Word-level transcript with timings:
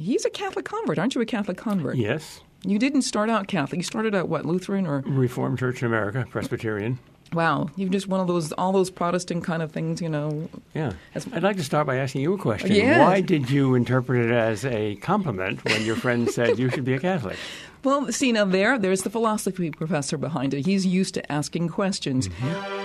He's 0.00 0.24
a 0.24 0.30
Catholic 0.30 0.64
convert. 0.64 0.98
Aren't 0.98 1.14
you 1.14 1.20
a 1.20 1.26
Catholic 1.26 1.56
convert? 1.56 1.96
Yes. 1.96 2.40
You 2.64 2.78
didn't 2.78 3.02
start 3.02 3.30
out 3.30 3.48
Catholic. 3.48 3.78
You 3.78 3.82
started 3.82 4.14
out 4.14 4.28
what, 4.28 4.44
Lutheran 4.44 4.86
or? 4.86 5.00
Reformed 5.06 5.58
Church 5.58 5.82
in 5.82 5.86
America, 5.86 6.26
Presbyterian. 6.28 6.98
Wow, 7.32 7.70
you're 7.76 7.88
just 7.88 8.08
one 8.08 8.18
of 8.20 8.26
those, 8.26 8.50
all 8.52 8.72
those 8.72 8.90
Protestant 8.90 9.44
kind 9.44 9.62
of 9.62 9.70
things, 9.70 10.02
you 10.02 10.08
know. 10.08 10.48
Yeah. 10.74 10.94
As- 11.14 11.28
I'd 11.32 11.44
like 11.44 11.56
to 11.58 11.62
start 11.64 11.86
by 11.86 11.96
asking 11.96 12.22
you 12.22 12.34
a 12.34 12.38
question. 12.38 12.72
Yes. 12.72 12.98
Why 12.98 13.20
did 13.20 13.48
you 13.48 13.76
interpret 13.76 14.26
it 14.26 14.32
as 14.32 14.64
a 14.64 14.96
compliment 14.96 15.64
when 15.64 15.84
your 15.84 15.96
friend 15.96 16.28
said 16.32 16.58
you 16.58 16.70
should 16.70 16.84
be 16.84 16.94
a 16.94 16.98
Catholic? 16.98 17.36
Well, 17.84 18.10
see, 18.12 18.32
now 18.32 18.44
there, 18.44 18.78
there's 18.78 19.02
the 19.02 19.10
philosophy 19.10 19.70
professor 19.70 20.18
behind 20.18 20.54
it. 20.54 20.66
He's 20.66 20.84
used 20.84 21.14
to 21.14 21.32
asking 21.32 21.68
questions. 21.68 22.28
Hello 22.40 22.79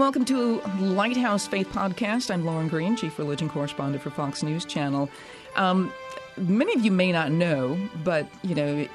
welcome 0.00 0.24
to 0.24 0.62
Lighthouse 0.78 1.46
Faith 1.46 1.68
Podcast. 1.68 2.30
I'm 2.30 2.46
Lauren 2.46 2.68
Green, 2.68 2.96
Chief 2.96 3.18
Religion 3.18 3.50
Correspondent 3.50 4.02
for 4.02 4.08
Fox 4.08 4.42
News 4.42 4.64
Channel. 4.64 5.10
Um, 5.56 5.92
many 6.38 6.72
of 6.72 6.82
you 6.82 6.90
may 6.90 7.12
not 7.12 7.30
know, 7.30 7.78
but 8.02 8.26
you 8.42 8.54
know, 8.54 8.88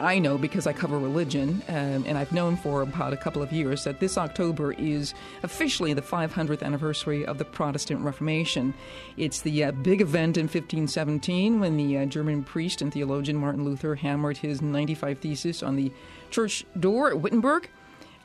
I 0.00 0.18
know 0.18 0.36
because 0.36 0.66
I 0.66 0.74
cover 0.74 0.98
religion, 0.98 1.62
um, 1.68 2.04
and 2.06 2.18
I've 2.18 2.30
known 2.32 2.58
for 2.58 2.82
about 2.82 3.14
a 3.14 3.16
couple 3.16 3.40
of 3.40 3.50
years 3.54 3.84
that 3.84 4.00
this 4.00 4.18
October 4.18 4.72
is 4.74 5.14
officially 5.42 5.94
the 5.94 6.02
500th 6.02 6.62
anniversary 6.62 7.24
of 7.24 7.38
the 7.38 7.46
Protestant 7.46 8.02
Reformation. 8.02 8.74
It's 9.16 9.40
the 9.40 9.64
uh, 9.64 9.72
big 9.72 10.02
event 10.02 10.36
in 10.36 10.44
1517 10.44 11.58
when 11.58 11.78
the 11.78 11.96
uh, 11.96 12.04
German 12.04 12.44
priest 12.44 12.82
and 12.82 12.92
theologian 12.92 13.38
Martin 13.38 13.64
Luther 13.64 13.94
hammered 13.94 14.36
his 14.36 14.60
95 14.60 15.20
thesis 15.20 15.62
on 15.62 15.76
the 15.76 15.90
church 16.30 16.66
door 16.78 17.08
at 17.08 17.18
Wittenberg. 17.18 17.70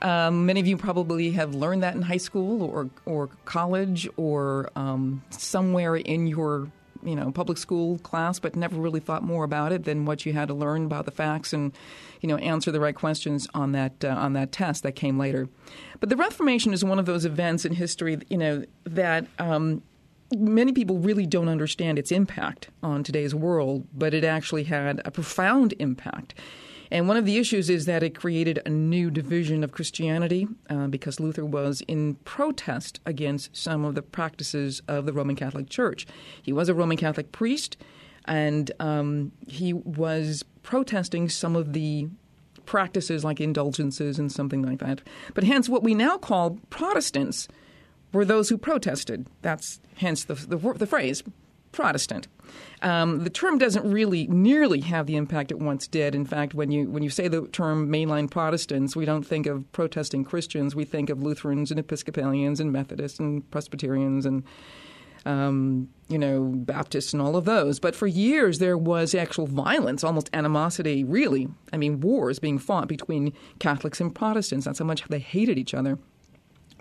Um, 0.05 0.45
many 0.45 0.59
of 0.59 0.68
you 0.68 0.77
probably 0.77 1.32
have 1.32 1.56
learned 1.56 1.81
that 1.81 1.95
in 1.95 2.03
high 2.03 2.17
school 2.17 2.61
or 2.61 2.92
or 3.06 3.28
college 3.45 4.08
or 4.17 4.70
um, 4.75 5.23
somewhere 5.31 5.95
in 5.95 6.28
your 6.28 6.70
you 7.03 7.16
know 7.16 7.31
public 7.31 7.58
school 7.58 7.97
class, 8.00 8.38
but 8.38 8.56
never 8.56 8.75
really 8.75 9.00
thought 9.00 9.23
more 9.23 9.44
about 9.44 9.72
it 9.72 9.84
than 9.84 10.06
what 10.06 10.23
you 10.23 10.31
had 10.31 10.47
to 10.50 10.53
learn 10.53 10.86
about 10.86 11.06
the 11.06 11.12
facts 11.12 11.53
and 11.53 11.75
you 12.22 12.30
know 12.30 12.38
answer 12.38 12.72
the 12.72 12.80
right 12.80 12.94
questions 12.94 13.47
on 13.56 13.72
that 13.72 14.06
uh, 14.06 14.09
on 14.09 14.34
that 14.34 14.52
test 14.52 14.84
that 14.84 14.92
came 14.92 15.17
later. 15.17 15.50
But 16.00 16.09
the 16.09 16.16
Reformation 16.16 16.72
is 16.72 16.86
one 16.86 17.00
of 17.00 17.08
those 17.08 17.25
events 17.25 17.66
in 17.66 17.73
history, 17.73 18.19
you 18.30 18.38
know, 18.38 18.64
that. 18.86 19.25
Um, 19.40 19.81
Many 20.36 20.73
people 20.73 20.97
really 20.97 21.28
don't 21.28 21.47
understand 21.50 22.00
its 22.00 22.12
impact 22.12 22.69
on 22.81 23.03
today's 23.03 23.36
world, 23.36 23.86
but 23.94 24.12
it 24.12 24.23
actually 24.23 24.64
had 24.64 25.00
a 25.06 25.12
profound 25.12 25.75
impact. 25.78 26.34
And 26.91 27.08
one 27.08 27.17
of 27.17 27.25
the 27.25 27.38
issues 27.38 27.69
is 27.69 27.86
that 27.86 28.03
it 28.03 28.16
created 28.16 28.61
a 28.66 28.69
new 28.69 29.09
division 29.09 29.64
of 29.64 29.72
Christianity 29.72 30.47
uh, 30.69 30.88
because 30.88 31.19
Luther 31.19 31.45
was 31.45 31.81
in 31.88 32.16
protest 32.25 33.00
against 33.05 33.55
some 33.55 33.86
of 33.86 33.95
the 33.95 34.02
practices 34.02 34.81
of 34.88 35.06
the 35.06 35.13
Roman 35.13 35.36
Catholic 35.36 35.69
Church. 35.69 36.06
He 36.41 36.53
was 36.53 36.69
a 36.69 36.73
Roman 36.73 36.97
Catholic 36.97 37.31
priest, 37.31 37.78
and 38.25 38.72
um, 38.80 39.31
he 39.47 39.73
was 39.73 40.44
protesting 40.63 41.30
some 41.30 41.56
of 41.56 41.73
the 41.73 42.08
practices 42.66 43.23
like 43.23 43.39
indulgences 43.39 44.17
and 44.17 44.31
something 44.31 44.61
like 44.63 44.80
that. 44.80 45.02
But 45.33 45.44
hence, 45.44 45.69
what 45.69 45.83
we 45.83 45.94
now 45.94 46.17
call 46.17 46.59
Protestants 46.69 47.47
were 48.11 48.25
those 48.25 48.50
who 48.50 48.58
protested. 48.58 49.28
That's 49.41 49.80
hence 49.97 50.23
the, 50.23 50.33
the, 50.36 50.58
the 50.58 50.88
phrase 50.88 51.23
Protestant. 51.76 52.30
Um, 52.81 53.26
the 53.26 53.30
term 53.30 53.58
doesn't 53.58 53.90
really 53.90 54.28
nearly 54.28 54.80
have 54.81 55.08
the 55.08 55.18
impact 55.18 55.52
it 55.52 55.59
once 55.59 55.88
did. 55.88 56.16
In 56.16 56.26
fact, 56.26 56.54
when 56.54 56.72
you 56.72 56.90
when 56.90 57.04
you 57.04 57.09
say 57.09 57.28
the 57.28 57.48
term 57.48 57.90
mainline 57.90 58.31
Protestants, 58.31 58.95
we 58.95 59.04
don't 59.04 59.23
think 59.23 59.45
of 59.45 59.70
protesting 59.73 60.23
Christians. 60.23 60.73
We 60.73 60.86
think 60.86 61.09
of 61.09 61.22
Lutherans 61.22 61.72
and 61.72 61.80
Episcopalians 61.80 62.62
and 62.62 62.72
Methodists 62.72 63.20
and 63.20 63.50
Presbyterians 63.52 64.26
and 64.26 64.44
um, 65.26 65.90
you 66.08 66.18
know 66.18 66.53
Baptists 66.56 67.12
and 67.12 67.22
all 67.22 67.35
of 67.35 67.44
those. 67.44 67.80
But 67.80 67.94
for 67.94 68.08
years 68.08 68.59
there 68.59 68.78
was 68.78 69.14
actual 69.14 69.46
violence, 69.46 70.02
almost 70.02 70.30
animosity. 70.31 71.03
Really, 71.03 71.50
I 71.74 71.78
mean, 71.78 72.00
wars 72.00 72.40
being 72.40 72.58
fought 72.58 72.88
between 72.88 73.34
Catholics 73.59 74.00
and 74.00 74.16
Protestants. 74.16 74.66
That's 74.66 74.80
how 74.80 74.85
much 74.85 75.03
they 75.09 75.19
hated 75.19 75.59
each 75.59 75.74
other. 75.74 76.00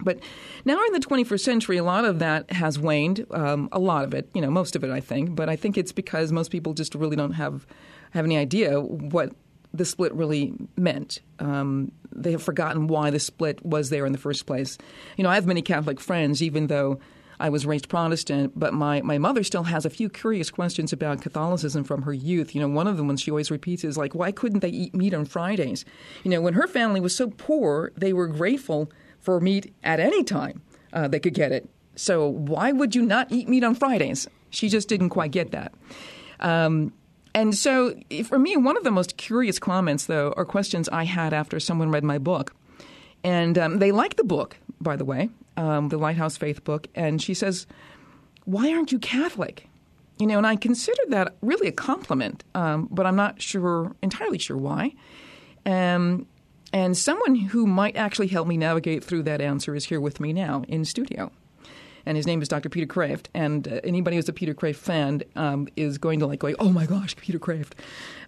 But 0.00 0.18
now 0.64 0.82
in 0.86 0.92
the 0.92 1.00
21st 1.00 1.40
century, 1.40 1.76
a 1.76 1.84
lot 1.84 2.04
of 2.04 2.18
that 2.18 2.50
has 2.50 2.78
waned. 2.78 3.26
Um, 3.30 3.68
a 3.72 3.78
lot 3.78 4.04
of 4.04 4.12
it, 4.14 4.28
you 4.34 4.40
know, 4.40 4.50
most 4.50 4.74
of 4.76 4.84
it, 4.84 4.90
I 4.90 5.00
think. 5.00 5.34
But 5.34 5.48
I 5.48 5.56
think 5.56 5.78
it's 5.78 5.92
because 5.92 6.32
most 6.32 6.50
people 6.50 6.74
just 6.74 6.94
really 6.94 7.16
don't 7.16 7.32
have 7.32 7.66
have 8.10 8.24
any 8.24 8.36
idea 8.36 8.80
what 8.80 9.32
the 9.72 9.84
split 9.84 10.14
really 10.14 10.54
meant. 10.76 11.20
Um, 11.40 11.90
they 12.12 12.30
have 12.30 12.42
forgotten 12.42 12.86
why 12.86 13.10
the 13.10 13.18
split 13.18 13.64
was 13.66 13.90
there 13.90 14.06
in 14.06 14.12
the 14.12 14.18
first 14.18 14.46
place. 14.46 14.78
You 15.16 15.24
know, 15.24 15.30
I 15.30 15.34
have 15.34 15.46
many 15.46 15.62
Catholic 15.62 16.00
friends, 16.00 16.42
even 16.42 16.68
though 16.68 17.00
I 17.40 17.48
was 17.48 17.66
raised 17.66 17.88
Protestant, 17.88 18.52
but 18.54 18.72
my, 18.72 19.02
my 19.02 19.18
mother 19.18 19.42
still 19.42 19.64
has 19.64 19.84
a 19.84 19.90
few 19.90 20.08
curious 20.08 20.50
questions 20.50 20.92
about 20.92 21.22
Catholicism 21.22 21.82
from 21.82 22.02
her 22.02 22.12
youth. 22.12 22.54
You 22.54 22.60
know, 22.60 22.68
one 22.68 22.86
of 22.86 22.96
them, 22.96 23.08
when 23.08 23.16
she 23.16 23.32
always 23.32 23.50
repeats, 23.50 23.82
is 23.82 23.98
like, 23.98 24.14
why 24.14 24.30
couldn't 24.30 24.60
they 24.60 24.68
eat 24.68 24.94
meat 24.94 25.12
on 25.12 25.24
Fridays? 25.24 25.84
You 26.22 26.30
know, 26.30 26.40
when 26.40 26.54
her 26.54 26.68
family 26.68 27.00
was 27.00 27.16
so 27.16 27.30
poor, 27.30 27.92
they 27.96 28.12
were 28.12 28.28
grateful 28.28 28.90
for 29.24 29.40
meat 29.40 29.74
at 29.82 29.98
any 29.98 30.22
time 30.22 30.62
uh, 30.94 31.08
they 31.08 31.20
could 31.20 31.34
get 31.34 31.52
it. 31.52 31.68
So 31.96 32.26
why 32.26 32.72
would 32.72 32.94
you 32.94 33.02
not 33.02 33.30
eat 33.30 33.48
meat 33.48 33.64
on 33.64 33.74
Fridays? 33.74 34.26
She 34.50 34.68
just 34.68 34.88
didn't 34.88 35.10
quite 35.10 35.32
get 35.32 35.50
that. 35.50 35.74
Um, 36.40 36.92
and 37.34 37.54
so, 37.54 37.94
for 38.26 38.38
me, 38.38 38.56
one 38.56 38.76
of 38.76 38.84
the 38.84 38.92
most 38.92 39.16
curious 39.16 39.58
comments, 39.58 40.06
though, 40.06 40.32
or 40.36 40.44
questions 40.44 40.88
I 40.90 41.02
had 41.02 41.32
after 41.32 41.58
someone 41.58 41.90
read 41.90 42.04
my 42.04 42.18
book. 42.18 42.54
And 43.24 43.58
um, 43.58 43.78
they 43.80 43.90
liked 43.90 44.18
the 44.18 44.24
book, 44.24 44.56
by 44.80 44.94
the 44.94 45.04
way, 45.04 45.30
um, 45.56 45.88
the 45.88 45.96
Lighthouse 45.96 46.36
Faith 46.36 46.62
book. 46.62 46.86
And 46.94 47.20
she 47.20 47.34
says, 47.34 47.66
Why 48.44 48.72
aren't 48.72 48.92
you 48.92 49.00
Catholic? 49.00 49.68
You 50.18 50.28
know, 50.28 50.38
and 50.38 50.46
I 50.46 50.54
consider 50.54 51.02
that 51.08 51.34
really 51.42 51.66
a 51.66 51.72
compliment, 51.72 52.44
um, 52.54 52.88
but 52.92 53.04
I'm 53.04 53.16
not 53.16 53.42
sure, 53.42 53.96
entirely 54.00 54.38
sure 54.38 54.56
why. 54.56 54.92
Um, 55.66 56.26
and 56.74 56.96
someone 56.96 57.36
who 57.36 57.66
might 57.66 57.96
actually 57.96 58.26
help 58.26 58.46
me 58.46 58.56
navigate 58.56 59.02
through 59.02 59.22
that 59.22 59.40
answer 59.40 59.74
is 59.74 59.86
here 59.86 60.00
with 60.00 60.20
me 60.20 60.32
now 60.32 60.64
in 60.68 60.84
studio 60.84 61.30
and 62.06 62.16
his 62.16 62.26
name 62.26 62.42
is 62.42 62.48
Dr. 62.48 62.68
Peter 62.68 62.86
Kreeft. 62.86 63.26
And 63.34 63.66
uh, 63.66 63.80
anybody 63.84 64.16
who's 64.16 64.28
a 64.28 64.32
Peter 64.32 64.54
Kreeft 64.54 64.76
fan 64.76 65.22
um, 65.36 65.68
is 65.76 65.98
going 65.98 66.20
to 66.20 66.26
like 66.26 66.38
going, 66.38 66.56
oh 66.58 66.70
my 66.70 66.86
gosh, 66.86 67.16
Peter 67.16 67.38
Kreeft. 67.38 67.72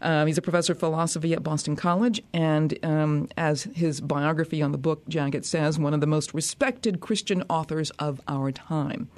Um, 0.01 0.27
he's 0.27 0.39
a 0.39 0.43
professor 0.43 0.73
of 0.73 0.79
philosophy 0.79 1.33
at 1.33 1.43
Boston 1.43 1.77
College, 1.77 2.23
and 2.33 2.79
um, 2.83 3.29
as 3.37 3.65
his 3.75 4.01
biography 4.01 4.63
on 4.63 4.73
the 4.73 4.79
book 4.79 5.07
Jacket 5.09 5.45
says, 5.45 5.79
one 5.79 5.95
of 5.95 6.01
the 6.01 6.07
most 6.07 6.35
respected 6.35 7.01
Christian 7.01 7.43
authors 7.49 7.91
of 7.99 8.21
our 8.29 8.53
time. 8.53 9.09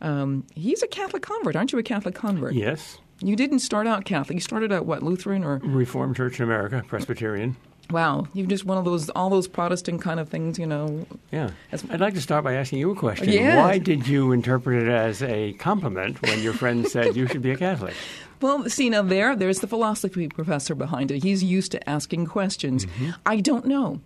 Um, 0.00 0.46
he's 0.54 0.82
a 0.82 0.86
Catholic 0.86 1.22
convert, 1.22 1.56
aren't 1.56 1.72
you? 1.72 1.78
A 1.78 1.82
Catholic 1.82 2.14
convert? 2.14 2.54
Yes. 2.54 2.98
You 3.20 3.36
didn't 3.36 3.60
start 3.60 3.86
out 3.86 4.04
Catholic. 4.04 4.34
You 4.34 4.40
started 4.40 4.72
out 4.72 4.86
what, 4.86 5.02
Lutheran 5.02 5.44
or? 5.44 5.60
Reformed 5.62 6.16
Church 6.16 6.40
in 6.40 6.44
America, 6.44 6.82
Presbyterian. 6.86 7.56
Wow, 7.90 8.26
you're 8.32 8.46
just 8.46 8.64
one 8.64 8.78
of 8.78 8.84
those 8.84 9.10
all 9.10 9.30
those 9.30 9.46
Protestant 9.46 10.00
kind 10.00 10.18
of 10.18 10.28
things, 10.28 10.58
you 10.58 10.66
know. 10.66 11.06
Yeah. 11.30 11.50
I'd 11.72 12.00
like 12.00 12.14
to 12.14 12.20
start 12.20 12.44
by 12.44 12.54
asking 12.54 12.78
you 12.78 12.90
a 12.90 12.94
question. 12.94 13.28
Yes. 13.28 13.58
Why 13.58 13.78
did 13.78 14.08
you 14.08 14.32
interpret 14.32 14.82
it 14.82 14.88
as 14.88 15.22
a 15.22 15.52
compliment 15.54 16.20
when 16.22 16.42
your 16.42 16.54
friend 16.54 16.88
said 16.94 17.14
you 17.16 17.26
should 17.26 17.42
be 17.42 17.50
a 17.50 17.56
Catholic? 17.56 17.94
Well, 18.40 18.68
see 18.68 18.90
now 18.90 19.02
there, 19.02 19.36
there's 19.36 19.60
the 19.60 19.66
philosophy 19.66 20.28
professor 20.28 20.74
behind 20.74 21.10
it. 21.10 21.22
He's 21.22 21.44
used 21.44 21.72
to 21.72 21.88
asking 21.88 22.26
questions. 22.26 22.86
I 23.24 23.40
don't 23.40 23.66
know. 23.66 24.00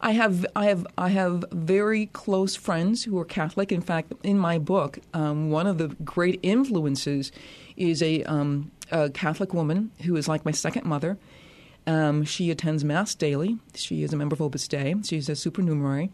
I 0.00 0.12
have 0.12 0.46
I 0.56 0.66
have 0.66 0.86
I 0.96 1.08
have 1.10 1.44
very 1.52 2.06
close 2.06 2.56
friends 2.56 3.04
who 3.04 3.18
are 3.18 3.24
Catholic. 3.24 3.70
In 3.70 3.82
fact, 3.82 4.12
in 4.22 4.38
my 4.38 4.58
book, 4.58 4.98
um, 5.12 5.50
one 5.50 5.66
of 5.66 5.78
the 5.78 5.88
great 6.04 6.40
influences 6.42 7.32
is 7.76 8.02
a, 8.02 8.22
um, 8.24 8.70
a 8.90 9.10
Catholic 9.10 9.52
woman 9.52 9.90
who 10.04 10.16
is 10.16 10.26
like 10.26 10.44
my 10.44 10.50
second 10.52 10.86
mother. 10.86 11.18
Um, 11.90 12.24
she 12.24 12.50
attends 12.50 12.84
Mass 12.84 13.16
daily. 13.16 13.58
She 13.74 14.02
is 14.04 14.12
a 14.12 14.16
member 14.16 14.34
of 14.34 14.40
Opus 14.40 14.68
Dei. 14.68 14.94
She's 15.02 15.28
a 15.28 15.34
supernumerary. 15.34 16.10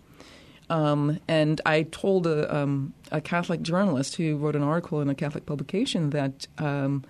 Um, 0.71 1.21
and 1.29 1.61
I 1.67 1.83
told 1.83 2.27
a, 2.27 2.55
um, 2.55 2.95
a 3.13 3.21
Catholic 3.21 3.61
journalist 3.61 4.17
who 4.17 4.37
wrote 4.37 4.57
an 4.57 4.63
article 4.63 5.01
in 5.03 5.11
a 5.11 5.15
Catholic 5.15 5.45
publication 5.45 6.11
that, 6.11 6.47
um, 6.59 7.05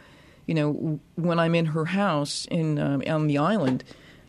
you 0.46 0.54
know, 0.54 0.98
when 1.14 1.38
I'm 1.38 1.54
in 1.54 1.66
her 1.66 1.84
house 1.84 2.46
in 2.50 2.78
um, 2.78 3.02
on 3.06 3.28
the 3.28 3.38
island, 3.38 3.84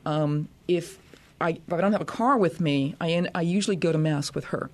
um, 0.06 0.48
if 0.68 1.00
I 1.42 1.60
if 1.68 1.74
I 1.74 1.82
don't 1.82 1.92
have 1.92 2.02
a 2.02 2.06
car 2.06 2.38
with 2.38 2.62
me, 2.62 2.96
I 3.02 3.10
en- 3.12 3.32
I 3.36 3.42
usually 3.42 3.76
go 3.76 3.92
to 3.92 3.98
mass 3.98 4.34
with 4.34 4.46
her, 4.46 4.70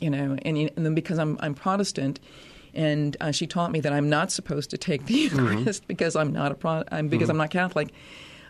you 0.00 0.10
know, 0.10 0.36
and, 0.42 0.56
and 0.56 0.86
then 0.86 0.94
because 0.94 1.18
I'm 1.18 1.36
I'm 1.40 1.54
Protestant. 1.54 2.20
And 2.72 3.16
uh, 3.20 3.32
she 3.32 3.46
taught 3.46 3.72
me 3.72 3.80
that 3.80 3.92
I'm 3.92 4.10
not 4.10 4.30
supposed 4.30 4.70
to 4.70 4.78
take 4.78 5.06
the 5.06 5.14
Eucharist 5.14 5.88
because 5.88 6.14
I'm 6.14 6.32
not 6.32 6.52
a 6.52 6.54
Pro- 6.54 6.84
I'm, 6.92 7.08
because 7.08 7.30
I'm 7.30 7.38
not 7.38 7.50
Catholic. 7.50 7.88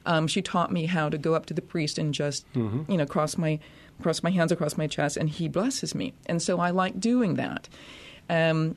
Um, 0.07 0.27
she 0.27 0.41
taught 0.43 0.73
me 0.73 0.87
how 0.87 1.09
to 1.09 1.19
go 1.19 1.35
up 1.35 1.47
to 1.47 1.55
the 1.55 1.63
priest 1.63 1.99
and 1.99 2.15
just 2.15 2.47
you 2.55 2.97
know 2.97 3.07
cross 3.07 3.37
my 3.37 3.59
cross 4.01 4.23
my 4.23 4.31
hands 4.31 4.53
across 4.53 4.77
my 4.77 4.87
chest, 4.87 5.17
and 5.17 5.29
he 5.29 5.49
blesses 5.49 5.95
me. 5.95 6.15
And 6.27 6.41
so 6.41 6.61
I 6.61 6.71
like 6.71 7.01
doing 7.01 7.35
that. 7.35 7.69
Um, 8.31 8.77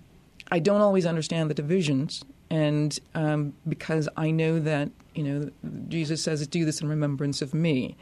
I 0.51 0.59
don't 0.59 0.81
always 0.81 1.05
understand 1.05 1.49
the 1.49 1.53
divisions 1.53 2.23
and 2.49 2.97
um, 3.15 3.53
because 3.67 4.09
I 4.17 4.31
know 4.31 4.59
that 4.59 4.89
you 5.13 5.23
know 5.23 5.49
Jesus 5.87 6.23
says, 6.23 6.45
"Do 6.47 6.65
this 6.65 6.81
in 6.81 6.89
remembrance 6.89 7.41
of 7.41 7.53
me." 7.53 7.95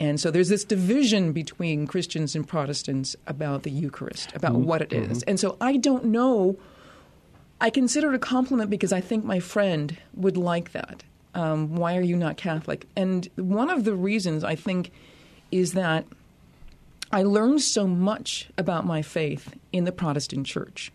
And 0.00 0.20
so 0.20 0.30
there's 0.30 0.48
this 0.48 0.64
division 0.64 1.32
between 1.32 1.88
Christians 1.88 2.36
and 2.36 2.46
Protestants 2.46 3.16
about 3.26 3.64
the 3.64 3.70
Eucharist, 3.70 4.32
about 4.34 4.52
mm-hmm. 4.52 4.64
what 4.64 4.80
it 4.80 4.92
is. 4.92 5.18
Mm-hmm. 5.18 5.30
And 5.30 5.40
so 5.40 5.56
I 5.60 5.76
don't 5.76 6.04
know. 6.04 6.56
I 7.60 7.70
consider 7.70 8.12
it 8.12 8.14
a 8.14 8.20
compliment 8.20 8.70
because 8.70 8.92
I 8.92 9.00
think 9.00 9.24
my 9.24 9.40
friend 9.40 9.96
would 10.14 10.36
like 10.36 10.70
that. 10.70 11.02
Um, 11.38 11.76
why 11.76 11.96
are 11.96 12.02
you 12.02 12.16
not 12.16 12.36
Catholic? 12.36 12.88
And 12.96 13.28
one 13.36 13.70
of 13.70 13.84
the 13.84 13.94
reasons 13.94 14.42
I 14.42 14.56
think 14.56 14.90
is 15.52 15.74
that 15.74 16.04
I 17.12 17.22
learned 17.22 17.62
so 17.62 17.86
much 17.86 18.50
about 18.58 18.84
my 18.84 19.02
faith 19.02 19.54
in 19.72 19.84
the 19.84 19.92
Protestant 19.92 20.46
church. 20.46 20.90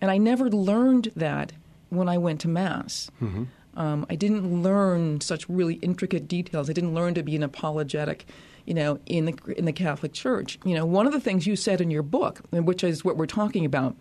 And 0.00 0.10
I 0.10 0.16
never 0.16 0.48
learned 0.48 1.12
that 1.14 1.52
when 1.90 2.08
I 2.08 2.16
went 2.16 2.40
to 2.40 2.48
Mass. 2.48 3.10
Mm-hmm. 3.20 3.44
Um, 3.78 4.06
I 4.08 4.14
didn't 4.14 4.62
learn 4.62 5.20
such 5.20 5.46
really 5.46 5.74
intricate 5.74 6.26
details. 6.26 6.70
I 6.70 6.72
didn't 6.72 6.94
learn 6.94 7.12
to 7.12 7.22
be 7.22 7.36
an 7.36 7.42
apologetic, 7.42 8.24
you 8.64 8.72
know, 8.72 8.98
in 9.04 9.26
the 9.26 9.34
in 9.58 9.66
the 9.66 9.74
Catholic 9.74 10.14
Church. 10.14 10.58
You 10.64 10.74
know, 10.74 10.86
one 10.86 11.06
of 11.06 11.12
the 11.12 11.20
things 11.20 11.46
you 11.46 11.54
said 11.54 11.82
in 11.82 11.90
your 11.90 12.02
book, 12.02 12.40
which 12.50 12.82
is 12.82 13.04
what 13.04 13.18
we're 13.18 13.26
talking 13.26 13.66
about, 13.66 13.94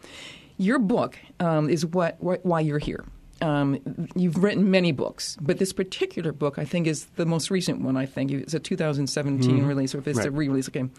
your 0.57 0.79
book 0.79 1.19
um, 1.41 1.69
is 1.69 1.85
what, 1.85 2.15
why 2.21 2.61
you're 2.61 2.79
here. 2.79 3.03
Um, 3.41 3.79
you've 4.15 4.41
written 4.41 4.71
many 4.71 4.93
books, 4.93 5.37
but 5.41 5.57
this 5.57 5.73
particular 5.73 6.31
book, 6.31 6.57
I 6.57 6.63
think, 6.63 6.87
is 6.87 7.05
the 7.15 7.25
most 7.25 7.51
recent 7.51 7.81
one. 7.81 7.97
I 7.97 8.05
think 8.05 8.31
it's 8.31 8.53
a 8.53 8.59
2017 8.59 9.49
mm-hmm. 9.49 9.65
release, 9.67 9.93
or 9.93 9.97
if 9.97 10.07
it's 10.07 10.19
right. 10.19 10.27
a 10.27 10.31
re-release, 10.31 10.69
okay. 10.69 10.79
And 10.79 10.91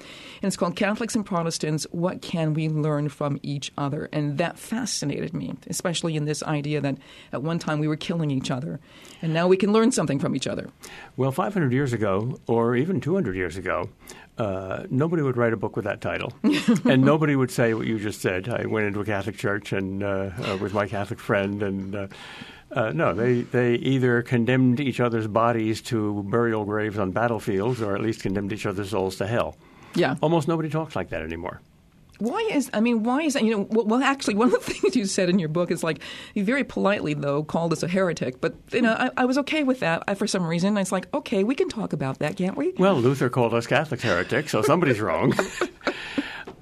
it's 0.42 0.56
called 0.56 0.76
"Catholics 0.76 1.14
and 1.14 1.24
Protestants: 1.24 1.86
What 1.92 2.20
Can 2.20 2.52
We 2.52 2.68
Learn 2.68 3.08
from 3.08 3.38
Each 3.42 3.72
Other?" 3.78 4.10
And 4.12 4.36
that 4.36 4.58
fascinated 4.58 5.32
me, 5.32 5.54
especially 5.68 6.14
in 6.14 6.26
this 6.26 6.42
idea 6.42 6.80
that 6.82 6.98
at 7.32 7.42
one 7.42 7.58
time 7.58 7.78
we 7.78 7.88
were 7.88 7.96
killing 7.96 8.30
each 8.30 8.50
other, 8.50 8.80
and 9.22 9.32
now 9.32 9.48
we 9.48 9.56
can 9.56 9.72
learn 9.72 9.90
something 9.90 10.18
from 10.18 10.36
each 10.36 10.46
other. 10.46 10.68
Well, 11.16 11.32
500 11.32 11.72
years 11.72 11.94
ago, 11.94 12.38
or 12.46 12.76
even 12.76 13.00
200 13.00 13.34
years 13.34 13.56
ago, 13.56 13.88
uh, 14.38 14.84
nobody 14.90 15.22
would 15.22 15.36
write 15.36 15.52
a 15.52 15.56
book 15.56 15.76
with 15.76 15.84
that 15.84 16.00
title, 16.00 16.32
and 16.84 17.02
nobody 17.02 17.36
would 17.36 17.50
say 17.50 17.74
what 17.74 17.86
you 17.86 17.98
just 17.98 18.20
said. 18.20 18.48
I 18.48 18.66
went 18.66 18.86
into 18.86 19.00
a 19.00 19.04
Catholic 19.04 19.36
church 19.36 19.72
and 19.72 20.02
uh, 20.02 20.30
uh, 20.38 20.58
with 20.60 20.74
my 20.74 20.86
Catholic 20.86 21.18
friend, 21.18 21.62
and 21.62 21.94
uh, 21.94 22.06
uh, 22.72 22.92
no, 22.92 23.14
they 23.14 23.42
they 23.42 23.76
either 23.76 24.22
condemned 24.22 24.80
each 24.80 25.00
other's 25.00 25.26
bodies 25.26 25.80
to 25.82 26.22
burial 26.24 26.64
graves 26.64 26.98
on 26.98 27.12
battlefields, 27.12 27.80
or 27.80 27.94
at 27.94 28.02
least 28.02 28.22
condemned 28.22 28.52
each 28.52 28.66
other's 28.66 28.90
souls 28.90 29.16
to 29.16 29.26
hell. 29.26 29.56
Yeah, 29.94 30.16
almost 30.20 30.48
nobody 30.48 30.68
talks 30.68 30.94
like 30.94 31.08
that 31.10 31.22
anymore. 31.22 31.60
Why 32.18 32.48
is 32.50 32.70
I 32.72 32.80
mean 32.80 33.02
why 33.02 33.22
is 33.22 33.34
that? 33.34 33.44
You 33.44 33.56
know, 33.56 33.66
well, 33.70 34.02
actually, 34.02 34.34
one 34.34 34.48
of 34.48 34.64
the 34.64 34.72
things 34.72 34.96
you 34.96 35.04
said 35.04 35.28
in 35.28 35.38
your 35.38 35.48
book 35.48 35.70
is 35.70 35.82
like 35.82 36.00
you 36.34 36.44
very 36.44 36.64
politely 36.64 37.14
though 37.14 37.42
called 37.42 37.72
us 37.72 37.82
a 37.82 37.88
heretic, 37.88 38.40
but 38.40 38.54
you 38.72 38.82
know 38.82 38.92
I, 38.92 39.10
I 39.16 39.24
was 39.24 39.38
okay 39.38 39.62
with 39.62 39.80
that 39.80 40.02
I, 40.08 40.14
for 40.14 40.26
some 40.26 40.46
reason. 40.46 40.76
I 40.76 40.80
was 40.80 40.92
like, 40.92 41.12
okay, 41.14 41.44
we 41.44 41.54
can 41.54 41.68
talk 41.68 41.92
about 41.92 42.18
that, 42.20 42.36
can't 42.36 42.56
we? 42.56 42.72
Well, 42.78 42.96
Luther 42.96 43.28
called 43.28 43.54
us 43.54 43.66
Catholics 43.66 44.02
heretics, 44.02 44.52
so 44.52 44.62
somebody's 44.62 45.00
wrong. 45.00 45.34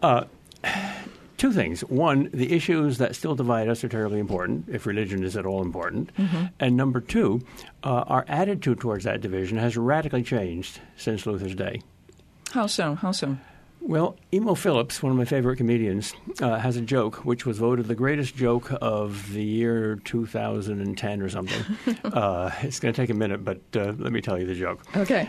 Uh, 0.02 0.26
two 1.38 1.50
things. 1.50 1.80
One, 1.82 2.28
the 2.34 2.52
issues 2.52 2.98
that 2.98 3.16
still 3.16 3.34
divide 3.34 3.68
us 3.68 3.82
are 3.84 3.88
terribly 3.88 4.20
important, 4.20 4.68
if 4.68 4.84
religion 4.84 5.24
is 5.24 5.34
at 5.34 5.46
all 5.46 5.62
important. 5.62 6.14
Mm-hmm. 6.16 6.44
And 6.60 6.76
number 6.76 7.00
two, 7.00 7.40
uh, 7.82 8.04
our 8.06 8.26
attitude 8.28 8.80
towards 8.80 9.04
that 9.04 9.22
division 9.22 9.56
has 9.56 9.78
radically 9.78 10.22
changed 10.22 10.80
since 10.96 11.24
Luther's 11.24 11.54
day. 11.54 11.80
How 12.52 12.66
so? 12.66 12.96
How 12.96 13.12
so? 13.12 13.38
Well, 13.86 14.16
Emo 14.32 14.54
Phillips, 14.54 15.02
one 15.02 15.12
of 15.12 15.18
my 15.18 15.26
favorite 15.26 15.56
comedians, 15.56 16.14
uh, 16.40 16.58
has 16.58 16.76
a 16.76 16.80
joke 16.80 17.26
which 17.26 17.44
was 17.44 17.58
voted 17.58 17.86
the 17.86 17.94
greatest 17.94 18.34
joke 18.34 18.72
of 18.80 19.30
the 19.34 19.44
year 19.44 19.96
2010 20.04 21.20
or 21.20 21.28
something. 21.28 21.76
uh, 22.04 22.50
it's 22.62 22.80
going 22.80 22.94
to 22.94 23.00
take 23.00 23.10
a 23.10 23.14
minute, 23.14 23.44
but 23.44 23.60
uh, 23.76 23.92
let 23.98 24.10
me 24.10 24.22
tell 24.22 24.38
you 24.38 24.46
the 24.46 24.54
joke. 24.54 24.80
Okay. 24.96 25.28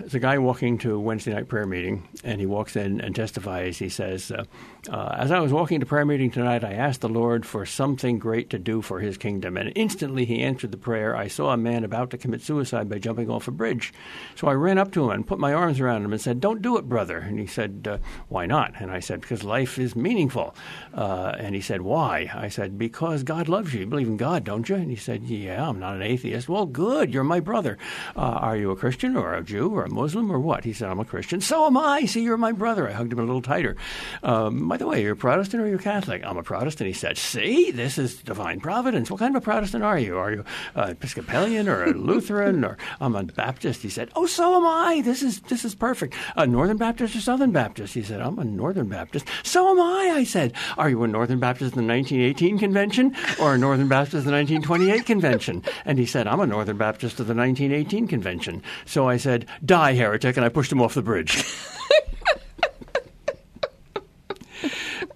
There's 0.00 0.14
a 0.14 0.20
guy 0.20 0.38
walking 0.38 0.78
to 0.78 0.94
a 0.94 0.98
Wednesday 0.98 1.32
night 1.32 1.48
prayer 1.48 1.66
meeting, 1.66 2.08
and 2.24 2.40
he 2.40 2.46
walks 2.46 2.76
in 2.76 3.00
and 3.00 3.14
testifies. 3.14 3.78
He 3.78 3.88
says, 3.88 4.30
uh, 4.30 4.44
uh, 4.88 5.16
As 5.18 5.30
I 5.30 5.40
was 5.40 5.52
walking 5.52 5.80
to 5.80 5.86
prayer 5.86 6.04
meeting 6.04 6.30
tonight, 6.30 6.64
I 6.64 6.72
asked 6.72 7.00
the 7.00 7.08
Lord 7.08 7.46
for 7.46 7.64
something 7.64 8.18
great 8.18 8.50
to 8.50 8.58
do 8.58 8.82
for 8.82 9.00
his 9.00 9.16
kingdom. 9.16 9.56
And 9.56 9.72
instantly 9.74 10.24
he 10.24 10.42
answered 10.42 10.72
the 10.72 10.78
prayer. 10.78 11.16
I 11.16 11.28
saw 11.28 11.50
a 11.52 11.56
man 11.56 11.84
about 11.84 12.10
to 12.10 12.18
commit 12.18 12.42
suicide 12.42 12.88
by 12.88 12.98
jumping 12.98 13.30
off 13.30 13.48
a 13.48 13.52
bridge. 13.52 13.92
So 14.34 14.48
I 14.48 14.54
ran 14.54 14.78
up 14.78 14.92
to 14.92 15.04
him 15.04 15.10
and 15.10 15.26
put 15.26 15.38
my 15.38 15.52
arms 15.52 15.80
around 15.80 16.04
him 16.04 16.12
and 16.12 16.20
said, 16.20 16.40
Don't 16.40 16.62
do 16.62 16.76
it, 16.76 16.88
brother. 16.88 17.18
And 17.18 17.38
he 17.38 17.46
said, 17.46 17.86
uh, 17.88 17.98
Why 18.28 18.46
not? 18.46 18.74
And 18.78 18.90
I 18.90 19.00
said, 19.00 19.20
Because 19.20 19.44
life 19.44 19.78
is 19.78 19.94
meaningful. 19.94 20.54
Uh, 20.92 21.34
and 21.38 21.54
he 21.54 21.60
said, 21.60 21.82
Why? 21.82 22.30
I 22.34 22.48
said, 22.48 22.78
Because 22.78 23.22
God 23.22 23.48
loves 23.48 23.72
you. 23.72 23.80
You 23.80 23.86
believe 23.86 24.08
in 24.08 24.16
God, 24.16 24.44
don't 24.44 24.68
you? 24.68 24.76
And 24.76 24.90
he 24.90 24.96
said, 24.96 25.22
Yeah, 25.22 25.68
I'm 25.68 25.78
not 25.78 25.94
an 25.94 26.02
atheist. 26.02 26.48
Well, 26.48 26.66
good. 26.66 27.12
You're 27.12 27.24
my 27.24 27.40
brother. 27.40 27.78
Uh, 28.16 28.20
are 28.20 28.56
you 28.56 28.70
a 28.70 28.76
Christian 28.76 29.16
or 29.16 29.34
a 29.34 29.42
Jew 29.42 29.70
or 29.70 29.83
a 29.84 29.90
Muslim 29.90 30.30
or 30.30 30.40
what? 30.40 30.64
He 30.64 30.72
said, 30.72 30.88
I'm 30.88 31.00
a 31.00 31.04
Christian. 31.04 31.40
So 31.40 31.66
am 31.66 31.76
I. 31.76 32.04
See, 32.06 32.22
you're 32.22 32.36
my 32.36 32.52
brother. 32.52 32.88
I 32.88 32.92
hugged 32.92 33.12
him 33.12 33.18
a 33.18 33.24
little 33.24 33.42
tighter. 33.42 33.76
Um, 34.22 34.68
by 34.68 34.76
the 34.76 34.86
way, 34.86 34.98
are 34.98 35.02
you're 35.02 35.12
a 35.12 35.16
Protestant 35.16 35.62
or 35.62 35.66
are 35.66 35.68
you're 35.68 35.78
Catholic? 35.78 36.24
I'm 36.24 36.36
a 36.36 36.42
Protestant. 36.42 36.88
He 36.88 36.92
said, 36.92 37.16
See, 37.18 37.70
this 37.70 37.98
is 37.98 38.16
divine 38.16 38.60
providence. 38.60 39.10
What 39.10 39.20
kind 39.20 39.34
of 39.36 39.42
a 39.42 39.44
Protestant 39.44 39.84
are 39.84 39.98
you? 39.98 40.16
Are 40.18 40.32
you 40.32 40.44
uh, 40.74 40.88
Episcopalian 40.90 41.68
or 41.68 41.84
a 41.84 41.92
Lutheran 41.92 42.64
or 42.64 42.76
I'm 43.00 43.14
a 43.14 43.24
Baptist? 43.24 43.82
He 43.82 43.88
said, 43.88 44.10
Oh, 44.16 44.26
so 44.26 44.56
am 44.56 44.66
I. 44.66 45.02
This 45.02 45.22
is 45.22 45.40
this 45.42 45.64
is 45.64 45.74
perfect. 45.74 46.14
A 46.36 46.46
Northern 46.46 46.76
Baptist 46.76 47.16
or 47.16 47.20
Southern 47.20 47.52
Baptist? 47.52 47.94
He 47.94 48.02
said, 48.02 48.20
I'm 48.20 48.38
a 48.38 48.44
Northern 48.44 48.88
Baptist. 48.88 49.26
So 49.42 49.70
am 49.70 49.80
I. 49.80 50.12
I 50.14 50.24
said, 50.24 50.52
Are 50.78 50.88
you 50.88 51.02
a 51.02 51.08
Northern 51.08 51.38
Baptist 51.38 51.76
in 51.76 51.86
the 51.86 51.92
1918 51.92 52.58
convention 52.58 53.14
or 53.40 53.54
a 53.54 53.58
Northern 53.58 53.88
Baptist 53.88 54.26
in 54.26 54.30
the 54.30 54.36
1928 54.36 55.06
convention? 55.06 55.62
And 55.84 55.98
he 55.98 56.06
said, 56.06 56.26
I'm 56.26 56.40
a 56.40 56.46
Northern 56.46 56.78
Baptist 56.78 57.20
of 57.20 57.26
the 57.26 57.34
1918 57.34 58.06
convention. 58.06 58.62
So 58.86 59.08
I 59.08 59.16
said, 59.16 59.46
Die, 59.74 59.94
heretic, 59.94 60.36
and 60.36 60.46
I 60.46 60.50
pushed 60.50 60.70
him 60.70 60.80
off 60.80 60.94
the 60.94 61.02
bridge. 61.02 61.36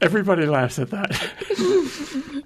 Everybody 0.01 0.47
laughs 0.47 0.81
at 0.81 0.91
that. 0.91 1.31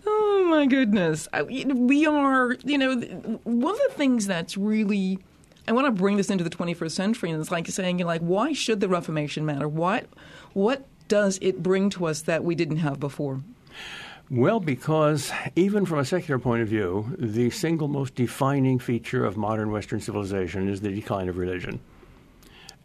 oh 0.06 0.46
my 0.50 0.66
goodness. 0.66 1.26
We 1.42 2.04
are, 2.04 2.52
you 2.64 2.76
know, 2.76 2.96
one 3.44 3.72
of 3.72 3.80
the 3.88 3.94
things 3.94 4.26
that's 4.26 4.58
really 4.58 5.20
I 5.66 5.72
want 5.72 5.86
to 5.86 5.90
bring 5.90 6.18
this 6.18 6.28
into 6.28 6.44
the 6.44 6.50
21st 6.50 6.90
century, 6.90 7.30
and 7.30 7.40
it's 7.40 7.50
like 7.50 7.66
saying, 7.68 7.98
you 7.98 8.04
know, 8.04 8.08
like, 8.08 8.20
why 8.20 8.52
should 8.52 8.80
the 8.80 8.90
Reformation 8.90 9.46
matter? 9.46 9.66
What, 9.66 10.04
what 10.52 10.84
does 11.08 11.38
it 11.40 11.62
bring 11.62 11.88
to 11.90 12.04
us 12.04 12.20
that 12.20 12.44
we 12.44 12.54
didn't 12.54 12.76
have 12.76 13.00
before? 13.00 13.40
Well, 14.28 14.60
because 14.60 15.32
even 15.56 15.86
from 15.86 15.98
a 15.98 16.04
secular 16.04 16.38
point 16.38 16.60
of 16.60 16.68
view, 16.68 17.16
the 17.18 17.48
single 17.48 17.88
most 17.88 18.14
defining 18.14 18.78
feature 18.78 19.24
of 19.24 19.38
modern 19.38 19.70
Western 19.70 20.02
civilization 20.02 20.68
is 20.68 20.82
the 20.82 20.90
decline 20.90 21.30
of 21.30 21.38
religion. 21.38 21.80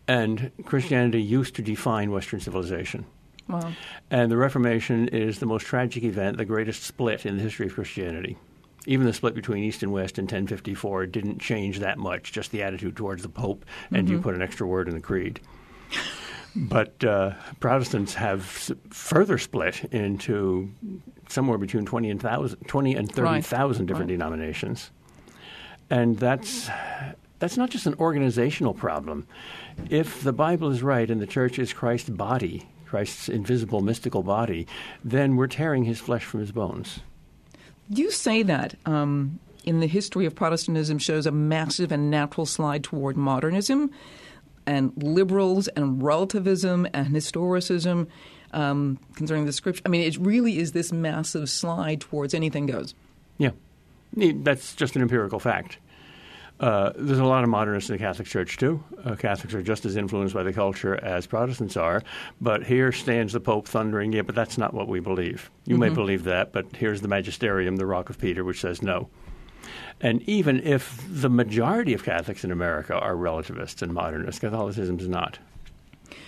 And 0.08 0.52
Christianity 0.66 1.22
used 1.22 1.56
to 1.56 1.62
define 1.62 2.12
Western 2.12 2.40
civilization. 2.40 3.06
Wow. 3.48 3.72
And 4.10 4.32
the 4.32 4.38
Reformation 4.38 5.08
is 5.10 5.40
the 5.40 5.46
most 5.46 5.66
tragic 5.66 6.04
event, 6.04 6.38
the 6.38 6.46
greatest 6.46 6.84
split 6.84 7.26
in 7.26 7.38
the 7.38 7.44
history 7.44 7.68
of 7.68 7.74
Christianity. 7.74 8.38
Even 8.86 9.06
the 9.06 9.14
split 9.14 9.36
between 9.36 9.64
East 9.64 9.84
and 9.84 9.92
West 9.92 10.18
in 10.18 10.24
1054 10.24 11.08
didn't 11.08 11.40
change 11.40 11.80
that 11.80 11.98
much, 11.98 12.32
just 12.32 12.52
the 12.52 12.64
attitude 12.64 12.96
towards 12.96 13.22
the 13.22 13.30
Pope, 13.30 13.66
and 13.92 14.08
mm-hmm. 14.08 14.16
you 14.16 14.22
put 14.22 14.36
an 14.36 14.42
extra 14.42 14.66
word 14.66 14.88
in 14.88 14.94
the 14.94 15.02
creed. 15.02 15.42
But 16.56 17.04
uh, 17.04 17.34
Protestants 17.60 18.16
have 18.16 18.42
s- 18.42 18.72
further 18.90 19.38
split 19.38 19.84
into 19.92 20.72
somewhere 21.30 21.58
between 21.58 21.86
20 21.86 22.10
and, 22.10 22.20
20 22.20 22.96
and 22.96 23.12
30,000 23.12 23.84
right. 23.84 23.88
different 23.88 24.10
right. 24.10 24.18
denominations. 24.18 24.90
And 25.90 26.18
that's, 26.18 26.70
that's 27.40 27.58
not 27.58 27.70
just 27.70 27.86
an 27.86 27.96
organizational 27.96 28.74
problem. 28.74 29.28
If 29.90 30.24
the 30.24 30.34
Bible 30.34 30.72
is 30.72 30.82
right 30.82 31.10
and 31.10 31.22
the 31.22 31.28
church 31.28 31.60
is 31.60 31.74
Christ's 31.74 32.10
body, 32.10 32.68
Christ's 32.86 33.30
invisible 33.30 33.82
mystical 33.82 34.24
body, 34.24 34.68
then 35.04 35.36
we're 35.36 35.48
tearing 35.48 35.84
his 35.84 36.00
flesh 36.00 36.24
from 36.24 36.40
his 36.40 36.52
bones. 36.52 37.00
You 37.90 38.12
say 38.12 38.44
that 38.44 38.76
um, 38.86 39.40
in 39.64 39.80
the 39.80 39.88
history 39.88 40.26
of 40.26 40.36
Protestantism 40.36 40.98
shows 40.98 41.26
a 41.26 41.32
massive 41.32 41.92
and 41.92 42.10
natural 42.10 42.46
slide 42.46 42.84
toward 42.84 43.18
modernism, 43.18 43.92
and 44.68 44.92
liberals 45.02 45.70
and 45.70 46.04
relativism 46.04 46.86
and 46.94 47.08
historicism 47.08 48.08
um, 48.52 49.00
concerning 49.16 49.46
the 49.46 49.54
scripture. 49.54 49.82
I 49.86 49.90
mean, 49.90 50.02
it 50.02 50.18
really 50.18 50.60
is 50.60 50.74
this 50.74 50.92
massive 50.92 51.50
slide 51.50 52.02
towards 52.02 52.34
anything 52.34 52.68
goes. 52.68 52.94
Yeah, 53.38 53.52
that's 54.14 54.76
just 54.76 54.96
an 54.96 55.02
empirical 55.02 55.40
fact. 55.40 55.78
Uh, 56.60 56.92
there's 56.96 57.20
a 57.20 57.26
lot 57.26 57.44
of 57.44 57.50
modernists 57.50 57.90
in 57.90 57.94
the 57.94 58.00
Catholic 58.00 58.28
Church 58.28 58.58
too. 58.58 58.84
Uh, 59.06 59.16
Catholics 59.16 59.54
are 59.54 59.62
just 59.62 59.86
as 59.86 59.96
influenced 59.96 60.34
by 60.34 60.44
the 60.44 60.54
culture 60.54 60.96
as 61.04 61.28
Protestants 61.28 61.78
are. 61.78 62.02
But 62.42 62.66
here 62.66 62.92
stands 62.92 63.34
the 63.34 63.40
Pope 63.40 63.68
thundering, 63.68 64.12
"Yeah, 64.12 64.24
but 64.24 64.34
that's 64.34 64.58
not 64.58 64.74
what 64.74 64.88
we 64.88 65.00
believe. 65.00 65.52
You 65.66 65.76
mm-hmm. 65.76 65.82
may 65.82 65.90
believe 65.90 66.24
that, 66.24 66.54
but 66.54 66.76
here's 66.76 67.02
the 67.02 67.08
Magisterium, 67.08 67.76
the 67.76 67.86
Rock 67.86 68.10
of 68.10 68.18
Peter, 68.18 68.44
which 68.44 68.62
says 68.62 68.82
no." 68.82 69.10
And 70.02 70.22
even 70.24 70.60
if 70.62 71.04
the 71.10 71.30
majority 71.30 71.94
of 71.94 72.04
Catholics 72.04 72.44
in 72.44 72.52
America 72.52 72.94
are 72.96 73.16
relativists 73.16 73.82
and 73.82 73.94
modernists, 73.94 74.40
Catholicism 74.40 75.00
is 75.00 75.08
not. 75.08 75.40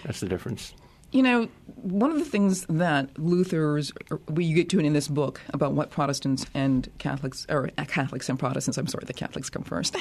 That's 0.03 0.19
the 0.19 0.27
difference. 0.27 0.73
You 1.11 1.23
know, 1.23 1.49
one 1.75 2.11
of 2.11 2.19
the 2.19 2.25
things 2.25 2.65
that 2.69 3.17
Luther's 3.17 3.91
we 4.29 4.53
get 4.53 4.69
to 4.69 4.79
it 4.79 4.85
in 4.85 4.93
this 4.93 5.07
book 5.07 5.41
about 5.53 5.73
what 5.73 5.89
Protestants 5.89 6.45
and 6.53 6.89
Catholics 6.97 7.45
or 7.49 7.71
uh, 7.77 7.85
Catholics 7.85 8.29
and 8.29 8.37
Protestants. 8.37 8.77
I'm 8.77 8.87
sorry, 8.87 9.05
the 9.05 9.13
Catholics 9.13 9.49
come 9.49 9.63
first. 9.63 9.95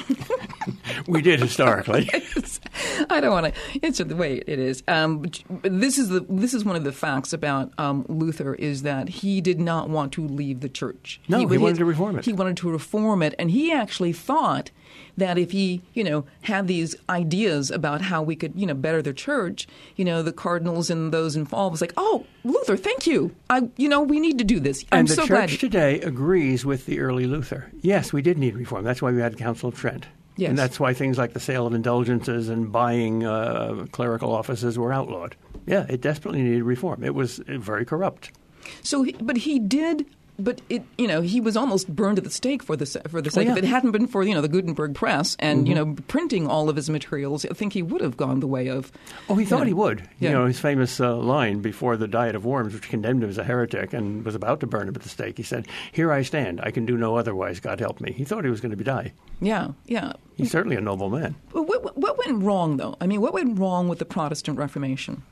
we 1.07 1.21
did 1.21 1.39
historically. 1.39 2.09
I 3.09 3.19
don't 3.19 3.31
want 3.31 3.53
to. 3.53 3.85
answer 3.85 4.03
the 4.03 4.15
way 4.15 4.43
it 4.45 4.59
is. 4.59 4.83
Um, 4.87 5.25
this 5.61 5.97
is 5.97 6.09
the 6.09 6.25
this 6.29 6.53
is 6.53 6.63
one 6.65 6.75
of 6.75 6.83
the 6.83 6.91
facts 6.91 7.33
about 7.33 7.71
um, 7.77 8.05
Luther 8.07 8.53
is 8.55 8.83
that 8.83 9.09
he 9.09 9.41
did 9.41 9.59
not 9.59 9.89
want 9.89 10.11
to 10.13 10.27
leave 10.27 10.59
the 10.59 10.69
church. 10.69 11.21
No, 11.27 11.39
he, 11.39 11.47
he 11.47 11.57
wanted 11.57 11.77
to 11.77 11.85
reform 11.85 12.19
it. 12.19 12.25
He 12.25 12.33
wanted 12.33 12.57
to 12.57 12.71
reform 12.71 13.23
it, 13.23 13.33
and 13.39 13.51
he 13.51 13.71
actually 13.71 14.13
thought 14.13 14.71
that 15.19 15.37
if 15.37 15.51
he, 15.51 15.81
you 15.93 16.03
know, 16.03 16.25
had 16.41 16.67
these 16.67 16.95
ideas 17.09 17.71
about 17.71 18.01
how 18.01 18.21
we 18.21 18.35
could, 18.35 18.53
you 18.55 18.65
know, 18.65 18.73
better 18.73 19.01
the 19.01 19.13
church, 19.13 19.67
you 19.95 20.03
know, 20.03 20.23
the 20.23 20.33
cardinals 20.33 20.89
and 20.89 21.13
those 21.13 21.35
involved 21.35 21.73
was 21.73 21.81
like, 21.81 21.93
oh, 21.97 22.25
Luther, 22.43 22.75
thank 22.75 23.05
you. 23.05 23.35
I, 23.49 23.69
you 23.77 23.89
know, 23.89 24.01
we 24.01 24.19
need 24.19 24.37
to 24.39 24.43
do 24.43 24.59
this. 24.59 24.85
I'm 24.91 24.99
and 24.99 25.07
the 25.07 25.15
so 25.15 25.21
church 25.21 25.49
glad. 25.49 25.59
today 25.59 26.01
agrees 26.01 26.65
with 26.65 26.85
the 26.85 26.99
early 26.99 27.25
Luther. 27.25 27.71
Yes, 27.81 28.11
we 28.11 28.21
did 28.21 28.37
need 28.37 28.55
reform. 28.55 28.83
That's 28.83 29.01
why 29.01 29.11
we 29.11 29.21
had 29.21 29.37
Council 29.37 29.69
of 29.69 29.75
Trent. 29.75 30.07
Yes. 30.37 30.49
And 30.49 30.57
that's 30.57 30.79
why 30.79 30.93
things 30.93 31.17
like 31.17 31.33
the 31.33 31.39
sale 31.39 31.67
of 31.67 31.73
indulgences 31.73 32.47
and 32.47 32.71
buying 32.71 33.25
uh, 33.25 33.87
clerical 33.91 34.33
offices 34.33 34.79
were 34.79 34.93
outlawed. 34.93 35.35
Yeah, 35.65 35.85
it 35.89 35.99
desperately 35.99 36.41
needed 36.41 36.63
reform. 36.63 37.03
It 37.03 37.13
was 37.13 37.39
very 37.45 37.85
corrupt. 37.85 38.31
So, 38.81 39.05
but 39.21 39.37
he 39.37 39.59
did 39.59 40.05
but 40.39 40.61
it, 40.69 40.83
you 40.97 41.07
know, 41.07 41.21
he 41.21 41.39
was 41.41 41.55
almost 41.57 41.87
burned 41.93 42.17
at 42.17 42.23
the 42.23 42.29
stake 42.29 42.63
for 42.63 42.75
the 42.75 42.85
for 43.09 43.21
the 43.21 43.29
sake 43.29 43.45
yeah. 43.47 43.51
of 43.53 43.57
it. 43.57 43.63
hadn't 43.65 43.91
been 43.91 44.07
for 44.07 44.23
you 44.23 44.33
know 44.33 44.41
the 44.41 44.47
Gutenberg 44.47 44.95
press 44.95 45.35
and 45.39 45.59
Mm-hmm. 45.59 45.67
you 45.67 45.75
know 45.75 45.95
printing 46.07 46.47
all 46.47 46.69
of 46.69 46.75
his 46.75 46.89
materials, 46.89 47.45
I 47.45 47.49
think 47.53 47.73
he 47.73 47.81
would 47.81 48.01
have 48.01 48.17
gone 48.17 48.39
the 48.39 48.47
way 48.47 48.67
of. 48.67 48.91
Oh, 49.29 49.35
he 49.35 49.45
thought 49.45 49.59
know, 49.61 49.65
he 49.65 49.73
would. 49.73 50.07
Yeah. 50.19 50.29
You 50.29 50.35
know, 50.35 50.45
his 50.45 50.59
famous 50.59 50.99
uh, 50.99 51.15
line 51.15 51.61
before 51.61 51.97
the 51.97 52.07
Diet 52.07 52.35
of 52.35 52.45
Worms, 52.45 52.73
which 52.73 52.89
condemned 52.89 53.23
him 53.23 53.29
as 53.29 53.37
a 53.37 53.43
heretic 53.43 53.93
and 53.93 54.23
was 54.23 54.35
about 54.35 54.59
to 54.61 54.67
burn 54.67 54.87
him 54.87 54.95
at 54.95 55.01
the 55.01 55.09
stake, 55.09 55.37
he 55.37 55.43
said, 55.43 55.67
Here 55.91 56.11
I 56.11 56.21
stand. 56.21 56.61
I 56.61 56.71
can 56.71 56.85
do 56.85 56.97
no 56.97 57.15
otherwise. 57.17 57.59
God 57.59 57.79
help 57.79 57.99
me. 58.01 58.11
He 58.11 58.23
thought 58.23 58.43
he 58.43 58.49
was 58.49 58.61
going 58.61 58.71
to 58.71 58.77
be 58.77 58.83
die. 58.83 59.13
Yeah, 59.41 59.69
yeah. 59.85 60.13
He's 60.35 60.51
certainly 60.51 60.75
a 60.77 60.81
noble 60.81 61.09
man. 61.09 61.35
What, 61.51 61.97
what- 61.97 62.17
went 62.25 62.43
wrong, 62.43 62.77
though? 62.77 62.95
I 63.01 63.07
mean, 63.07 63.21
what 63.21 63.33
went 63.33 63.57
wrong 63.59 63.87
with 63.87 63.99
the 63.99 64.05
Protestant 64.05 64.57
Reformation? 64.57 65.23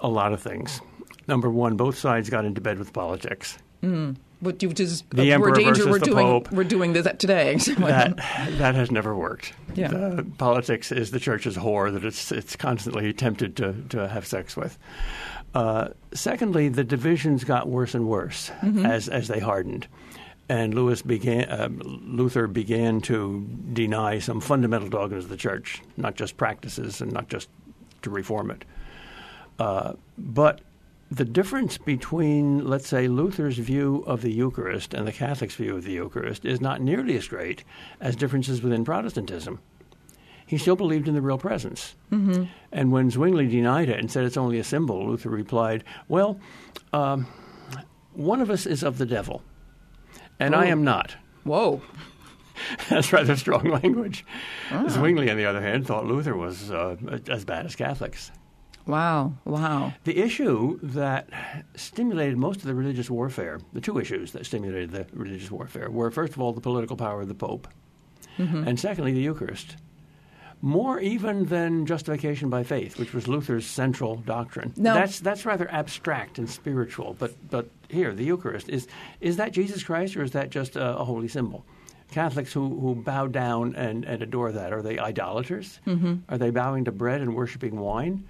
A 0.00 0.08
lot 0.08 0.32
of 0.32 0.42
things. 0.42 0.80
Number 1.26 1.48
one, 1.50 1.76
both 1.76 1.96
sides 1.98 2.28
got 2.30 2.44
into 2.44 2.60
bed 2.60 2.78
with 2.78 2.92
politics. 2.92 3.58
What, 3.80 4.16
which 4.40 4.62
is 4.80 5.02
The 5.10 5.36
we're 5.36 5.52
danger 5.52 5.88
we're 5.90 5.98
the 5.98 6.04
doing 6.06 6.26
pope. 6.26 6.50
we're 6.52 6.64
doing 6.64 6.92
this 6.92 7.06
today. 7.18 7.58
That 7.78 8.16
that 8.58 8.74
has 8.74 8.90
never 8.90 9.14
worked. 9.14 9.52
Yeah. 9.74 9.88
The 9.88 10.26
politics 10.38 10.90
is 10.92 11.10
the 11.10 11.20
church's 11.20 11.56
whore 11.56 11.92
that 11.92 12.04
it's 12.04 12.32
it's 12.32 12.56
constantly 12.56 13.12
tempted 13.12 13.56
to 13.56 13.74
to 13.90 14.08
have 14.08 14.26
sex 14.26 14.56
with. 14.56 14.78
Uh, 15.54 15.88
secondly, 16.14 16.68
the 16.68 16.84
divisions 16.84 17.44
got 17.44 17.68
worse 17.68 17.94
and 17.94 18.06
worse 18.06 18.50
as 18.84 19.08
as 19.08 19.28
they 19.28 19.40
hardened, 19.40 19.88
and 20.48 20.74
Lewis 20.74 21.02
began 21.02 21.48
uh, 21.50 21.68
Luther 21.82 22.46
began 22.46 23.00
to 23.02 23.46
deny 23.72 24.20
some 24.20 24.40
fundamental 24.40 24.88
dogmas 24.88 25.24
of 25.24 25.30
the 25.30 25.36
church, 25.36 25.82
not 25.96 26.14
just 26.14 26.36
practices 26.36 27.00
and 27.00 27.12
not 27.12 27.28
just 27.28 27.48
to 28.02 28.10
reform 28.10 28.50
it. 28.50 28.64
Uh, 29.58 29.94
but 30.16 30.60
the 31.10 31.24
difference 31.24 31.76
between, 31.76 32.64
let's 32.64 32.86
say, 32.88 33.08
Luther's 33.08 33.58
view 33.58 34.04
of 34.06 34.22
the 34.22 34.30
Eucharist 34.32 34.94
and 34.94 35.06
the 35.08 35.12
Catholic's 35.12 35.56
view 35.56 35.74
of 35.76 35.84
the 35.84 35.92
Eucharist 35.92 36.44
is 36.44 36.60
not 36.60 36.80
nearly 36.80 37.16
as 37.16 37.26
great 37.26 37.64
as 38.00 38.14
differences 38.16 38.62
within 38.62 38.84
Protestantism. 38.84 39.58
He 40.46 40.56
still 40.58 40.76
believed 40.76 41.08
in 41.08 41.14
the 41.14 41.22
real 41.22 41.38
presence. 41.38 41.94
Mm-hmm. 42.12 42.44
And 42.72 42.92
when 42.92 43.10
Zwingli 43.10 43.46
denied 43.48 43.88
it 43.88 43.98
and 43.98 44.10
said 44.10 44.24
it's 44.24 44.36
only 44.36 44.58
a 44.58 44.64
symbol, 44.64 45.06
Luther 45.08 45.30
replied, 45.30 45.84
Well, 46.08 46.38
um, 46.92 47.26
one 48.12 48.40
of 48.40 48.50
us 48.50 48.66
is 48.66 48.82
of 48.82 48.98
the 48.98 49.06
devil, 49.06 49.42
and 50.40 50.54
I 50.54 50.66
Oh. 50.66 50.70
am 50.70 50.84
not. 50.84 51.16
whoa, 51.44 51.82
That's 52.88 53.12
rather 53.12 53.36
strong 53.36 53.64
language. 53.82 54.24
Zwingli, 54.88 55.30
on 55.30 55.36
the 55.36 55.46
other 55.46 55.60
hand, 55.62 55.86
thought 55.86 56.04
Luther 56.06 56.36
was 56.36 56.70
uh, 56.70 56.96
as 57.28 57.44
bad 57.44 57.64
as 57.66 57.74
Catholics. 57.76 58.30
Wow, 58.86 59.34
wow. 59.44 59.92
The 60.04 60.18
issue 60.18 60.78
that 60.82 61.28
stimulated 61.74 62.36
most 62.36 62.56
of 62.60 62.64
the 62.66 62.74
religious 62.74 63.10
warfare, 63.10 63.60
the 63.72 63.80
two 63.80 63.98
issues 63.98 64.32
that 64.32 64.46
stimulated 64.46 64.90
the 64.90 65.06
religious 65.12 65.50
warfare, 65.50 65.90
were 65.90 66.10
first 66.10 66.32
of 66.34 66.40
all 66.40 66.52
the 66.52 66.60
political 66.60 66.96
power 66.96 67.20
of 67.22 67.28
the 67.28 67.34
Pope, 67.34 67.68
and 68.38 68.78
secondly 68.80 69.12
the 69.12 69.20
Eucharist. 69.20 69.76
More 70.62 71.00
even 71.00 71.46
than 71.46 71.86
justification 71.86 72.50
by 72.50 72.64
faith, 72.64 72.98
which 72.98 73.14
was 73.14 73.26
Luther's 73.28 73.66
central 73.66 74.16
doctrine. 74.16 74.72
Now- 74.76 74.94
that's 74.94 75.20
that's 75.20 75.46
rather 75.46 75.70
abstract 75.70 76.38
and 76.38 76.48
spiritual. 76.48 77.16
But 77.18 77.32
but 77.50 77.68
here, 77.88 78.12
the 78.14 78.24
Eucharist 78.24 78.68
is 78.68 78.86
is 79.20 79.36
that 79.36 79.52
Jesus 79.52 79.82
Christ 79.82 80.16
or 80.16 80.22
is 80.22 80.32
that 80.32 80.50
just 80.50 80.76
a, 80.76 80.98
a 80.98 81.04
holy 81.04 81.28
symbol? 81.28 81.64
Catholics 82.12 82.52
who, 82.52 82.78
who 82.80 82.94
bow 82.96 83.26
down 83.28 83.74
and, 83.76 84.04
and 84.04 84.20
adore 84.22 84.52
that 84.52 84.72
are 84.72 84.82
they 84.82 84.98
idolaters? 84.98 85.78
Mm-hmm. 85.86 86.14
Are 86.28 86.38
they 86.38 86.50
bowing 86.50 86.84
to 86.86 86.92
bread 86.92 87.20
and 87.20 87.34
worshiping 87.34 87.78
wine? 87.78 88.26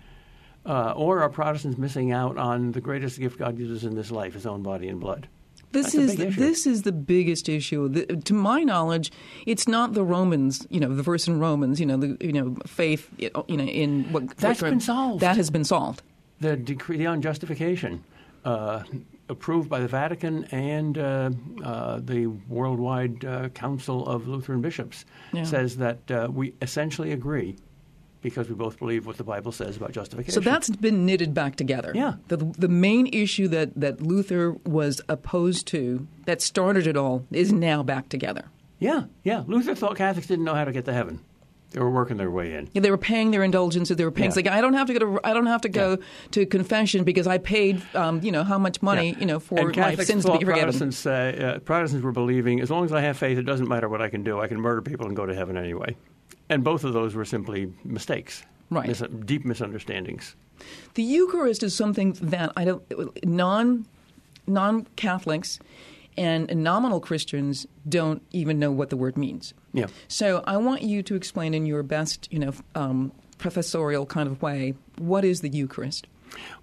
Uh, 0.66 0.92
or 0.94 1.22
are 1.22 1.28
Protestants 1.30 1.78
missing 1.78 2.12
out 2.12 2.36
on 2.36 2.72
the 2.72 2.80
greatest 2.80 3.18
gift 3.18 3.38
God 3.38 3.56
gives 3.56 3.70
us 3.72 3.82
in 3.82 3.94
this 3.96 4.10
life, 4.10 4.34
His 4.34 4.44
own 4.46 4.62
body 4.62 4.88
and 4.88 5.00
blood? 5.00 5.26
This 5.72 5.92
That's 5.92 5.94
is 5.94 6.16
big 6.16 6.34
this 6.34 6.66
is 6.66 6.82
the 6.82 6.92
biggest 6.92 7.48
issue. 7.48 7.88
The, 7.88 8.04
to 8.06 8.34
my 8.34 8.62
knowledge, 8.64 9.12
it's 9.46 9.68
not 9.68 9.94
the 9.94 10.02
Romans. 10.04 10.66
You 10.68 10.80
know, 10.80 10.94
the 10.94 11.02
verse 11.02 11.28
in 11.28 11.38
Romans. 11.38 11.78
You 11.80 11.86
know, 11.86 11.96
the 11.96 12.16
you 12.20 12.32
know 12.32 12.56
faith. 12.66 13.08
You 13.18 13.30
know, 13.34 13.44
in 13.48 14.04
what 14.12 14.36
That's 14.36 14.60
what- 14.60 14.70
been 14.70 14.80
solved. 14.80 15.20
That 15.20 15.36
has 15.36 15.48
been 15.50 15.64
solved. 15.64 16.02
The 16.40 16.56
decree 16.56 17.06
on 17.06 17.22
justification, 17.22 18.02
uh, 18.44 18.82
approved 19.28 19.68
by 19.68 19.80
the 19.80 19.88
Vatican 19.88 20.44
and 20.46 20.98
uh, 20.98 21.30
uh, 21.62 22.00
the 22.02 22.26
Worldwide 22.48 23.24
uh, 23.24 23.48
Council 23.50 24.06
of 24.08 24.26
Lutheran 24.26 24.60
Bishops, 24.62 25.04
Yeah. 25.32 25.44
says 25.44 25.76
that 25.76 26.10
uh, 26.10 26.28
we 26.32 26.54
essentially 26.62 27.12
agree 27.12 27.56
because 28.22 28.48
we 28.48 28.54
both 28.54 28.78
believe 28.78 29.06
what 29.06 29.16
the 29.16 29.24
Bible 29.24 29.52
says 29.52 29.76
about 29.76 29.92
justification. 29.92 30.34
So 30.34 30.40
that's 30.40 30.68
been 30.68 31.06
knitted 31.06 31.32
back 31.34 31.56
together. 31.56 31.92
Yeah. 31.94 32.14
The, 32.28 32.36
the 32.36 32.68
main 32.68 33.06
issue 33.06 33.48
that, 33.48 33.78
that 33.80 34.00
Luther 34.00 34.52
was 34.64 35.00
opposed 35.08 35.66
to, 35.68 36.06
that 36.26 36.42
started 36.42 36.86
it 36.86 36.96
all, 36.96 37.26
is 37.30 37.52
now 37.52 37.82
back 37.82 38.08
together. 38.08 38.44
yeah, 38.78 39.04
yeah. 39.24 39.44
Luther 39.46 39.74
thought 39.74 39.96
Catholics 39.96 40.26
didn't 40.26 40.44
know 40.44 40.54
how 40.54 40.64
to 40.64 40.72
get 40.72 40.84
to 40.86 40.92
heaven. 40.92 41.20
They 41.72 41.78
were 41.78 41.90
working 41.90 42.16
their 42.16 42.32
way 42.32 42.54
in. 42.54 42.68
Yeah, 42.72 42.82
they 42.82 42.90
were 42.90 42.98
paying 42.98 43.30
their 43.30 43.44
indulgences. 43.44 43.96
They 43.96 44.04
were 44.04 44.10
paying. 44.10 44.24
Yeah. 44.24 44.28
It's 44.30 44.36
like 44.36 44.48
I 44.48 44.60
don't 44.60 44.74
have 44.74 44.88
to 44.88 44.92
go 44.92 44.98
to. 44.98 45.20
I 45.22 45.32
don't 45.32 45.46
have 45.46 45.60
to 45.60 45.68
go 45.68 45.98
to 46.32 46.44
confession 46.44 47.04
because 47.04 47.28
I 47.28 47.38
paid. 47.38 47.80
Um, 47.94 48.20
you 48.24 48.32
know 48.32 48.42
how 48.42 48.58
much 48.58 48.82
money. 48.82 49.10
Yeah. 49.10 49.18
You 49.20 49.26
know 49.26 49.38
for 49.38 49.56
and 49.56 49.76
my 49.76 49.94
sins 49.94 50.24
to 50.24 50.32
be 50.32 50.38
forgiven. 50.38 50.54
Protestants, 50.54 50.98
say, 50.98 51.38
uh, 51.38 51.60
Protestants 51.60 52.02
were 52.02 52.10
believing, 52.10 52.60
as 52.60 52.70
long 52.72 52.84
as 52.86 52.92
I 52.92 53.02
have 53.02 53.16
faith, 53.16 53.38
it 53.38 53.44
doesn't 53.44 53.68
matter 53.68 53.88
what 53.88 54.02
I 54.02 54.08
can 54.08 54.24
do. 54.24 54.40
I 54.40 54.48
can 54.48 54.60
murder 54.60 54.82
people 54.82 55.06
and 55.06 55.14
go 55.14 55.26
to 55.26 55.34
heaven 55.34 55.56
anyway. 55.56 55.96
And 56.50 56.62
both 56.62 56.84
of 56.84 56.92
those 56.92 57.14
were 57.14 57.24
simply 57.24 57.72
mistakes, 57.84 58.42
Right. 58.68 58.88
mis- 58.88 59.02
deep 59.24 59.44
misunderstandings. 59.46 60.36
The 60.94 61.02
Eucharist 61.02 61.62
is 61.62 61.74
something 61.74 62.12
that 62.20 62.52
I 62.56 62.64
don't 62.66 62.82
non 63.24 63.86
non 64.46 64.86
Catholics 64.96 65.58
and 66.18 66.54
nominal 66.62 67.00
Christians 67.00 67.66
don't 67.88 68.20
even 68.32 68.58
know 68.58 68.70
what 68.70 68.90
the 68.90 68.96
word 68.96 69.16
means. 69.16 69.54
Yeah. 69.72 69.86
So 70.08 70.42
I 70.46 70.56
want 70.58 70.82
you 70.82 71.02
to 71.04 71.14
explain 71.14 71.54
in 71.54 71.64
your 71.64 71.82
best, 71.82 72.28
you 72.30 72.40
know, 72.40 72.52
um, 72.74 73.12
professorial 73.38 74.04
kind 74.04 74.28
of 74.28 74.42
way, 74.42 74.74
what 74.98 75.24
is 75.24 75.40
the 75.40 75.48
Eucharist? 75.48 76.08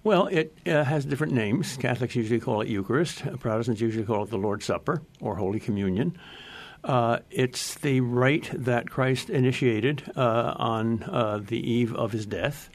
Well, 0.04 0.26
it 0.28 0.56
uh, 0.66 0.84
has 0.84 1.04
different 1.04 1.32
names. 1.32 1.76
Catholics 1.78 2.14
usually 2.14 2.40
call 2.40 2.60
it 2.60 2.68
Eucharist. 2.68 3.22
Protestants 3.40 3.80
usually 3.80 4.04
call 4.04 4.22
it 4.24 4.30
the 4.30 4.38
Lord's 4.38 4.64
Supper 4.64 5.02
or 5.20 5.34
Holy 5.36 5.58
Communion. 5.60 6.16
Uh, 6.84 7.18
it's 7.30 7.74
the 7.74 8.00
rite 8.00 8.50
that 8.52 8.88
Christ 8.88 9.30
initiated 9.30 10.10
uh, 10.16 10.54
on 10.56 11.02
uh, 11.02 11.40
the 11.44 11.58
eve 11.58 11.94
of 11.94 12.12
his 12.12 12.24
death 12.24 12.70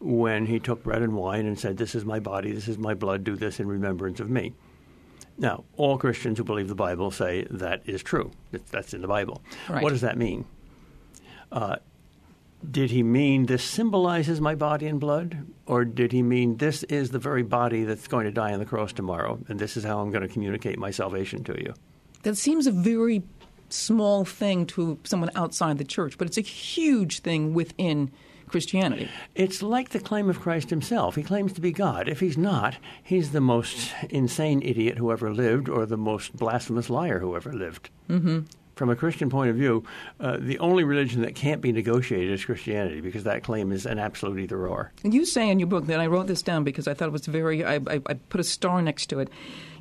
when 0.00 0.46
he 0.46 0.58
took 0.58 0.82
bread 0.82 1.02
and 1.02 1.14
wine 1.14 1.46
and 1.46 1.58
said, 1.58 1.76
This 1.76 1.94
is 1.94 2.04
my 2.04 2.20
body, 2.20 2.52
this 2.52 2.68
is 2.68 2.78
my 2.78 2.94
blood, 2.94 3.24
do 3.24 3.36
this 3.36 3.60
in 3.60 3.68
remembrance 3.68 4.20
of 4.20 4.30
me. 4.30 4.52
Now, 5.36 5.64
all 5.76 5.98
Christians 5.98 6.38
who 6.38 6.44
believe 6.44 6.68
the 6.68 6.74
Bible 6.74 7.10
say 7.10 7.46
that 7.50 7.82
is 7.86 8.02
true. 8.02 8.30
That's 8.70 8.94
in 8.94 9.02
the 9.02 9.08
Bible. 9.08 9.42
Right. 9.68 9.82
What 9.82 9.90
does 9.90 10.02
that 10.02 10.16
mean? 10.16 10.44
Uh, 11.50 11.76
did 12.70 12.90
he 12.90 13.02
mean 13.02 13.46
this 13.46 13.64
symbolizes 13.64 14.40
my 14.40 14.54
body 14.54 14.86
and 14.86 15.00
blood? 15.00 15.46
Or 15.66 15.84
did 15.84 16.12
he 16.12 16.22
mean 16.22 16.56
this 16.56 16.82
is 16.84 17.10
the 17.10 17.18
very 17.18 17.42
body 17.42 17.84
that's 17.84 18.06
going 18.06 18.26
to 18.26 18.30
die 18.30 18.52
on 18.52 18.58
the 18.58 18.64
cross 18.64 18.92
tomorrow, 18.92 19.38
and 19.48 19.58
this 19.58 19.76
is 19.76 19.84
how 19.84 20.00
I'm 20.00 20.10
going 20.10 20.22
to 20.22 20.32
communicate 20.32 20.78
my 20.78 20.90
salvation 20.90 21.44
to 21.44 21.60
you? 21.60 21.74
That 22.24 22.36
seems 22.36 22.66
a 22.66 22.72
very 22.72 23.22
small 23.68 24.24
thing 24.24 24.66
to 24.66 24.98
someone 25.04 25.30
outside 25.34 25.78
the 25.78 25.84
church, 25.84 26.18
but 26.18 26.26
it's 26.26 26.38
a 26.38 26.42
huge 26.42 27.20
thing 27.20 27.54
within 27.54 28.10
Christianity. 28.48 29.08
It's 29.34 29.62
like 29.62 29.90
the 29.90 30.00
claim 30.00 30.28
of 30.30 30.40
Christ 30.40 30.70
himself. 30.70 31.16
He 31.16 31.22
claims 31.22 31.52
to 31.54 31.60
be 31.60 31.72
God. 31.72 32.08
If 32.08 32.20
he's 32.20 32.38
not, 32.38 32.76
he's 33.02 33.32
the 33.32 33.40
most 33.40 33.92
insane 34.10 34.62
idiot 34.62 34.98
who 34.98 35.10
ever 35.10 35.32
lived 35.32 35.68
or 35.68 35.86
the 35.86 35.96
most 35.96 36.36
blasphemous 36.36 36.88
liar 36.90 37.18
who 37.18 37.34
ever 37.34 37.52
lived. 37.52 37.90
Mm-hmm. 38.08 38.40
From 38.74 38.90
a 38.90 38.96
Christian 38.96 39.30
point 39.30 39.50
of 39.50 39.56
view, 39.56 39.84
uh, 40.20 40.36
the 40.38 40.58
only 40.58 40.84
religion 40.84 41.22
that 41.22 41.34
can't 41.34 41.60
be 41.60 41.72
negotiated 41.72 42.32
is 42.32 42.44
Christianity 42.44 43.00
because 43.00 43.24
that 43.24 43.42
claim 43.42 43.72
is 43.72 43.86
an 43.86 43.98
absolute 43.98 44.40
either 44.40 44.66
or. 44.66 44.92
And 45.04 45.14
you 45.14 45.24
say 45.24 45.48
in 45.48 45.58
your 45.58 45.68
book 45.68 45.86
that 45.86 46.00
I 46.00 46.06
wrote 46.06 46.26
this 46.26 46.42
down 46.42 46.64
because 46.64 46.88
I 46.88 46.94
thought 46.94 47.08
it 47.08 47.12
was 47.12 47.26
very, 47.26 47.64
I, 47.64 47.76
I, 47.76 48.00
I 48.06 48.14
put 48.14 48.40
a 48.40 48.44
star 48.44 48.82
next 48.82 49.06
to 49.06 49.20
it. 49.20 49.28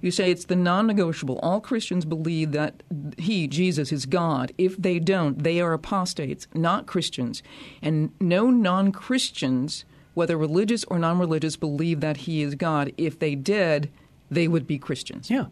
You 0.02 0.12
say 0.12 0.30
it's 0.30 0.46
the 0.46 0.56
non 0.58 0.86
negotiable. 0.86 1.40
All 1.40 1.62
Christians 1.62 2.04
believe 2.04 2.52
that 2.52 2.84
He, 3.18 3.48
Jesus, 3.48 3.92
is 3.92 4.06
God. 4.06 4.52
If 4.58 4.76
they 4.78 5.00
don't, 5.00 5.44
they 5.44 5.62
are 5.62 5.72
apostates, 5.72 6.46
not 6.54 6.88
Christians. 6.88 7.42
And 7.82 8.12
no 8.20 8.50
non 8.50 8.92
Christians, 8.92 9.86
whether 10.14 10.38
religious 10.38 10.84
or 10.86 11.00
non 11.00 11.20
religious, 11.20 11.56
believe 11.56 12.02
that 12.02 12.18
He 12.18 12.42
is 12.42 12.56
God. 12.56 12.92
If 12.98 13.18
they 13.18 13.34
did, 13.34 13.90
they 14.30 14.50
would 14.50 14.68
be 14.68 14.78
Christians. 14.78 15.30
Yeah, 15.30 15.46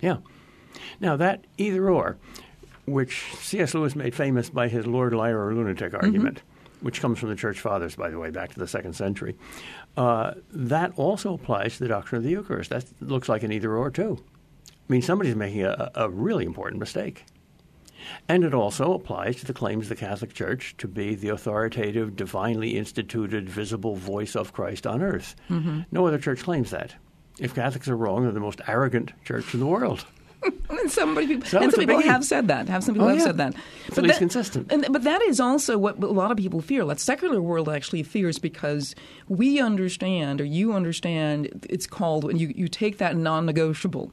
yeah. 0.00 0.16
Now, 0.98 1.16
that 1.16 1.46
either 1.58 1.90
or 1.90 2.16
which 2.86 3.34
C.S. 3.36 3.74
Lewis 3.74 3.94
made 3.94 4.14
famous 4.14 4.50
by 4.50 4.68
his 4.68 4.86
Lord 4.86 5.14
Liar 5.14 5.46
or 5.46 5.54
Lunatic 5.54 5.94
argument, 5.94 6.36
mm-hmm. 6.36 6.86
which 6.86 7.00
comes 7.00 7.18
from 7.18 7.28
the 7.28 7.36
Church 7.36 7.60
Fathers, 7.60 7.96
by 7.96 8.10
the 8.10 8.18
way, 8.18 8.30
back 8.30 8.52
to 8.52 8.58
the 8.58 8.68
second 8.68 8.94
century. 8.94 9.36
Uh, 9.96 10.34
that 10.52 10.92
also 10.96 11.34
applies 11.34 11.76
to 11.76 11.84
the 11.84 11.88
doctrine 11.88 12.18
of 12.18 12.24
the 12.24 12.30
Eucharist. 12.30 12.70
That 12.70 12.84
looks 13.00 13.28
like 13.28 13.42
an 13.42 13.52
either 13.52 13.76
or, 13.76 13.90
too. 13.90 14.22
I 14.68 14.92
mean, 14.92 15.02
somebody's 15.02 15.36
making 15.36 15.64
a, 15.64 15.90
a 15.94 16.08
really 16.08 16.44
important 16.44 16.80
mistake. 16.80 17.24
And 18.28 18.44
it 18.44 18.54
also 18.54 18.94
applies 18.94 19.36
to 19.36 19.46
the 19.46 19.52
claims 19.52 19.84
of 19.84 19.88
the 19.90 19.96
Catholic 19.96 20.32
Church 20.32 20.74
to 20.78 20.88
be 20.88 21.14
the 21.14 21.28
authoritative, 21.28 22.16
divinely 22.16 22.76
instituted, 22.76 23.48
visible 23.48 23.94
voice 23.94 24.34
of 24.34 24.52
Christ 24.52 24.86
on 24.86 25.02
earth. 25.02 25.36
Mm-hmm. 25.50 25.82
No 25.92 26.06
other 26.06 26.18
church 26.18 26.42
claims 26.42 26.70
that. 26.70 26.94
If 27.38 27.54
Catholics 27.54 27.88
are 27.88 27.96
wrong, 27.96 28.22
they're 28.22 28.32
the 28.32 28.40
most 28.40 28.60
arrogant 28.66 29.12
church 29.24 29.54
in 29.54 29.60
the 29.60 29.66
world 29.66 30.04
and 30.42 30.90
somebody 30.90 31.26
people, 31.26 31.48
so 31.48 31.58
and 31.60 31.70
some 31.70 31.80
people 31.80 32.00
have 32.00 32.24
said 32.24 32.48
that. 32.48 32.68
Have 32.68 32.84
some 32.84 32.94
people 32.94 33.08
oh, 33.08 33.10
have 33.10 33.18
yeah. 33.18 33.24
said 33.24 33.36
that. 33.38 33.54
It's 33.86 33.96
but 33.96 33.98
at 33.98 34.02
least 34.04 34.14
that, 34.14 34.18
consistent. 34.18 34.72
And, 34.72 34.86
but 34.90 35.02
that 35.04 35.20
is 35.22 35.40
also 35.40 35.76
what 35.76 36.02
a 36.02 36.06
lot 36.06 36.30
of 36.30 36.36
people 36.36 36.60
fear. 36.60 36.84
Like 36.84 36.98
secular 36.98 37.42
world 37.42 37.68
actually 37.68 38.02
fears 38.02 38.38
because 38.38 38.94
we 39.28 39.60
understand, 39.60 40.40
or 40.40 40.44
you 40.44 40.72
understand, 40.72 41.66
it's 41.68 41.86
called 41.86 42.24
when 42.24 42.38
you, 42.38 42.52
you 42.54 42.68
take 42.68 42.98
that 42.98 43.16
non-negotiable, 43.16 44.12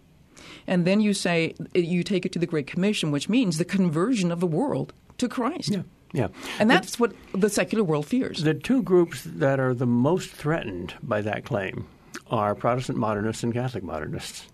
and 0.66 0.86
then 0.86 1.00
you 1.00 1.14
say 1.14 1.56
you 1.74 2.04
take 2.04 2.26
it 2.26 2.32
to 2.34 2.40
the 2.40 2.48
Great 2.48 2.68
Commission, 2.68 3.12
which 3.12 3.30
means 3.30 3.58
the 3.58 3.66
conversion 3.66 4.32
of 4.32 4.40
the 4.40 4.48
world 4.48 4.94
to 5.18 5.28
Christ. 5.28 5.70
Yeah. 5.70 5.84
Yeah. 6.14 6.30
And 6.58 6.72
that's 6.72 6.96
the, 6.96 7.02
what 7.02 7.14
the 7.34 7.50
secular 7.50 7.84
world 7.84 8.06
fears. 8.06 8.42
The 8.42 8.54
two 8.54 8.82
groups 8.82 9.24
that 9.26 9.60
are 9.60 9.74
the 9.74 9.86
most 9.86 10.30
threatened 10.30 10.94
by 11.04 11.22
that 11.22 11.44
claim 11.44 11.86
are 12.32 12.56
Protestant 12.56 12.98
modernists 12.98 13.44
and 13.44 13.54
Catholic 13.54 13.84
modernists 13.84 14.48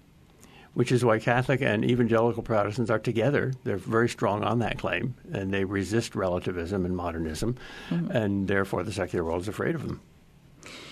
which 0.74 0.92
is 0.92 1.06
why 1.06 1.20
Catholic 1.20 1.62
and 1.62 1.86
evangelical 1.86 2.44
Protestants 2.44 2.90
are 2.90 3.00
together. 3.00 3.54
They're 3.64 3.78
very 3.78 4.10
strong 4.10 4.44
on 4.44 4.60
that 4.60 4.78
claim, 4.78 5.16
and 5.32 5.54
they 5.54 5.66
resist 5.66 6.16
relativism 6.16 6.86
and 6.86 6.96
modernism, 6.96 7.58
mm-hmm. 7.90 8.12
and 8.12 8.48
therefore 8.48 8.84
the 8.84 8.94
secular 8.94 9.24
world 9.24 9.42
is 9.42 9.48
afraid 9.48 9.76
of 9.76 9.88
them. 9.88 10.02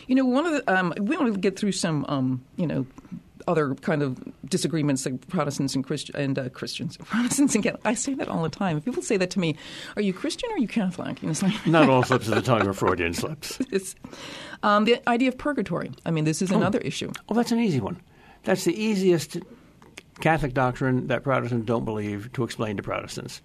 You 0.08 0.16
know, 0.16 0.26
one 0.26 0.46
of 0.46 0.54
the 0.54 0.74
um, 0.74 0.94
we 1.00 1.18
want 1.18 1.34
to 1.34 1.40
get 1.40 1.58
through 1.58 1.72
some, 1.72 2.06
um, 2.10 2.44
you 2.58 2.68
know, 2.68 2.86
other 3.48 3.76
kind 3.76 4.04
of 4.04 4.20
disagreements 4.48 5.06
like 5.06 5.28
Protestants 5.28 5.76
and, 5.76 5.84
Christ- 5.84 6.12
and 6.12 6.38
uh, 6.38 6.50
Christians, 6.50 6.98
Protestants 7.04 7.56
and 7.56 7.64
Catholics. 7.64 7.86
I 7.86 7.94
say 7.94 8.14
that 8.16 8.28
all 8.28 8.44
the 8.44 8.50
time. 8.50 8.82
People 8.82 9.02
say 9.02 9.18
that 9.18 9.32
to 9.32 9.40
me. 9.40 9.56
Are 9.96 10.02
you 10.02 10.14
Christian 10.14 10.50
or 10.52 10.56
are 10.56 10.60
you 10.60 10.68
Catholic? 10.68 11.22
You 11.22 11.30
know, 11.30 11.36
like 11.42 11.68
Not 11.68 11.90
all 11.90 12.04
slips 12.04 12.28
of 12.28 12.36
the 12.36 12.42
tongue 12.42 12.68
are 12.68 12.74
Freudian 12.82 13.14
slips. 13.14 13.60
Um, 14.64 14.86
the 14.86 15.08
idea 15.10 15.30
of 15.30 15.38
purgatory. 15.38 15.92
I 16.06 16.12
mean, 16.12 16.26
this 16.26 16.42
is 16.42 16.52
oh. 16.52 16.58
another 16.58 16.80
issue. 16.80 17.12
Well, 17.28 17.38
that's 17.38 17.52
an 17.52 17.60
easy 17.60 17.80
one. 17.80 18.00
That's 18.44 18.64
the 18.64 18.80
easiest 18.80 19.38
Catholic 20.22 20.54
doctrine 20.54 21.08
that 21.08 21.24
Protestants 21.24 21.66
don't 21.66 21.86
believe 21.86 22.32
to 22.34 22.44
explain 22.44 22.78
to 22.78 22.84
Protestants. 22.84 23.42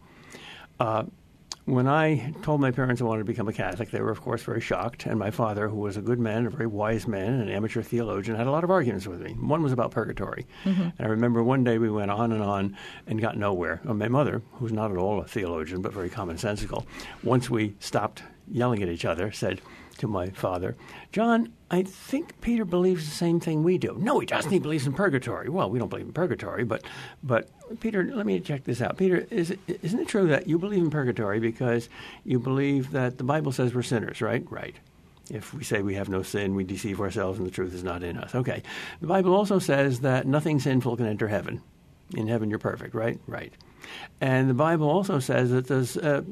Uh, 0.78 1.04
when 1.64 1.88
I 1.88 2.32
told 2.42 2.60
my 2.60 2.70
parents 2.70 3.02
I 3.02 3.04
wanted 3.04 3.22
to 3.22 3.24
become 3.24 3.48
a 3.48 3.52
Catholic, 3.52 3.90
they 3.90 4.00
were, 4.00 4.12
of 4.12 4.20
course, 4.20 4.42
very 4.42 4.60
shocked. 4.60 5.04
And 5.06 5.18
my 5.18 5.32
father, 5.32 5.68
who 5.68 5.78
was 5.78 5.96
a 5.96 6.00
good 6.00 6.20
man, 6.20 6.46
a 6.46 6.50
very 6.50 6.68
wise 6.68 7.08
man, 7.08 7.40
an 7.40 7.48
amateur 7.48 7.82
theologian, 7.82 8.36
had 8.36 8.46
a 8.46 8.52
lot 8.52 8.62
of 8.62 8.70
arguments 8.70 9.08
with 9.08 9.20
me. 9.20 9.32
One 9.32 9.64
was 9.64 9.72
about 9.72 9.90
purgatory. 9.90 10.46
Mm-hmm. 10.64 10.82
And 10.82 11.00
I 11.00 11.06
remember 11.06 11.42
one 11.42 11.64
day 11.64 11.78
we 11.78 11.90
went 11.90 12.12
on 12.12 12.30
and 12.30 12.42
on 12.42 12.76
and 13.08 13.20
got 13.20 13.36
nowhere. 13.36 13.80
And 13.82 13.98
my 13.98 14.06
mother, 14.06 14.42
who's 14.52 14.72
not 14.72 14.92
at 14.92 14.96
all 14.96 15.20
a 15.20 15.26
theologian 15.26 15.82
but 15.82 15.92
very 15.92 16.08
commonsensical, 16.08 16.86
once 17.24 17.50
we 17.50 17.74
stopped 17.80 18.22
yelling 18.48 18.80
at 18.84 18.88
each 18.88 19.04
other, 19.04 19.32
said, 19.32 19.60
to 19.98 20.08
my 20.08 20.30
father, 20.30 20.76
John, 21.12 21.52
I 21.70 21.82
think 21.82 22.40
Peter 22.40 22.64
believes 22.64 23.04
the 23.04 23.14
same 23.14 23.40
thing 23.40 23.62
we 23.62 23.78
do. 23.78 23.96
No, 23.98 24.20
he 24.20 24.26
doesn't. 24.26 24.50
He 24.50 24.58
believes 24.58 24.86
in 24.86 24.92
purgatory. 24.92 25.48
Well, 25.48 25.68
we 25.70 25.78
don't 25.78 25.88
believe 25.88 26.06
in 26.06 26.12
purgatory, 26.12 26.64
but 26.64 26.84
but 27.22 27.48
Peter, 27.80 28.04
let 28.04 28.26
me 28.26 28.38
check 28.40 28.64
this 28.64 28.80
out. 28.80 28.96
Peter, 28.96 29.26
isn't 29.30 29.60
it 29.68 30.08
true 30.08 30.28
that 30.28 30.46
you 30.46 30.58
believe 30.58 30.82
in 30.82 30.90
purgatory 30.90 31.40
because 31.40 31.88
you 32.24 32.38
believe 32.38 32.92
that 32.92 33.18
the 33.18 33.24
Bible 33.24 33.52
says 33.52 33.74
we're 33.74 33.82
sinners, 33.82 34.20
right? 34.20 34.44
Right. 34.50 34.76
If 35.30 35.52
we 35.52 35.64
say 35.64 35.82
we 35.82 35.94
have 35.94 36.08
no 36.08 36.22
sin, 36.22 36.54
we 36.54 36.62
deceive 36.62 37.00
ourselves 37.00 37.38
and 37.38 37.46
the 37.46 37.50
truth 37.50 37.74
is 37.74 37.82
not 37.82 38.02
in 38.02 38.16
us. 38.16 38.34
Okay. 38.34 38.62
The 39.00 39.08
Bible 39.08 39.34
also 39.34 39.58
says 39.58 40.00
that 40.00 40.26
nothing 40.26 40.60
sinful 40.60 40.96
can 40.96 41.06
enter 41.06 41.26
heaven. 41.26 41.62
In 42.14 42.28
heaven, 42.28 42.48
you're 42.48 42.60
perfect, 42.60 42.94
right? 42.94 43.18
Right. 43.26 43.52
And 44.20 44.48
the 44.48 44.54
Bible 44.54 44.88
also 44.88 45.18
says 45.18 45.50
that 45.50 45.66
there's 45.66 45.96
uh, 45.96 46.22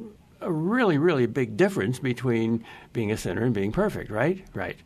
a 0.45 0.53
really, 0.53 0.99
really 0.99 1.27
big 1.27 1.57
difference 1.57 1.99
between 1.99 2.65
being 2.93 3.11
a 3.11 3.17
sinner 3.17 3.43
and 3.43 3.55
being 3.55 3.73
perfect, 3.73 4.11
right? 4.11 4.45
Right. 4.55 4.77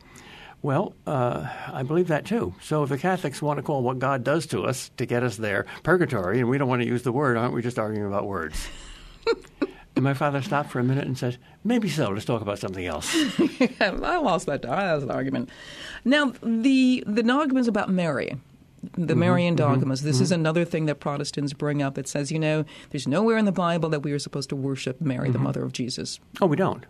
Well, 0.60 0.94
uh, 1.06 1.46
I 1.68 1.82
believe 1.84 2.08
that 2.08 2.24
too. 2.24 2.54
So 2.60 2.82
if 2.82 2.88
the 2.88 2.98
Catholics 2.98 3.40
want 3.40 3.58
to 3.58 3.62
call 3.62 3.82
what 3.82 3.98
God 3.98 4.24
does 4.24 4.46
to 4.46 4.64
us 4.64 4.90
to 4.96 5.06
get 5.06 5.22
us 5.22 5.36
there 5.36 5.66
purgatory, 5.84 6.40
and 6.40 6.48
we 6.48 6.58
don't 6.58 6.68
want 6.68 6.82
to 6.82 6.88
use 6.88 7.02
the 7.02 7.12
word, 7.12 7.36
aren't 7.36 7.54
we 7.54 7.62
just 7.62 7.78
arguing 7.78 8.06
about 8.06 8.26
words? 8.26 8.68
and 9.96 10.04
my 10.04 10.14
father 10.14 10.42
stopped 10.42 10.70
for 10.70 10.80
a 10.80 10.84
minute 10.84 11.06
and 11.06 11.16
said, 11.16 11.38
"Maybe 11.62 11.88
so. 11.88 12.08
Let's 12.08 12.24
talk 12.24 12.42
about 12.42 12.58
something 12.58 12.84
else." 12.84 13.14
I 13.80 14.18
lost 14.18 14.46
that. 14.46 14.64
I 14.68 14.94
lost 14.94 15.06
the 15.06 15.14
argument. 15.14 15.50
Now 16.04 16.32
the 16.42 17.04
the 17.06 17.30
argument 17.30 17.62
is 17.62 17.68
about 17.68 17.88
Mary 17.88 18.36
the 18.82 18.88
mm-hmm, 18.88 19.18
Marian 19.18 19.56
mm-hmm. 19.56 19.74
dogmas. 19.74 20.02
This 20.02 20.16
mm-hmm. 20.16 20.24
is 20.24 20.32
another 20.32 20.64
thing 20.64 20.86
that 20.86 20.96
Protestants 20.96 21.52
bring 21.52 21.82
up. 21.82 21.98
It 21.98 22.08
says, 22.08 22.30
you 22.30 22.38
know, 22.38 22.64
there's 22.90 23.08
nowhere 23.08 23.38
in 23.38 23.44
the 23.44 23.52
Bible 23.52 23.88
that 23.90 24.00
we 24.00 24.12
are 24.12 24.18
supposed 24.18 24.48
to 24.50 24.56
worship 24.56 25.00
Mary, 25.00 25.30
the 25.30 25.38
mm-hmm. 25.38 25.44
mother 25.44 25.62
of 25.62 25.72
Jesus. 25.72 26.20
Oh, 26.40 26.46
we 26.46 26.56
don't. 26.56 26.84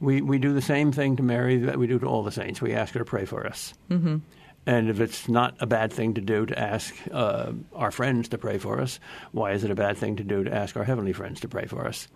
We 0.00 0.20
we 0.20 0.38
do 0.38 0.52
the 0.52 0.62
same 0.62 0.92
thing 0.92 1.16
to 1.16 1.22
Mary 1.22 1.56
that 1.56 1.78
we 1.78 1.86
do 1.86 1.98
to 1.98 2.06
all 2.06 2.22
the 2.22 2.30
saints. 2.30 2.60
We 2.60 2.74
ask 2.74 2.92
her 2.92 2.98
to 2.98 3.04
pray 3.04 3.24
for 3.24 3.46
us. 3.46 3.72
Mm-hmm. 3.90 4.18
And 4.66 4.90
if 4.90 5.00
it's 5.00 5.28
not 5.28 5.54
a 5.60 5.66
bad 5.66 5.92
thing 5.92 6.14
to 6.14 6.20
do 6.20 6.44
to 6.44 6.58
ask 6.58 6.94
uh, 7.12 7.52
our 7.72 7.92
friends 7.92 8.28
to 8.30 8.38
pray 8.38 8.58
for 8.58 8.80
us, 8.80 8.98
why 9.30 9.52
is 9.52 9.62
it 9.62 9.70
a 9.70 9.76
bad 9.76 9.96
thing 9.96 10.16
to 10.16 10.24
do 10.24 10.42
to 10.42 10.52
ask 10.52 10.76
our 10.76 10.82
heavenly 10.82 11.12
friends 11.12 11.40
to 11.40 11.48
pray 11.48 11.66
for 11.66 11.86
us? 11.86 12.08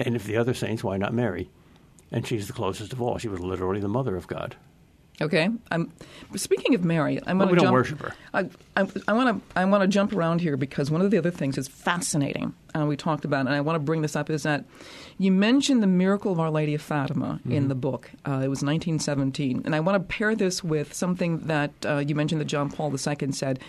And 0.00 0.16
if 0.16 0.24
the 0.24 0.36
other 0.36 0.52
saints, 0.52 0.82
why 0.82 0.96
not 0.96 1.14
Mary? 1.14 1.48
And 2.10 2.26
she's 2.26 2.48
the 2.48 2.52
closest 2.52 2.92
of 2.92 3.00
all. 3.00 3.18
She 3.18 3.28
was 3.28 3.40
literally 3.40 3.80
the 3.80 3.88
mother 3.88 4.16
of 4.16 4.26
God. 4.26 4.56
Okay. 5.20 5.48
I'm 5.70 5.92
speaking 6.34 6.74
of 6.74 6.84
Mary. 6.84 7.20
I'm 7.26 7.38
to 7.38 7.46
jump. 7.46 7.60
Don't 7.62 7.72
worship 7.72 8.00
her. 8.00 8.14
I, 8.34 8.48
I, 8.76 9.12
want 9.12 9.42
to 9.42 9.58
I 9.58 9.64
want 9.64 9.82
to 9.82 9.88
jump 9.88 10.12
around 10.12 10.42
here 10.42 10.56
because 10.56 10.90
one 10.90 11.00
of 11.00 11.10
the 11.10 11.16
other 11.16 11.30
things 11.30 11.56
is 11.56 11.66
fascinating. 11.66 12.54
Uh, 12.74 12.84
we 12.84 12.96
talked 12.96 13.24
about, 13.24 13.46
and 13.46 13.54
I 13.54 13.60
want 13.62 13.76
to 13.76 13.80
bring 13.80 14.02
this 14.02 14.14
up 14.14 14.28
is 14.28 14.42
that 14.42 14.64
you 15.16 15.32
mentioned 15.32 15.82
the 15.82 15.86
miracle 15.86 16.30
of 16.30 16.38
Our 16.38 16.50
Lady 16.50 16.74
of 16.74 16.82
Fatima 16.82 17.40
mm-hmm. 17.40 17.52
in 17.52 17.68
the 17.68 17.74
book. 17.74 18.10
Uh, 18.26 18.42
it 18.44 18.48
was 18.48 18.62
1917, 18.62 19.62
and 19.64 19.74
I 19.74 19.80
want 19.80 19.96
to 19.96 20.14
pair 20.14 20.34
this 20.34 20.62
with 20.62 20.92
something 20.92 21.38
that 21.46 21.72
uh, 21.86 21.98
you 21.98 22.14
mentioned 22.14 22.40
that 22.40 22.46
John 22.46 22.70
Paul 22.70 22.92
II 22.92 23.32
said, 23.32 23.60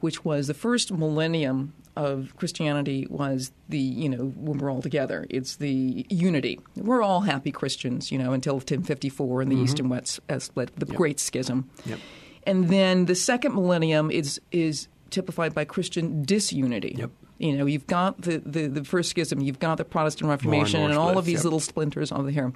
which 0.00 0.24
was 0.24 0.46
the 0.46 0.54
first 0.54 0.90
millennium 0.92 1.74
of 1.96 2.34
Christianity 2.36 3.06
was 3.08 3.52
the, 3.68 3.78
you 3.78 4.08
know, 4.08 4.32
when 4.36 4.58
we're 4.58 4.70
all 4.70 4.82
together, 4.82 5.26
it's 5.30 5.56
the 5.56 6.06
unity. 6.08 6.58
We're 6.74 7.02
all 7.02 7.20
happy 7.20 7.52
Christians, 7.52 8.10
you 8.10 8.18
know, 8.18 8.32
until 8.32 8.54
1054 8.54 9.42
and 9.42 9.50
the 9.50 9.56
mm-hmm. 9.56 9.64
East 9.64 9.78
and 9.78 9.90
West 9.90 10.20
uh, 10.28 10.38
split, 10.38 10.74
the 10.76 10.86
yep. 10.86 10.96
Great 10.96 11.20
Schism. 11.20 11.70
Yep. 11.86 12.00
And 12.46 12.68
then 12.68 13.06
the 13.06 13.14
second 13.14 13.54
millennium 13.54 14.10
is 14.10 14.40
is 14.52 14.88
typified 15.10 15.54
by 15.54 15.64
Christian 15.64 16.24
disunity. 16.24 16.94
Yep. 16.98 17.10
You 17.38 17.56
know, 17.56 17.66
you've 17.66 17.86
got 17.86 18.20
the, 18.20 18.38
the, 18.38 18.68
the 18.68 18.84
first 18.84 19.10
schism, 19.10 19.40
you've 19.40 19.58
got 19.58 19.76
the 19.76 19.84
Protestant 19.84 20.28
Reformation, 20.28 20.80
and, 20.80 20.90
and 20.90 20.98
all 20.98 21.18
of 21.18 21.24
these 21.24 21.38
yep. 21.38 21.44
little 21.44 21.60
splinters 21.60 22.12
over 22.12 22.30
here. 22.30 22.52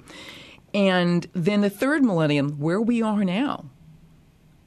And 0.73 1.27
then 1.33 1.61
the 1.61 1.69
third 1.69 2.03
millennium, 2.03 2.59
where 2.59 2.79
we 2.79 3.01
are 3.01 3.23
now, 3.23 3.65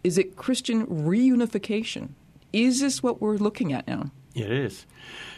is 0.05 0.19
it 0.19 0.37
Christian 0.37 0.87
reunification? 0.87 2.11
Is 2.53 2.81
this 2.81 3.03
what 3.03 3.21
we're 3.21 3.37
looking 3.37 3.73
at 3.73 3.87
now? 3.87 4.11
It 4.35 4.51
is. 4.51 4.87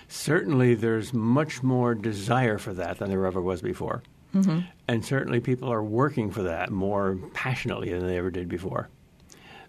Certainly, 0.09 0.77
there's 0.77 1.13
much 1.13 1.63
more 1.63 1.95
desire 1.95 2.59
for 2.59 2.73
that 2.75 2.99
than 2.99 3.11
there 3.11 3.27
ever 3.27 3.41
was 3.41 3.63
before. 3.63 4.03
Mm-hmm. 4.35 4.61
And 4.89 5.05
certainly, 5.05 5.41
people 5.41 5.73
are 5.73 5.83
working 5.83 6.31
for 6.31 6.43
that 6.43 6.71
more 6.71 7.19
passionately 7.33 7.93
than 7.93 8.07
they 8.07 8.19
ever 8.19 8.31
did 8.31 8.49
before. 8.49 8.89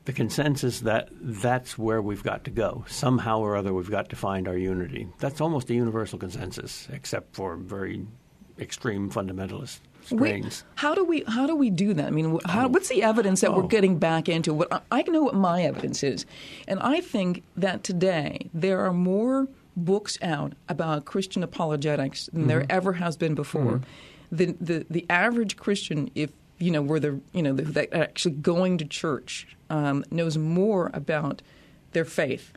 The 0.06 0.14
consensus 0.14 0.82
that 0.82 1.10
that's 1.12 1.78
where 1.78 2.02
we've 2.02 2.24
got 2.24 2.44
to 2.46 2.52
go. 2.52 2.86
Somehow 2.88 3.40
or 3.40 3.56
other, 3.56 3.74
we've 3.74 3.90
got 3.90 4.10
to 4.10 4.16
find 4.16 4.48
our 4.48 4.58
unity. 4.58 5.08
That's 5.20 5.42
almost 5.42 5.70
a 5.70 5.74
universal 5.74 6.20
consensus, 6.20 6.88
except 6.92 7.36
for 7.36 7.56
very 7.56 8.06
extreme 8.60 9.10
fundamentalist 9.10 9.80
strains. 10.06 10.64
how 10.76 10.94
do 10.94 11.04
we 11.04 11.24
how 11.28 11.48
do 11.48 11.56
we 11.56 11.70
do 11.70 11.94
that? 11.94 12.06
I 12.06 12.10
mean, 12.12 12.40
how, 12.46 12.66
oh. 12.66 12.68
what's 12.70 12.90
the 12.90 13.04
evidence 13.04 13.42
that 13.42 13.52
oh. 13.52 13.58
we're 13.58 13.68
getting 13.68 13.98
back 13.98 14.30
into? 14.30 14.54
What 14.54 14.84
I 14.92 15.02
know 15.04 15.24
what 15.24 15.36
my 15.36 15.64
evidence 15.64 16.04
is, 16.04 16.26
and 16.68 16.80
I 16.80 17.02
think 17.02 17.44
that 17.58 17.84
today 17.84 18.50
there 18.54 18.86
are 18.86 18.94
more 18.94 19.48
books 19.76 20.18
out 20.22 20.54
about 20.70 21.06
Christian 21.06 21.44
apologetics 21.44 22.30
than 22.32 22.48
there 22.48 22.62
mm-hmm. 22.62 22.72
ever 22.72 22.94
has 22.94 23.18
been 23.18 23.36
before. 23.36 23.80
Mm-hmm. 23.80 24.36
The, 24.36 24.46
the 24.60 24.86
the 24.90 25.06
average 25.10 25.58
Christian, 25.58 26.10
if 26.16 26.32
you 26.58 26.72
know, 26.72 26.82
were 26.82 27.00
the 27.00 27.20
you 27.34 27.42
know 27.42 27.54
the, 27.54 27.64
that 27.64 27.94
actually 27.94 28.36
going 28.36 28.78
to 28.80 28.86
church, 28.86 29.55
um, 29.70 30.04
knows 30.12 30.38
more 30.38 30.92
about 30.94 31.42
their 31.92 32.06
faith 32.06 32.52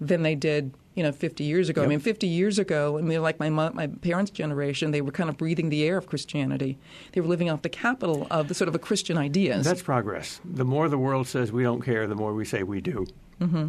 than 0.00 0.22
they 0.22 0.34
did 0.34 0.74
you 0.94 1.02
know 1.02 1.12
50 1.12 1.44
years 1.44 1.68
ago. 1.68 1.82
I 1.82 1.86
mean, 1.86 2.00
50 2.00 2.26
years 2.26 2.58
ago, 2.58 2.98
I 2.98 3.02
mean, 3.02 3.22
like 3.22 3.40
my 3.40 3.48
my 3.48 3.86
parents' 3.86 4.30
generation, 4.30 4.90
they 4.90 5.00
were 5.00 5.12
kind 5.12 5.30
of 5.30 5.36
breathing 5.36 5.70
the 5.70 5.84
air 5.84 5.96
of 5.96 6.06
Christianity. 6.06 6.78
They 7.12 7.20
were 7.20 7.28
living 7.28 7.50
off 7.50 7.62
the 7.62 7.68
capital 7.68 8.26
of 8.30 8.48
the 8.48 8.54
sort 8.54 8.68
of 8.68 8.74
a 8.74 8.78
Christian 8.78 9.16
ideas. 9.18 9.64
That's 9.64 9.82
progress. 9.82 10.40
The 10.44 10.64
more 10.64 10.88
the 10.88 10.98
world 10.98 11.26
says 11.26 11.52
we 11.52 11.62
don't 11.62 11.82
care, 11.82 12.06
the 12.06 12.14
more 12.14 12.34
we 12.34 12.44
say 12.44 12.62
we 12.62 12.80
do. 12.80 13.06
Mm-hmm. 13.40 13.68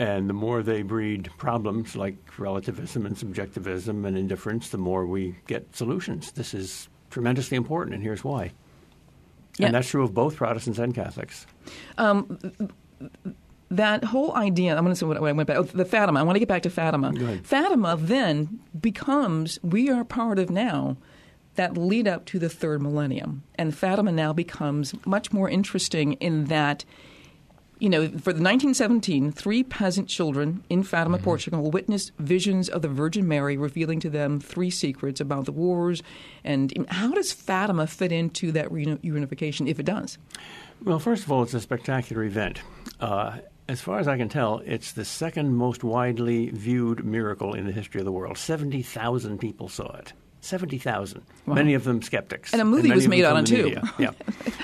And 0.00 0.28
the 0.28 0.34
more 0.34 0.62
they 0.62 0.82
breed 0.82 1.28
problems 1.38 1.96
like 1.96 2.16
relativism 2.38 3.04
and 3.04 3.18
subjectivism 3.18 4.04
and 4.04 4.16
indifference, 4.16 4.68
the 4.68 4.78
more 4.78 5.06
we 5.06 5.36
get 5.48 5.74
solutions. 5.74 6.30
This 6.32 6.54
is 6.54 6.88
tremendously 7.10 7.56
important, 7.56 7.94
and 7.94 8.02
here's 8.02 8.22
why. 8.22 8.52
And 9.66 9.74
that's 9.74 9.88
true 9.88 10.04
of 10.04 10.14
both 10.14 10.36
Protestants 10.36 10.78
and 10.78 10.94
Catholics. 10.94 11.46
Um, 11.96 12.38
that 13.70 14.04
whole 14.04 14.34
idea, 14.34 14.76
I'm 14.76 14.84
going 14.84 14.92
to 14.92 14.98
say 14.98 15.06
what, 15.06 15.20
what 15.20 15.28
I 15.28 15.32
went 15.32 15.46
back. 15.46 15.56
Oh, 15.56 15.62
the 15.62 15.84
Fatima. 15.84 16.20
I 16.20 16.22
want 16.22 16.36
to 16.36 16.40
get 16.40 16.48
back 16.48 16.62
to 16.62 16.70
Fatima. 16.70 17.12
Fatima 17.42 17.96
then 18.00 18.60
becomes 18.80 19.58
we 19.62 19.90
are 19.90 20.04
part 20.04 20.38
of 20.38 20.50
now 20.50 20.96
that 21.56 21.76
lead 21.76 22.06
up 22.06 22.24
to 22.26 22.38
the 22.38 22.48
third 22.48 22.80
millennium, 22.80 23.42
and 23.56 23.76
Fatima 23.76 24.12
now 24.12 24.32
becomes 24.32 24.94
much 25.04 25.32
more 25.32 25.48
interesting 25.48 26.14
in 26.14 26.44
that. 26.46 26.84
You 27.80 27.88
know, 27.90 28.08
for 28.08 28.32
the 28.32 28.42
1917, 28.42 29.30
three 29.32 29.62
peasant 29.62 30.08
children 30.08 30.64
in 30.68 30.82
Fatima, 30.82 31.16
Mm-hmm. 31.18 31.24
Portugal, 31.24 31.70
witnessed 31.70 32.12
visions 32.18 32.68
of 32.68 32.82
the 32.82 32.88
Virgin 32.88 33.28
Mary 33.28 33.56
revealing 33.56 34.00
to 34.00 34.10
them 34.10 34.40
three 34.40 34.70
secrets 34.70 35.20
about 35.20 35.44
the 35.44 35.52
wars. 35.52 36.02
And 36.44 36.86
how 36.90 37.12
does 37.12 37.32
Fatima 37.32 37.86
fit 37.86 38.10
into 38.12 38.50
that 38.52 38.68
reunification, 38.68 39.68
if 39.68 39.78
it 39.78 39.84
does? 39.86 40.18
Well, 40.84 40.98
first 40.98 41.24
of 41.24 41.32
all, 41.32 41.42
it's 41.42 41.54
a 41.54 41.60
spectacular 41.60 42.24
event. 42.24 42.60
Uh, 43.00 43.38
as 43.68 43.80
far 43.80 43.98
as 43.98 44.08
I 44.08 44.16
can 44.16 44.28
tell, 44.28 44.62
it's 44.64 44.92
the 44.92 45.04
second 45.04 45.54
most 45.54 45.84
widely 45.84 46.50
viewed 46.50 47.04
miracle 47.04 47.54
in 47.54 47.66
the 47.66 47.72
history 47.72 48.00
of 48.00 48.04
the 48.06 48.12
world. 48.12 48.38
70,000 48.38 49.38
people 49.38 49.68
saw 49.68 49.94
it. 49.96 50.12
70,000. 50.40 51.22
Many 51.46 51.74
of 51.74 51.84
them 51.84 52.02
skeptics. 52.02 52.52
And 52.52 52.62
a 52.62 52.64
movie 52.64 52.88
many 52.88 52.94
was 52.96 53.08
made 53.08 53.24
on 53.24 53.38
it, 53.38 53.46
too. 53.46 53.76
Yeah. 53.98 54.10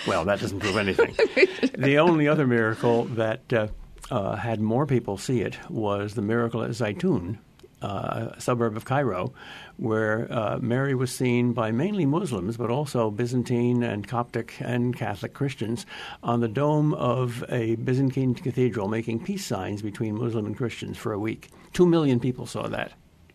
Well, 0.07 0.27
that 0.27 0.39
doesn't 0.39 0.61
prove 0.61 0.77
anything. 0.77 1.15
the 1.79 1.97
only 1.99 2.29
other 2.29 2.47
miracle 2.47 3.05
that 3.05 3.51
uh, 3.51 3.69
uh, 4.11 4.37
had 4.37 4.61
more 4.61 4.85
people 4.87 5.17
see 5.17 5.41
it 5.41 5.57
was 5.71 6.13
the 6.13 6.21
miracle 6.21 6.63
at 6.63 6.71
Zaytun, 6.73 7.39
uh, 7.81 8.33
a 8.37 8.41
suburb 8.41 8.77
of 8.77 8.85
Cairo, 8.85 9.33
where 9.79 10.31
uh, 10.31 10.59
Mary 10.61 10.95
was 10.95 11.11
seen 11.11 11.55
by 11.55 11.71
mainly 11.71 12.05
Muslims, 12.05 12.59
but 12.59 12.71
also 12.71 13.11
Byzantine 13.11 13.83
and 13.83 14.07
Coptic 14.07 14.57
and 14.61 14.95
Catholic 14.95 15.33
Christians 15.33 15.87
on 16.23 16.41
the 16.41 16.49
dome 16.49 16.93
of 16.95 17.43
a 17.49 17.77
Byzantine 17.77 18.35
cathedral, 18.35 18.89
making 18.89 19.25
peace 19.25 19.47
signs 19.47 19.81
between 19.81 20.19
Muslim 20.19 20.45
and 20.45 20.57
Christians 20.57 20.99
for 20.99 21.13
a 21.13 21.19
week. 21.19 21.49
Two 21.73 21.87
million 21.87 22.21
people 22.21 22.45
saw 22.47 22.69
that. 22.69 22.93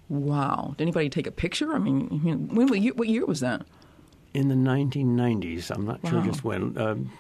Wow. 0.10 0.76
Did 0.78 0.84
anybody 0.84 1.10
take 1.10 1.28
a 1.28 1.32
picture? 1.32 1.74
I 1.74 1.80
mean, 1.80 2.22
you 2.26 2.36
know, 2.36 2.54
when, 2.54 2.67
what, 2.67 2.82
year, 2.82 2.93
what 2.93 3.08
year 3.08 3.26
was 3.26 3.39
that? 3.39 3.65
in 4.34 4.48
the 4.48 4.56
1990s. 4.56 5.72
I'm 5.72 5.86
not 5.86 6.00
sure 6.08 6.22
just 6.24 6.43
when. 6.43 6.78
Um, 6.78 7.12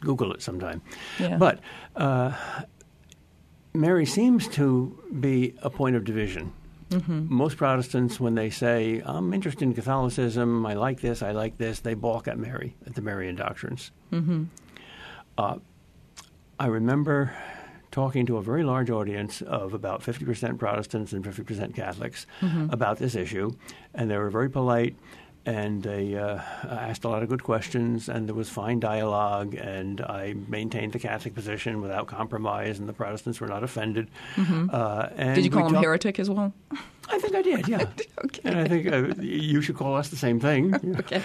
Google 0.00 0.32
it 0.32 0.42
sometime. 0.42 0.80
Yeah. 1.18 1.38
But 1.38 1.60
uh, 1.96 2.32
Mary 3.74 4.06
seems 4.06 4.46
to 4.48 4.96
be 5.18 5.54
a 5.62 5.70
point 5.70 5.96
of 5.96 6.04
division. 6.04 6.52
Mm-hmm. 6.90 7.26
Most 7.34 7.56
Protestants, 7.56 8.18
when 8.18 8.34
they 8.34 8.48
say, 8.48 9.02
I'm 9.04 9.34
interested 9.34 9.64
in 9.64 9.74
Catholicism, 9.74 10.64
I 10.64 10.74
like 10.74 11.00
this, 11.00 11.22
I 11.22 11.32
like 11.32 11.58
this, 11.58 11.80
they 11.80 11.94
balk 11.94 12.28
at 12.28 12.38
Mary, 12.38 12.76
at 12.86 12.94
the 12.94 13.02
Marian 13.02 13.34
doctrines. 13.34 13.90
Mm-hmm. 14.12 14.44
Uh, 15.36 15.56
I 16.58 16.66
remember 16.66 17.36
talking 17.98 18.26
to 18.26 18.36
a 18.36 18.42
very 18.42 18.62
large 18.62 18.90
audience 18.90 19.42
of 19.42 19.74
about 19.74 20.02
50% 20.02 20.56
Protestants 20.58 21.12
and 21.12 21.24
50% 21.24 21.74
Catholics 21.74 22.26
Mm-hmm. 22.40 22.70
about 22.70 22.98
this 22.98 23.14
issue, 23.16 23.50
and 23.94 24.08
they 24.10 24.16
were 24.22 24.30
very 24.30 24.48
polite. 24.50 24.94
And 25.46 25.82
they 25.82 26.14
uh, 26.14 26.40
asked 26.68 27.04
a 27.04 27.08
lot 27.08 27.22
of 27.22 27.28
good 27.30 27.42
questions, 27.42 28.08
and 28.10 28.28
there 28.28 28.34
was 28.34 28.50
fine 28.50 28.80
dialogue. 28.80 29.54
And 29.54 30.00
I 30.02 30.34
maintained 30.46 30.92
the 30.92 30.98
Catholic 30.98 31.34
position 31.34 31.80
without 31.80 32.06
compromise, 32.06 32.78
and 32.78 32.86
the 32.88 32.92
Protestants 32.92 33.40
were 33.40 33.46
not 33.48 33.62
offended. 33.64 34.08
Uh, 34.36 34.40
and 34.42 34.46
Mm-hmm. 34.46 35.34
Did 35.34 35.44
you 35.46 35.50
call 35.50 35.66
him 35.66 35.72
talked- 35.72 35.84
heretic 35.86 36.18
as 36.20 36.28
well? 36.28 36.52
I 37.10 37.18
think 37.18 37.34
I 37.34 37.42
did, 37.42 37.66
yeah. 37.66 37.84
Okay. 38.26 38.42
And 38.44 38.58
I 38.58 38.68
think 38.68 38.82
uh, 38.92 39.22
you 39.22 39.62
should 39.62 39.76
call 39.76 39.94
us 39.96 40.08
the 40.10 40.16
same 40.26 40.38
thing. 40.38 40.64
Okay. 41.02 41.22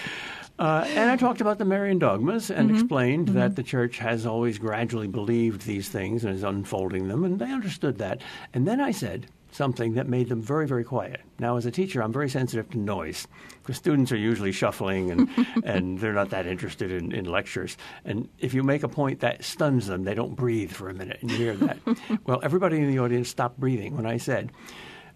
Uh, 0.58 0.84
and 0.88 1.10
I 1.10 1.16
talked 1.16 1.40
about 1.40 1.58
the 1.58 1.64
Marian 1.64 1.98
dogmas 1.98 2.50
and 2.50 2.68
mm-hmm. 2.68 2.78
explained 2.78 3.28
that 3.28 3.50
mm-hmm. 3.50 3.54
the 3.54 3.62
church 3.62 3.98
has 3.98 4.24
always 4.24 4.58
gradually 4.58 5.08
believed 5.08 5.62
these 5.62 5.88
things 5.88 6.24
and 6.24 6.34
is 6.34 6.44
unfolding 6.44 7.08
them, 7.08 7.24
and 7.24 7.38
they 7.38 7.50
understood 7.50 7.98
that. 7.98 8.20
And 8.52 8.66
then 8.66 8.80
I 8.80 8.92
said 8.92 9.26
something 9.54 9.94
that 9.94 10.08
made 10.08 10.28
them 10.28 10.42
very, 10.42 10.66
very 10.66 10.84
quiet. 10.84 11.20
Now, 11.38 11.56
as 11.56 11.64
a 11.64 11.70
teacher, 11.70 12.02
I'm 12.02 12.12
very 12.12 12.28
sensitive 12.28 12.68
to 12.70 12.78
noise 12.78 13.26
because 13.62 13.76
students 13.76 14.10
are 14.10 14.16
usually 14.16 14.50
shuffling 14.50 15.10
and, 15.12 15.28
and 15.64 15.98
they're 15.98 16.12
not 16.12 16.30
that 16.30 16.46
interested 16.46 16.90
in, 16.90 17.12
in 17.12 17.24
lectures. 17.24 17.76
And 18.04 18.28
if 18.38 18.52
you 18.52 18.62
make 18.62 18.82
a 18.82 18.88
point 18.88 19.20
that 19.20 19.44
stuns 19.44 19.86
them, 19.86 20.02
they 20.02 20.14
don't 20.14 20.34
breathe 20.34 20.72
for 20.72 20.88
a 20.88 20.94
minute, 20.94 21.18
and 21.20 21.30
you 21.30 21.36
hear 21.36 21.56
that. 21.56 21.78
well, 22.26 22.40
everybody 22.42 22.78
in 22.78 22.90
the 22.90 22.98
audience 22.98 23.28
stopped 23.28 23.58
breathing 23.58 23.96
when 23.96 24.06
I 24.06 24.16
said, 24.16 24.50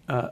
uh, 0.07 0.29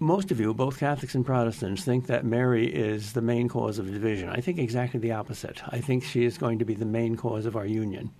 most 0.00 0.30
of 0.30 0.38
you, 0.38 0.54
both 0.54 0.78
Catholics 0.78 1.14
and 1.14 1.26
Protestants, 1.26 1.84
think 1.84 2.06
that 2.06 2.24
Mary 2.24 2.66
is 2.66 3.12
the 3.12 3.22
main 3.22 3.48
cause 3.48 3.78
of 3.78 3.90
division. 3.90 4.28
I 4.28 4.40
think 4.40 4.58
exactly 4.58 5.00
the 5.00 5.12
opposite. 5.12 5.60
I 5.68 5.80
think 5.80 6.04
she 6.04 6.24
is 6.24 6.38
going 6.38 6.60
to 6.60 6.64
be 6.64 6.74
the 6.74 6.84
main 6.84 7.16
cause 7.16 7.46
of 7.46 7.56
our 7.56 7.66
union. 7.66 8.10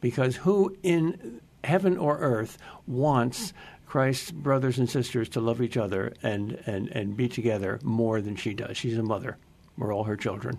Because 0.00 0.36
who 0.36 0.76
in 0.82 1.40
heaven 1.64 1.98
or 1.98 2.18
earth 2.18 2.56
wants 2.86 3.52
Christ's 3.86 4.30
brothers 4.30 4.78
and 4.78 4.88
sisters 4.88 5.28
to 5.30 5.40
love 5.40 5.60
each 5.60 5.76
other 5.76 6.14
and, 6.22 6.62
and, 6.66 6.88
and 6.88 7.16
be 7.16 7.28
together 7.28 7.78
more 7.82 8.20
than 8.20 8.36
she 8.36 8.54
does? 8.54 8.76
She's 8.76 8.96
a 8.96 9.02
mother. 9.02 9.36
We're 9.76 9.92
all 9.92 10.04
her 10.04 10.16
children. 10.16 10.58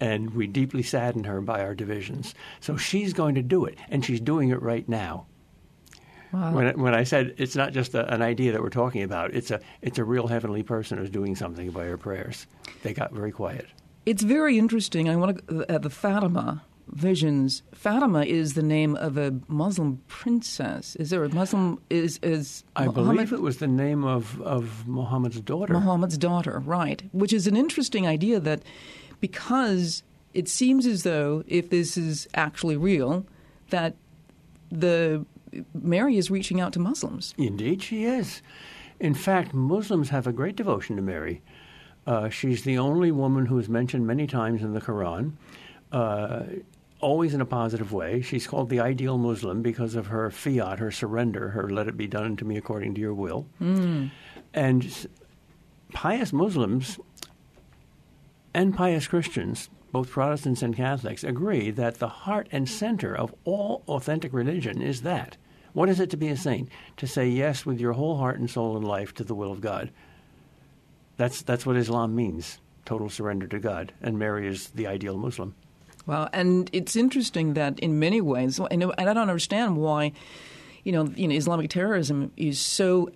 And 0.00 0.34
we 0.34 0.46
deeply 0.46 0.82
sadden 0.82 1.24
her 1.24 1.40
by 1.40 1.62
our 1.62 1.74
divisions. 1.74 2.34
So 2.60 2.76
she's 2.76 3.12
going 3.12 3.36
to 3.36 3.42
do 3.42 3.64
it, 3.64 3.78
and 3.88 4.04
she's 4.04 4.20
doing 4.20 4.50
it 4.50 4.60
right 4.60 4.86
now. 4.88 5.26
Wow. 6.34 6.52
When, 6.52 6.66
I- 6.66 6.72
when 6.72 6.94
I 6.94 7.04
said 7.04 7.34
it's 7.38 7.54
not 7.54 7.72
just 7.72 7.94
a, 7.94 8.12
an 8.12 8.20
idea 8.22 8.50
that 8.52 8.60
we're 8.60 8.70
talking 8.70 9.02
about, 9.02 9.32
it's 9.34 9.50
a 9.52 9.60
it's 9.82 9.98
a 9.98 10.04
real 10.04 10.26
heavenly 10.26 10.62
person 10.64 10.98
who's 10.98 11.10
doing 11.10 11.36
something 11.36 11.70
by 11.70 11.84
her 11.84 11.96
prayers. 11.96 12.46
They 12.82 12.92
got 12.92 13.12
very 13.12 13.30
quiet. 13.32 13.66
It's 14.04 14.22
very 14.22 14.58
interesting. 14.58 15.08
I 15.08 15.16
want 15.16 15.46
to 15.48 15.60
uh, 15.62 15.74
at 15.74 15.82
the 15.82 15.90
Fatima 15.90 16.62
visions. 16.88 17.62
Fatima 17.72 18.24
is 18.24 18.54
the 18.54 18.62
name 18.62 18.96
of 18.96 19.16
a 19.16 19.32
Muslim 19.48 20.02
princess. 20.08 20.96
Is 20.96 21.10
there 21.10 21.24
a 21.24 21.32
Muslim? 21.32 21.80
Is 21.88 22.18
is 22.22 22.64
I 22.76 22.86
Muhammad 22.86 23.14
believe 23.16 23.32
it 23.32 23.40
was 23.40 23.58
the 23.58 23.68
name 23.68 24.04
of, 24.04 24.40
of 24.42 24.86
Muhammad's 24.86 25.40
daughter. 25.40 25.72
Muhammad's 25.72 26.18
daughter? 26.18 26.58
Right. 26.66 27.02
Which 27.12 27.32
is 27.32 27.46
an 27.46 27.56
interesting 27.56 28.06
idea 28.06 28.40
that 28.40 28.62
because 29.20 30.02
it 30.34 30.48
seems 30.48 30.84
as 30.86 31.04
though 31.04 31.44
if 31.46 31.70
this 31.70 31.96
is 31.96 32.26
actually 32.34 32.76
real, 32.76 33.24
that 33.70 33.94
the 34.70 35.24
Mary 35.74 36.16
is 36.16 36.30
reaching 36.30 36.60
out 36.60 36.72
to 36.72 36.78
Muslims. 36.78 37.34
Indeed, 37.38 37.82
she 37.82 38.04
is. 38.04 38.42
In 39.00 39.14
fact, 39.14 39.52
Muslims 39.54 40.10
have 40.10 40.26
a 40.26 40.32
great 40.32 40.56
devotion 40.56 40.96
to 40.96 41.02
Mary. 41.02 41.42
Uh, 42.06 42.28
she's 42.28 42.64
the 42.64 42.78
only 42.78 43.10
woman 43.10 43.46
who 43.46 43.58
is 43.58 43.68
mentioned 43.68 44.06
many 44.06 44.26
times 44.26 44.62
in 44.62 44.72
the 44.74 44.80
Quran, 44.80 45.32
uh, 45.92 46.42
always 47.00 47.34
in 47.34 47.40
a 47.40 47.46
positive 47.46 47.92
way. 47.92 48.20
She's 48.20 48.46
called 48.46 48.68
the 48.68 48.80
ideal 48.80 49.18
Muslim 49.18 49.62
because 49.62 49.94
of 49.94 50.08
her 50.08 50.30
fiat, 50.30 50.78
her 50.78 50.90
surrender, 50.90 51.48
her 51.50 51.68
let 51.68 51.88
it 51.88 51.96
be 51.96 52.06
done 52.06 52.24
unto 52.24 52.44
me 52.44 52.56
according 52.56 52.94
to 52.94 53.00
your 53.00 53.14
will. 53.14 53.46
And 54.52 55.08
pious 55.92 56.32
Muslims 56.32 56.98
and 58.52 58.74
pious 58.74 59.06
Christians, 59.06 59.68
both 59.92 60.10
Protestants 60.10 60.62
and 60.62 60.76
Catholics, 60.76 61.24
agree 61.24 61.70
that 61.70 61.98
the 61.98 62.08
heart 62.08 62.48
and 62.52 62.68
center 62.68 63.14
of 63.14 63.34
all 63.44 63.82
authentic 63.88 64.32
religion 64.32 64.80
is 64.80 65.02
that. 65.02 65.36
What 65.74 65.88
is 65.88 66.00
it 66.00 66.10
to 66.10 66.16
be 66.16 66.28
a 66.28 66.36
saint? 66.36 66.70
To 66.96 67.06
say 67.06 67.28
yes 67.28 67.66
with 67.66 67.78
your 67.78 67.92
whole 67.92 68.16
heart 68.16 68.38
and 68.38 68.48
soul 68.50 68.76
and 68.76 68.86
life 68.86 69.12
to 69.14 69.24
the 69.24 69.34
will 69.34 69.52
of 69.52 69.60
God. 69.60 69.90
That's, 71.16 71.42
that's 71.42 71.66
what 71.66 71.76
Islam 71.76 72.16
means 72.16 72.58
total 72.84 73.08
surrender 73.08 73.46
to 73.48 73.58
God. 73.58 73.92
And 74.02 74.18
Mary 74.18 74.46
is 74.46 74.68
the 74.70 74.86
ideal 74.86 75.16
Muslim. 75.16 75.54
Well, 76.06 76.28
and 76.32 76.68
it's 76.72 76.96
interesting 76.96 77.54
that 77.54 77.78
in 77.78 77.98
many 77.98 78.20
ways, 78.20 78.58
and 78.58 78.92
I 78.98 79.04
don't 79.04 79.16
understand 79.16 79.76
why, 79.76 80.12
you 80.84 80.92
know, 80.92 81.06
you 81.16 81.28
know, 81.28 81.34
Islamic 81.34 81.70
terrorism 81.70 82.30
is 82.36 82.58
so 82.58 83.10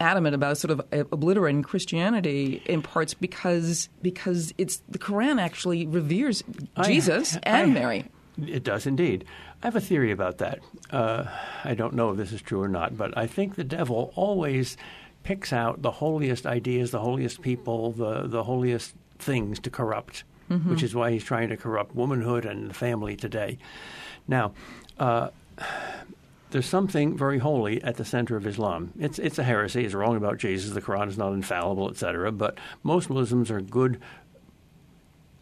adamant 0.00 0.36
about 0.36 0.56
sort 0.56 0.70
of 0.70 0.80
obliterating 0.92 1.62
Christianity 1.62 2.62
in 2.66 2.82
parts 2.82 3.14
because 3.14 3.88
because 4.00 4.54
it's 4.56 4.80
the 4.88 4.98
Quran 4.98 5.40
actually 5.40 5.86
reveres 5.86 6.44
Jesus 6.84 7.36
I- 7.36 7.40
and 7.44 7.74
Mary. 7.74 8.04
It 8.46 8.62
does 8.62 8.86
indeed. 8.86 9.24
I 9.62 9.66
have 9.66 9.76
a 9.76 9.80
theory 9.80 10.12
about 10.12 10.38
that. 10.38 10.60
Uh, 10.90 11.24
I 11.64 11.74
don't 11.74 11.94
know 11.94 12.10
if 12.10 12.16
this 12.16 12.32
is 12.32 12.40
true 12.40 12.62
or 12.62 12.68
not, 12.68 12.96
but 12.96 13.16
I 13.18 13.26
think 13.26 13.56
the 13.56 13.64
devil 13.64 14.12
always 14.14 14.76
picks 15.24 15.52
out 15.52 15.82
the 15.82 15.90
holiest 15.90 16.46
ideas, 16.46 16.92
the 16.92 17.00
holiest 17.00 17.42
people, 17.42 17.92
the, 17.92 18.28
the 18.28 18.44
holiest 18.44 18.94
things 19.18 19.58
to 19.60 19.70
corrupt, 19.70 20.22
mm-hmm. 20.48 20.70
which 20.70 20.82
is 20.82 20.94
why 20.94 21.10
he's 21.10 21.24
trying 21.24 21.48
to 21.48 21.56
corrupt 21.56 21.94
womanhood 21.94 22.44
and 22.46 22.70
the 22.70 22.74
family 22.74 23.16
today. 23.16 23.58
Now, 24.28 24.52
uh, 24.98 25.30
there's 26.50 26.66
something 26.66 27.16
very 27.16 27.38
holy 27.38 27.82
at 27.82 27.96
the 27.96 28.04
center 28.04 28.36
of 28.36 28.46
Islam. 28.46 28.92
It's 28.98 29.18
it's 29.18 29.38
a 29.38 29.44
heresy. 29.44 29.84
It's 29.84 29.94
wrong 29.94 30.16
about 30.16 30.38
Jesus. 30.38 30.72
The 30.72 30.80
Quran 30.80 31.08
is 31.08 31.18
not 31.18 31.32
infallible, 31.32 31.90
etc. 31.90 32.32
But 32.32 32.58
most 32.82 33.10
Muslims 33.10 33.50
are 33.50 33.60
good, 33.60 34.00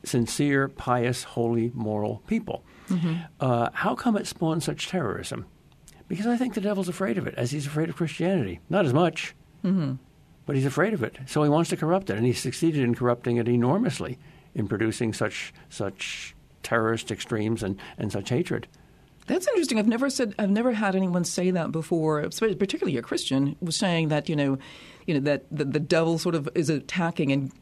sincere, 0.05 0.69
pious, 0.69 1.23
holy, 1.23 1.71
moral 1.75 2.23
people. 2.27 2.65
Mm-hmm. 2.89 3.15
Uh, 3.41 3.71
how 3.73 3.95
come 3.95 4.17
it 4.17 4.27
spawned 4.27 4.63
such 4.63 4.89
terrorism? 4.89 5.47
Because 6.09 6.27
I 6.27 6.37
think 6.37 6.55
the 6.55 6.61
devil's 6.61 6.89
afraid 6.89 7.19
of 7.19 7.27
it, 7.27 7.35
as 7.37 7.51
he's 7.51 7.67
afraid 7.67 7.89
of 7.89 7.97
Christianity. 7.97 8.61
Not 8.71 8.87
as 8.87 8.95
much, 8.95 9.35
mm-hmm. 9.65 9.95
but 10.47 10.57
he's 10.57 10.67
afraid 10.67 10.95
of 10.95 11.03
it. 11.03 11.19
So 11.27 11.43
he 11.43 11.49
wants 11.49 11.71
to 11.71 11.77
corrupt 11.77 12.11
it, 12.11 12.17
and 12.17 12.25
he's 12.25 12.39
succeeded 12.39 12.83
in 12.83 12.95
corrupting 12.95 13.37
it 13.37 13.49
enormously 13.49 14.19
in 14.55 14.67
producing 14.67 15.13
such 15.13 15.53
such 15.69 16.35
terrorist 16.63 17.11
extremes 17.13 17.63
and, 17.63 17.79
and 17.99 18.11
such 18.11 18.31
hatred. 18.31 18.67
That's 19.27 19.47
interesting. 19.49 19.79
I've 19.79 19.89
never 19.89 20.09
said 20.09 20.35
I've 20.39 20.51
never 20.51 20.73
had 20.73 20.95
anyone 20.95 21.25
say 21.25 21.51
that 21.51 21.73
before, 21.73 22.23
particularly 22.23 22.97
a 22.97 23.03
Christian 23.03 23.57
was 23.61 23.77
saying 23.77 24.09
that 24.09 24.29
you 24.29 24.37
know, 24.37 24.59
you 25.07 25.15
know 25.15 25.21
that 25.21 25.45
the, 25.51 25.65
the 25.65 25.81
devil 25.81 26.19
sort 26.19 26.35
of 26.35 26.49
is 26.55 26.71
attacking 26.71 27.33
and 27.33 27.53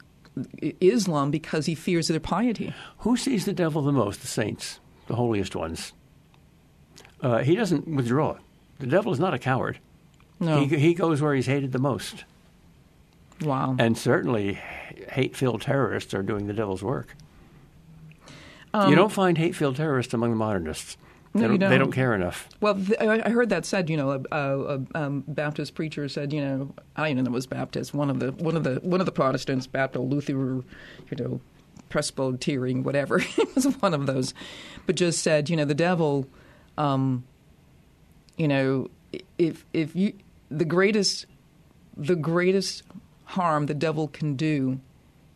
Islam 0.80 1.30
because 1.30 1.66
he 1.66 1.74
fears 1.74 2.08
their 2.08 2.20
piety. 2.20 2.74
Who 2.98 3.16
sees 3.16 3.44
the 3.44 3.52
devil 3.52 3.82
the 3.82 3.92
most? 3.92 4.20
The 4.20 4.26
saints, 4.26 4.80
the 5.06 5.16
holiest 5.16 5.54
ones. 5.54 5.92
Uh, 7.20 7.38
he 7.38 7.54
doesn't 7.54 7.88
withdraw. 7.88 8.36
The 8.78 8.86
devil 8.86 9.12
is 9.12 9.20
not 9.20 9.34
a 9.34 9.38
coward. 9.38 9.78
No. 10.40 10.64
He, 10.64 10.76
he 10.76 10.94
goes 10.94 11.22
where 11.22 11.34
he's 11.34 11.46
hated 11.46 11.72
the 11.72 11.78
most. 11.78 12.24
Wow. 13.40 13.76
And 13.78 13.96
certainly, 13.96 14.58
hate 15.10 15.36
filled 15.36 15.62
terrorists 15.62 16.14
are 16.14 16.22
doing 16.22 16.46
the 16.46 16.52
devil's 16.52 16.82
work. 16.82 17.16
Um, 18.72 18.90
you 18.90 18.96
don't 18.96 19.12
find 19.12 19.38
hate 19.38 19.54
filled 19.54 19.76
terrorists 19.76 20.12
among 20.14 20.30
the 20.30 20.36
modernists. 20.36 20.96
No, 21.32 21.42
they, 21.42 21.48
don't, 21.48 21.58
don't. 21.58 21.70
they 21.70 21.78
don't 21.78 21.92
care 21.92 22.14
enough. 22.14 22.48
Well, 22.60 22.76
th- 22.76 22.98
I 23.00 23.28
heard 23.30 23.48
that 23.48 23.64
said. 23.64 23.90
You 23.90 23.96
know, 23.96 24.10
a, 24.10 24.36
a, 24.36 24.74
a 24.76 24.80
um, 24.94 25.24
Baptist 25.26 25.74
preacher 25.74 26.08
said, 26.08 26.32
you 26.32 26.40
know, 26.40 26.74
I 26.94 27.08
didn't 27.08 27.24
know 27.24 27.30
it 27.30 27.34
was 27.34 27.46
Baptist. 27.46 27.92
One 27.92 28.08
of 28.08 28.20
the 28.20 28.32
one 28.32 28.56
of 28.56 28.62
the 28.62 28.76
one 28.82 29.00
of 29.00 29.06
the 29.06 29.12
Protestants, 29.12 29.66
Baptist, 29.66 30.04
Luther, 30.04 30.32
you 30.32 30.64
know, 31.18 31.40
Presbyterian, 31.94 32.82
whatever. 32.82 33.18
it 33.38 33.54
was 33.54 33.66
one 33.78 33.94
of 33.94 34.06
those, 34.06 34.34
but 34.84 34.96
just 34.96 35.22
said, 35.22 35.48
you 35.48 35.56
know, 35.56 35.64
the 35.64 35.76
devil, 35.76 36.26
um, 36.76 37.22
you 38.36 38.48
know, 38.48 38.90
if 39.38 39.64
if 39.72 39.94
you 39.94 40.12
the 40.50 40.64
greatest 40.64 41.26
the 41.96 42.16
greatest 42.16 42.82
harm 43.26 43.66
the 43.66 43.74
devil 43.74 44.08
can 44.08 44.34
do 44.34 44.80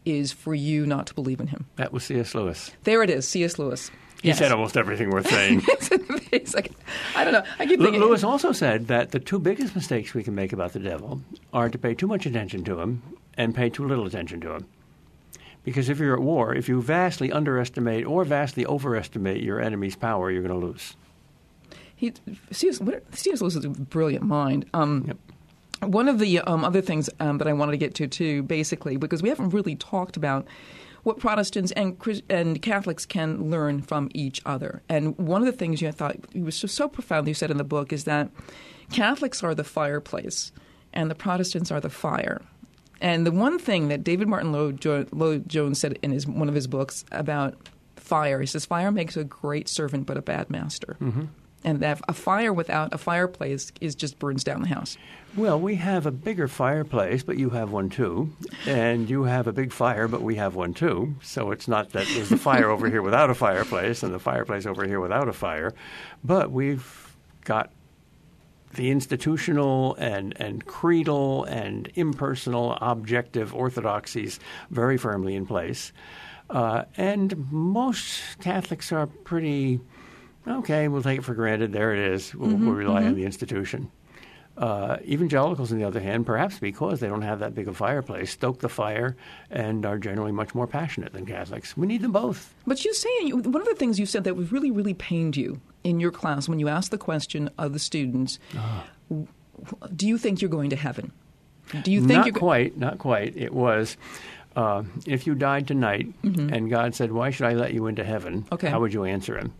is 0.05 0.33
for 0.33 0.53
you 0.53 0.85
not 0.85 1.07
to 1.07 1.14
believe 1.14 1.38
in 1.38 1.47
him. 1.47 1.66
That 1.77 1.92
was 1.92 2.03
C.S. 2.03 2.35
Lewis. 2.35 2.73
There 2.83 3.05
it 3.05 3.11
is, 3.11 3.29
C.S. 3.29 3.57
Lewis. 3.61 3.92
He 4.21 4.29
yes. 4.29 4.38
said 4.38 4.51
almost 4.51 4.77
everything 4.77 5.11
worth 5.11 5.29
saying. 5.29 5.62
it's 6.33 6.55
like, 6.55 6.73
I 7.14 7.23
don't 7.23 7.35
know. 7.35 7.44
I 7.61 7.66
keep 7.66 7.79
thinking. 7.81 8.01
Lewis 8.01 8.25
also 8.25 8.51
said 8.51 8.88
that 8.88 9.12
the 9.12 9.21
two 9.21 9.38
biggest 9.38 9.77
mistakes 9.77 10.12
we 10.12 10.25
can 10.25 10.35
make 10.35 10.53
about 10.53 10.73
the 10.73 10.81
devil 10.81 11.23
are 11.53 11.68
to 11.68 11.79
pay 11.79 11.94
too 11.94 12.09
much 12.09 12.27
attention 12.27 12.64
to 12.64 12.81
him 12.81 13.01
and 13.35 13.55
pay 13.55 13.71
too 13.71 13.87
little 13.87 14.07
attention 14.07 14.40
to 14.40 14.55
him. 14.55 14.66
Because 15.68 15.90
if 15.90 15.98
you're 15.98 16.14
at 16.14 16.22
war, 16.22 16.54
if 16.54 16.66
you 16.66 16.81
vastly 16.81 17.31
underestimate 17.31 18.07
or 18.07 18.24
vastly 18.24 18.64
overestimate 18.64 19.42
your 19.42 19.61
enemy's 19.61 19.96
power, 19.96 20.31
you're 20.31 20.42
going 20.42 20.59
to 20.59 20.66
lose. 20.66 20.96
He, 21.94 22.14
C.S. 22.50 22.81
Lewis 22.81 23.54
is 23.54 23.64
a 23.66 23.68
brilliant 23.68 24.24
mind. 24.24 24.64
Um, 24.72 25.04
yep. 25.09 25.18
One 25.90 26.09
of 26.09 26.20
the 26.20 26.40
um, 26.40 26.64
other 26.64 26.81
things 26.81 27.11
um, 27.20 27.37
that 27.37 27.46
I 27.46 27.52
wanted 27.52 27.72
to 27.72 27.76
get 27.76 27.94
to, 27.96 28.07
too, 28.07 28.44
basically, 28.44 28.96
because 28.96 29.22
we 29.22 29.28
haven't 29.28 29.50
really 29.50 29.76
talked 29.76 30.16
about 30.16 30.46
what 31.02 31.18
Protestants 31.18 31.70
and 31.72 31.96
and 32.31 32.62
Catholics 32.62 33.04
can 33.04 33.50
learn 33.50 33.83
from 33.83 34.09
each 34.14 34.40
other. 34.46 34.83
And 34.88 35.18
one 35.18 35.42
of 35.42 35.46
the 35.46 35.52
things 35.52 35.83
you 35.83 35.92
thought 35.92 36.16
you 36.33 36.44
was 36.44 36.57
so, 36.57 36.66
so 36.66 36.88
profoundly 36.88 37.35
said 37.35 37.50
in 37.50 37.59
the 37.59 37.64
book 37.64 37.92
is 37.92 38.04
that 38.04 38.31
Catholics 38.90 39.44
are 39.44 39.54
the 39.54 39.64
fireplace 39.64 40.50
and 40.94 41.11
the 41.11 41.14
Protestants 41.14 41.70
are 41.70 41.81
the 41.81 41.90
fire. 41.90 42.40
And 43.00 43.26
the 43.26 43.32
one 43.32 43.58
thing 43.58 43.88
that 43.88 44.04
David 44.04 44.28
Martyn 44.28 44.52
Lloyd 44.52 45.48
Jones 45.48 45.78
said 45.78 45.98
in 46.02 46.11
his 46.11 46.26
one 46.26 46.48
of 46.48 46.54
his 46.54 46.66
books 46.66 47.04
about 47.12 47.54
fire, 47.96 48.40
he 48.40 48.46
says, 48.46 48.66
"Fire 48.66 48.90
makes 48.90 49.16
a 49.16 49.24
great 49.24 49.68
servant, 49.68 50.06
but 50.06 50.16
a 50.16 50.22
bad 50.22 50.50
master." 50.50 50.96
Mm-hmm 51.00 51.24
and 51.64 51.80
that 51.80 52.00
a 52.08 52.12
fire 52.12 52.52
without 52.52 52.92
a 52.94 52.98
fireplace 52.98 53.72
is 53.80 53.94
just 53.94 54.18
burns 54.18 54.44
down 54.44 54.62
the 54.62 54.68
house. 54.68 54.96
Well, 55.37 55.58
we 55.61 55.76
have 55.76 56.06
a 56.06 56.11
bigger 56.11 56.48
fireplace, 56.48 57.22
but 57.22 57.37
you 57.37 57.50
have 57.50 57.70
one 57.70 57.90
too, 57.90 58.32
and 58.66 59.08
you 59.08 59.24
have 59.24 59.46
a 59.46 59.52
big 59.52 59.72
fire, 59.72 60.08
but 60.08 60.22
we 60.22 60.37
have 60.37 60.54
one 60.54 60.74
too. 60.74 61.16
So 61.22 61.50
it's 61.50 61.68
not 61.68 61.90
that 61.90 62.06
there's 62.14 62.32
a 62.32 62.38
fire 62.38 62.70
over 62.70 62.88
here 62.88 63.02
without 63.02 63.30
a 63.30 63.34
fireplace 63.34 64.02
and 64.02 64.14
the 64.14 64.18
fireplace 64.18 64.66
over 64.66 64.87
here 64.87 65.00
without 65.00 65.28
a 65.28 65.32
fire, 65.32 65.74
but 66.24 66.50
we've 66.50 67.16
got 67.44 67.70
the 68.74 68.90
institutional 68.90 69.94
and, 69.96 70.38
and 70.40 70.64
creedal 70.66 71.44
and 71.44 71.90
impersonal 71.94 72.76
objective 72.81 73.54
orthodoxies 73.54 74.38
very 74.70 74.96
firmly 74.96 75.35
in 75.35 75.46
place. 75.46 75.92
Uh, 76.50 76.85
and 76.96 77.50
most 77.52 78.38
Catholics 78.40 78.92
are 78.92 79.07
pretty 79.07 79.81
okay, 80.46 80.88
we'll 80.88 81.02
take 81.02 81.18
it 81.18 81.24
for 81.24 81.35
granted. 81.35 81.72
There 81.72 81.92
it 81.92 81.98
is. 81.98 82.35
We'll, 82.35 82.50
mm-hmm, 82.50 82.66
we'll 82.66 82.74
rely 82.74 83.00
mm-hmm. 83.00 83.09
on 83.09 83.14
the 83.16 83.24
institution. 83.24 83.90
Uh, 84.57 84.96
evangelicals, 85.04 85.70
on 85.70 85.78
the 85.78 85.85
other 85.85 86.00
hand, 86.00 86.26
perhaps 86.26 86.59
because 86.59 86.98
they 86.98 87.07
don't 87.07 87.22
have 87.22 87.38
that 87.38 87.54
big 87.54 87.68
a 87.68 87.74
fireplace, 87.74 88.33
stoke 88.33 88.59
the 88.59 88.68
fire 88.68 89.16
and 89.50 89.87
are 89.87 89.98
generally 89.98 90.33
much 90.33 90.52
more 90.52 90.66
passionate 90.66 91.12
than 91.12 91.24
Catholics. 91.24 91.76
We 91.76 91.87
need 91.87 92.02
them 92.02 92.11
both. 92.11 92.52
But 92.66 92.85
you 92.85 92.92
say 92.92 93.31
one 93.31 93.61
of 93.61 93.68
the 93.68 93.76
things 93.76 94.00
you 94.00 94.07
said 94.07 94.24
that 94.24 94.35
was 94.35 94.50
really, 94.50 94.72
really 94.72 94.94
pained 94.94 95.37
you 95.37 95.61
in 95.88 96.01
your 96.01 96.11
class 96.11 96.48
when 96.48 96.59
you 96.59 96.68
ask 96.68 96.90
the 96.90 96.98
question 96.98 97.51
of 97.57 97.72
the 97.72 97.79
students, 97.79 98.38
ah. 98.57 98.85
"Do 99.94 100.07
you 100.07 100.18
think 100.18 100.42
you're 100.42 100.51
going 100.51 100.70
to 100.70 100.77
heaven?" 100.77 101.12
Do 101.83 101.90
you 101.90 102.01
think 102.01 102.18
not 102.18 102.27
you're 102.27 102.33
go- 102.33 102.40
quite? 102.40 102.79
Not 102.79 102.98
quite. 102.98 103.37
It 103.37 103.53
was. 103.53 103.96
Uh, 104.57 104.83
if 105.07 105.27
you 105.27 105.35
died 105.35 105.68
tonight 105.68 106.09
mm-hmm. 106.22 106.53
and 106.53 106.70
God 106.70 106.94
said, 106.94 107.12
"Why 107.12 107.31
should 107.31 107.46
I 107.46 107.55
let 107.55 107.72
you 107.72 107.87
into 107.87 108.05
heaven?" 108.05 108.46
Okay. 108.53 108.68
How 108.68 108.81
would 108.81 108.92
you 108.92 109.05
answer 109.05 109.38
Him? 109.38 109.53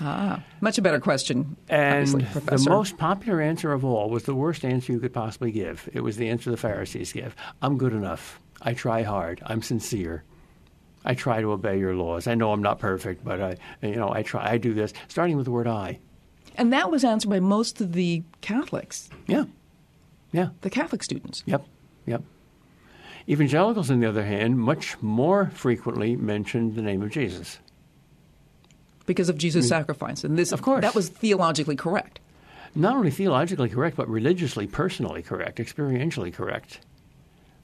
Ah, 0.00 0.42
much 0.60 0.78
a 0.78 0.82
better 0.82 0.98
question. 0.98 1.56
And 1.68 2.08
the 2.08 2.64
most 2.68 2.96
popular 2.96 3.40
answer 3.40 3.72
of 3.72 3.84
all 3.84 4.10
was 4.10 4.24
the 4.24 4.34
worst 4.34 4.64
answer 4.64 4.92
you 4.92 4.98
could 4.98 5.12
possibly 5.12 5.52
give. 5.52 5.88
It 5.92 6.00
was 6.00 6.16
the 6.16 6.28
answer 6.28 6.50
the 6.50 6.56
Pharisees 6.56 7.12
give 7.12 7.36
I'm 7.62 7.78
good 7.78 7.92
enough. 7.92 8.40
I 8.62 8.74
try 8.74 9.02
hard. 9.02 9.40
I'm 9.46 9.62
sincere. 9.62 10.24
I 11.04 11.14
try 11.14 11.40
to 11.40 11.52
obey 11.52 11.78
your 11.78 11.94
laws. 11.94 12.26
I 12.26 12.34
know 12.34 12.52
I'm 12.52 12.62
not 12.62 12.78
perfect, 12.78 13.24
but 13.24 13.40
I, 13.40 13.56
you 13.82 13.96
know, 13.96 14.10
I 14.12 14.22
try. 14.22 14.48
I 14.50 14.58
do 14.58 14.74
this, 14.74 14.92
starting 15.08 15.36
with 15.36 15.44
the 15.44 15.50
word 15.50 15.66
"I." 15.66 15.98
And 16.56 16.72
that 16.72 16.90
was 16.90 17.04
answered 17.04 17.30
by 17.30 17.40
most 17.40 17.80
of 17.80 17.92
the 17.92 18.22
Catholics. 18.40 19.10
Yeah, 19.26 19.44
yeah. 20.32 20.50
The 20.62 20.70
Catholic 20.70 21.02
students. 21.02 21.42
Yep, 21.46 21.64
yep. 22.06 22.22
Evangelicals, 23.28 23.90
on 23.90 24.00
the 24.00 24.08
other 24.08 24.24
hand, 24.24 24.58
much 24.58 25.00
more 25.02 25.50
frequently 25.54 26.14
mentioned 26.16 26.74
the 26.74 26.82
name 26.82 27.02
of 27.02 27.10
Jesus 27.10 27.58
because 29.06 29.28
of 29.28 29.38
Jesus' 29.38 29.66
mm. 29.66 29.70
sacrifice. 29.70 30.24
And 30.24 30.38
this, 30.38 30.52
of 30.52 30.62
course, 30.62 30.82
that 30.82 30.94
was 30.94 31.08
theologically 31.08 31.76
correct. 31.76 32.20
Not 32.74 32.96
only 32.96 33.10
theologically 33.10 33.68
correct, 33.68 33.96
but 33.96 34.08
religiously, 34.08 34.66
personally 34.66 35.22
correct, 35.22 35.58
experientially 35.58 36.32
correct. 36.32 36.80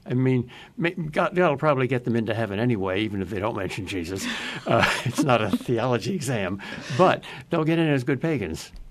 I 0.05 0.13
mean, 0.13 0.49
God, 1.11 1.37
will 1.37 1.57
probably 1.57 1.87
get 1.87 2.05
them 2.05 2.15
into 2.15 2.33
heaven 2.33 2.59
anyway, 2.59 3.01
even 3.01 3.21
if 3.21 3.29
they 3.29 3.39
don't 3.39 3.55
mention 3.55 3.85
Jesus. 3.85 4.25
Uh, 4.65 4.89
it's 5.05 5.23
not 5.23 5.41
a 5.41 5.51
theology 5.51 6.15
exam, 6.15 6.61
but 6.97 7.23
they'll 7.49 7.63
get 7.63 7.79
in 7.79 7.87
as 7.87 8.03
good 8.03 8.21
pagans. 8.21 8.71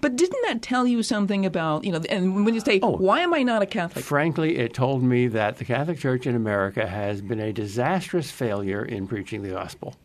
But 0.00 0.16
didn't 0.16 0.42
that 0.44 0.62
tell 0.62 0.86
you 0.86 1.02
something 1.02 1.46
about, 1.46 1.84
you 1.84 1.92
know, 1.92 2.00
and 2.08 2.44
when 2.44 2.54
you 2.54 2.60
say, 2.60 2.80
oh, 2.82 2.96
why 2.96 3.20
am 3.20 3.34
I 3.34 3.42
not 3.42 3.62
a 3.62 3.66
Catholic? 3.66 4.04
Frankly, 4.04 4.58
it 4.58 4.74
told 4.74 5.02
me 5.02 5.26
that 5.28 5.56
the 5.56 5.64
Catholic 5.64 5.98
Church 5.98 6.26
in 6.26 6.34
America 6.34 6.86
has 6.86 7.20
been 7.20 7.40
a 7.40 7.52
disastrous 7.52 8.30
failure 8.30 8.84
in 8.84 9.06
preaching 9.06 9.42
the 9.42 9.50
gospel. 9.50 9.96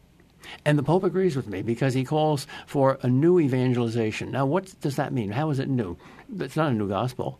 And 0.65 0.77
the 0.77 0.83
Pope 0.83 1.03
agrees 1.03 1.35
with 1.35 1.47
me 1.47 1.61
because 1.61 1.93
he 1.93 2.03
calls 2.03 2.47
for 2.65 2.97
a 3.01 3.07
new 3.07 3.39
evangelization. 3.39 4.31
Now, 4.31 4.45
what 4.45 4.73
does 4.81 4.95
that 4.95 5.13
mean? 5.13 5.31
How 5.31 5.49
is 5.49 5.59
it 5.59 5.69
new? 5.69 5.97
It's 6.39 6.55
not 6.55 6.71
a 6.71 6.75
new 6.75 6.89
gospel. 6.89 7.39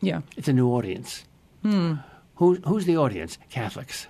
Yeah. 0.00 0.20
It's 0.36 0.48
a 0.48 0.52
new 0.52 0.68
audience. 0.68 1.24
Hmm. 1.62 1.94
Who, 2.36 2.56
who's 2.66 2.84
the 2.84 2.96
audience? 2.96 3.38
Catholics. 3.50 4.06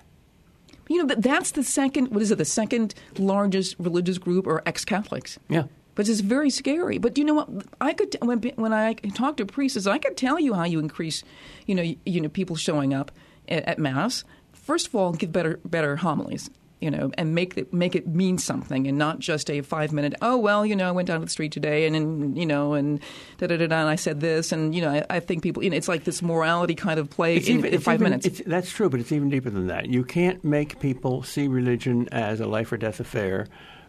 You 0.88 1.04
know, 1.04 1.14
that's 1.16 1.52
the 1.52 1.62
second, 1.62 2.08
what 2.08 2.22
is 2.22 2.30
it, 2.30 2.38
the 2.38 2.44
second 2.44 2.94
largest 3.18 3.76
religious 3.78 4.18
group 4.18 4.46
or 4.46 4.62
ex 4.66 4.84
Catholics? 4.84 5.38
Yeah. 5.48 5.64
But 5.94 6.08
it's 6.08 6.20
very 6.20 6.50
scary. 6.50 6.98
But 6.98 7.16
you 7.18 7.24
know 7.24 7.34
what? 7.34 7.48
I 7.80 7.94
could 7.94 8.16
when 8.20 8.42
when 8.56 8.74
I 8.74 8.92
talk 9.14 9.38
to 9.38 9.46
priests, 9.46 9.86
I 9.86 9.96
could 9.96 10.16
tell 10.16 10.38
you 10.38 10.52
how 10.52 10.64
you 10.64 10.78
increase, 10.78 11.24
you 11.64 11.74
know, 11.74 11.82
you, 11.82 11.96
you 12.04 12.20
know, 12.20 12.28
people 12.28 12.54
showing 12.54 12.92
up 12.92 13.10
at, 13.48 13.64
at 13.64 13.78
mass. 13.78 14.22
First 14.52 14.88
of 14.88 14.94
all, 14.94 15.12
give 15.12 15.32
better 15.32 15.58
better 15.64 15.96
homilies 15.96 16.50
you 16.80 16.90
know, 16.90 17.10
and 17.16 17.34
make 17.34 17.56
it 17.56 17.72
make 17.72 17.94
it 17.96 18.06
mean 18.06 18.36
something, 18.38 18.86
and 18.86 18.98
not 18.98 19.18
just 19.18 19.50
a 19.50 19.62
five 19.62 19.92
minute. 19.92 20.14
Oh 20.20 20.36
well, 20.36 20.66
you 20.66 20.76
know, 20.76 20.86
I 20.86 20.90
went 20.92 21.08
down 21.08 21.20
to 21.20 21.24
the 21.24 21.30
street 21.30 21.52
today, 21.52 21.86
and, 21.86 21.96
and 21.96 22.36
you 22.38 22.44
know, 22.46 22.74
and 22.74 23.00
da 23.38 23.46
da 23.46 23.56
da 23.56 23.66
da, 23.66 23.80
and 23.80 23.88
I 23.88 23.96
said 23.96 24.20
this, 24.20 24.52
and 24.52 24.74
you 24.74 24.82
know, 24.82 24.90
I, 24.90 25.04
I 25.08 25.20
think 25.20 25.42
people, 25.42 25.64
you 25.64 25.70
know, 25.70 25.76
it's 25.76 25.88
like 25.88 26.04
this 26.04 26.20
morality 26.22 26.74
kind 26.74 27.00
of 27.00 27.08
play 27.08 27.36
in, 27.36 27.42
even- 27.44 27.72
in 27.74 27.80
five 27.80 28.00
even- 28.00 28.10
minutes. 28.10 28.42
that's 28.46 28.70
true, 28.70 28.90
but 28.90 29.00
it's 29.00 29.10
even 29.12 29.30
deeper 29.30 29.48
than 29.50 29.68
that. 29.68 29.86
You 29.86 30.04
can't 30.04 30.44
make 30.44 30.78
people 30.80 31.22
see 31.22 31.48
religion 31.48 32.08
as 32.12 32.40
a 32.40 32.46
life 32.46 32.70
or 32.72 32.76
death 32.76 33.00
affair 33.00 33.46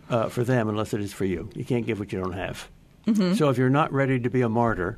uh, 0.10 0.30
for 0.30 0.44
them 0.46 0.70
unless 0.70 0.94
it 0.94 1.02
is 1.02 1.12
for 1.12 1.26
you. 1.26 1.50
You 1.56 1.66
can't 1.66 1.86
give 1.86 2.00
what 2.00 2.14
you 2.14 2.20
don't 2.22 2.34
have. 2.34 2.70
Mm-hmm. 3.06 3.34
So 3.34 3.50
if 3.50 3.58
you're 3.58 3.70
not 3.70 3.92
ready 3.92 4.20
to 4.20 4.30
be 4.30 4.42
a 4.42 4.50
martyr, 4.50 4.98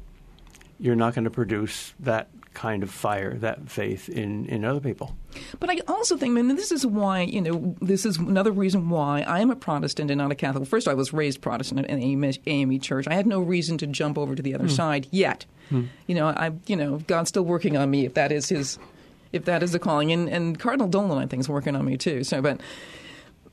you're 0.80 0.96
not 0.96 1.16
going 1.16 1.26
to 1.26 1.32
produce 1.32 1.94
that 2.00 2.30
kind 2.60 2.84
of 2.84 2.92
fire, 2.92 3.36
that 3.36 3.70
faith 3.70 4.10
in, 4.10 4.46
in 4.48 4.66
other 4.66 4.82
people. 4.82 5.16
But 5.62 5.70
I 5.70 5.80
also 5.88 6.18
think, 6.18 6.34
mean, 6.34 6.58
this 6.58 6.74
is 6.74 6.86
why, 6.86 7.22
you 7.22 7.40
know, 7.40 7.74
this 7.82 8.06
is 8.06 8.18
another 8.18 8.52
reason 8.52 8.90
why 8.90 9.22
I 9.22 9.40
am 9.40 9.50
a 9.50 9.56
Protestant 9.56 10.12
and 10.12 10.18
not 10.18 10.30
a 10.30 10.36
Catholic. 10.36 10.68
First, 10.68 10.90
I 10.90 10.94
was 10.94 11.14
raised 11.14 11.40
Protestant 11.40 11.86
in 11.86 12.04
AME, 12.04 12.34
AME 12.48 12.80
Church. 12.82 13.08
I 13.08 13.14
had 13.14 13.26
no 13.26 13.40
reason 13.40 13.78
to 13.78 13.88
jump 13.88 14.18
over 14.18 14.36
to 14.36 14.42
the 14.42 14.54
other 14.54 14.66
hmm. 14.66 14.72
side 14.72 15.08
yet. 15.10 15.46
Hmm. 15.70 15.86
You 16.06 16.16
know, 16.16 16.28
I, 16.28 16.52
you 16.68 16.76
know, 16.76 16.98
God's 17.08 17.30
still 17.30 17.46
working 17.46 17.78
on 17.78 17.90
me 17.90 18.06
if 18.06 18.16
that 18.16 18.30
is 18.34 18.50
his, 18.50 18.78
if 19.32 19.46
that 19.46 19.64
is 19.64 19.72
the 19.72 19.80
calling. 19.80 20.12
And, 20.12 20.28
and 20.28 20.60
Cardinal 20.60 20.90
Dolan, 20.90 21.18
I 21.18 21.28
think, 21.28 21.40
is 21.40 21.48
working 21.48 21.78
on 21.78 21.86
me 21.86 21.96
too. 21.96 22.26
So, 22.26 22.42
but, 22.42 22.60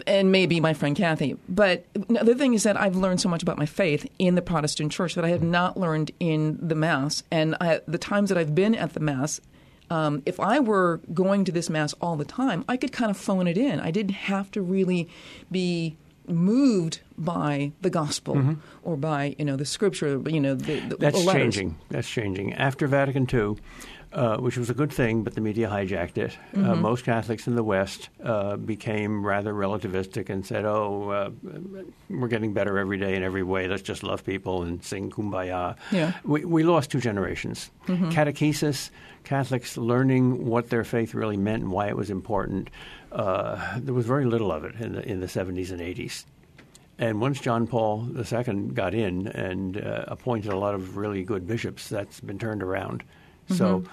and 0.06 0.32
maybe 0.32 0.60
my 0.60 0.74
friend 0.74 0.96
Kathy. 0.96 1.36
But 1.48 1.86
the 1.92 2.34
thing 2.34 2.54
is 2.54 2.62
that 2.64 2.80
I've 2.80 2.96
learned 2.96 3.20
so 3.20 3.28
much 3.28 3.42
about 3.42 3.58
my 3.58 3.66
faith 3.66 4.08
in 4.18 4.34
the 4.34 4.42
Protestant 4.42 4.92
church 4.92 5.14
that 5.14 5.24
I 5.24 5.28
have 5.28 5.42
not 5.42 5.76
learned 5.76 6.10
in 6.20 6.58
the 6.60 6.74
Mass. 6.74 7.22
And 7.30 7.56
I, 7.60 7.80
the 7.86 7.98
times 7.98 8.28
that 8.28 8.38
I've 8.38 8.54
been 8.54 8.74
at 8.74 8.92
the 8.92 9.00
Mass, 9.00 9.40
um, 9.90 10.22
if 10.26 10.40
I 10.40 10.60
were 10.60 11.00
going 11.14 11.44
to 11.44 11.52
this 11.52 11.70
Mass 11.70 11.94
all 12.00 12.16
the 12.16 12.24
time, 12.24 12.64
I 12.68 12.76
could 12.76 12.92
kind 12.92 13.10
of 13.10 13.16
phone 13.16 13.46
it 13.46 13.56
in. 13.56 13.80
I 13.80 13.90
didn't 13.90 14.14
have 14.14 14.50
to 14.52 14.62
really 14.62 15.08
be 15.50 15.96
moved 16.28 17.00
by 17.16 17.72
the 17.82 17.90
gospel 17.90 18.56
or 18.82 18.96
by 18.96 19.36
you 19.38 19.44
know 19.44 19.54
the 19.54 19.64
scripture 19.64 20.20
you 20.26 20.40
know 20.40 20.56
the, 20.56 20.80
the 20.80 20.96
That's 20.96 21.24
letters. 21.24 21.54
changing. 21.54 21.78
That's 21.88 22.08
changing. 22.10 22.52
After 22.54 22.88
Vatican 22.88 23.28
II, 23.32 23.56
uh, 24.16 24.38
which 24.38 24.56
was 24.56 24.70
a 24.70 24.74
good 24.74 24.90
thing, 24.90 25.22
but 25.22 25.34
the 25.34 25.40
media 25.42 25.68
hijacked 25.68 26.16
it. 26.18 26.32
Uh, 26.54 26.56
Mm-hmm. 26.58 26.80
most 26.80 27.04
Catholics 27.04 27.46
in 27.46 27.54
the 27.54 27.62
West 27.62 28.08
uh, 28.24 28.56
became 28.56 29.24
rather 29.24 29.52
relativistic 29.52 30.30
and 30.30 30.44
said, 30.44 30.64
"Oh, 30.64 31.10
uh, 31.10 31.30
we're 32.08 32.28
getting 32.28 32.52
better 32.54 32.78
every 32.78 32.98
day 32.98 33.14
in 33.14 33.22
every 33.22 33.42
way. 33.42 33.68
Let's 33.68 33.82
just 33.82 34.02
love 34.02 34.24
people 34.24 34.62
and 34.62 34.82
sing 34.82 35.10
kumbaya." 35.10 35.76
Yeah. 35.92 36.12
Mm-hmm. 36.12 36.32
We, 36.32 36.44
we 36.46 36.62
lost 36.64 36.90
two 36.90 37.00
generations. 37.00 37.70
Catechesis, 37.86 38.90
Catholics 39.24 39.76
learning 39.76 40.46
what 40.46 40.70
their 40.70 40.84
faith 40.84 41.12
really 41.14 41.36
meant 41.36 41.62
and 41.64 41.70
why 41.72 41.88
it 41.88 41.96
was 41.96 42.08
important. 42.10 42.70
Uh, 43.12 43.78
there 43.78 43.94
was 43.94 44.06
very 44.06 44.24
little 44.24 44.50
of 44.50 44.64
it 44.64 44.74
in 44.80 44.92
the 44.94 45.02
in 45.06 45.20
the 45.20 45.26
70s 45.26 45.70
and 45.70 45.80
80s. 45.80 46.24
And 46.98 47.20
once 47.20 47.38
John 47.40 47.66
Paul 47.66 48.08
II 48.16 48.54
got 48.72 48.94
in 48.94 49.26
and 49.28 49.76
uh, 49.76 50.04
appointed 50.08 50.50
a 50.50 50.56
lot 50.56 50.74
of 50.74 50.96
really 50.96 51.22
good 51.24 51.46
bishops, 51.46 51.90
that's 51.90 52.20
been 52.20 52.38
turned 52.38 52.62
around. 52.62 53.04
So, 53.48 53.84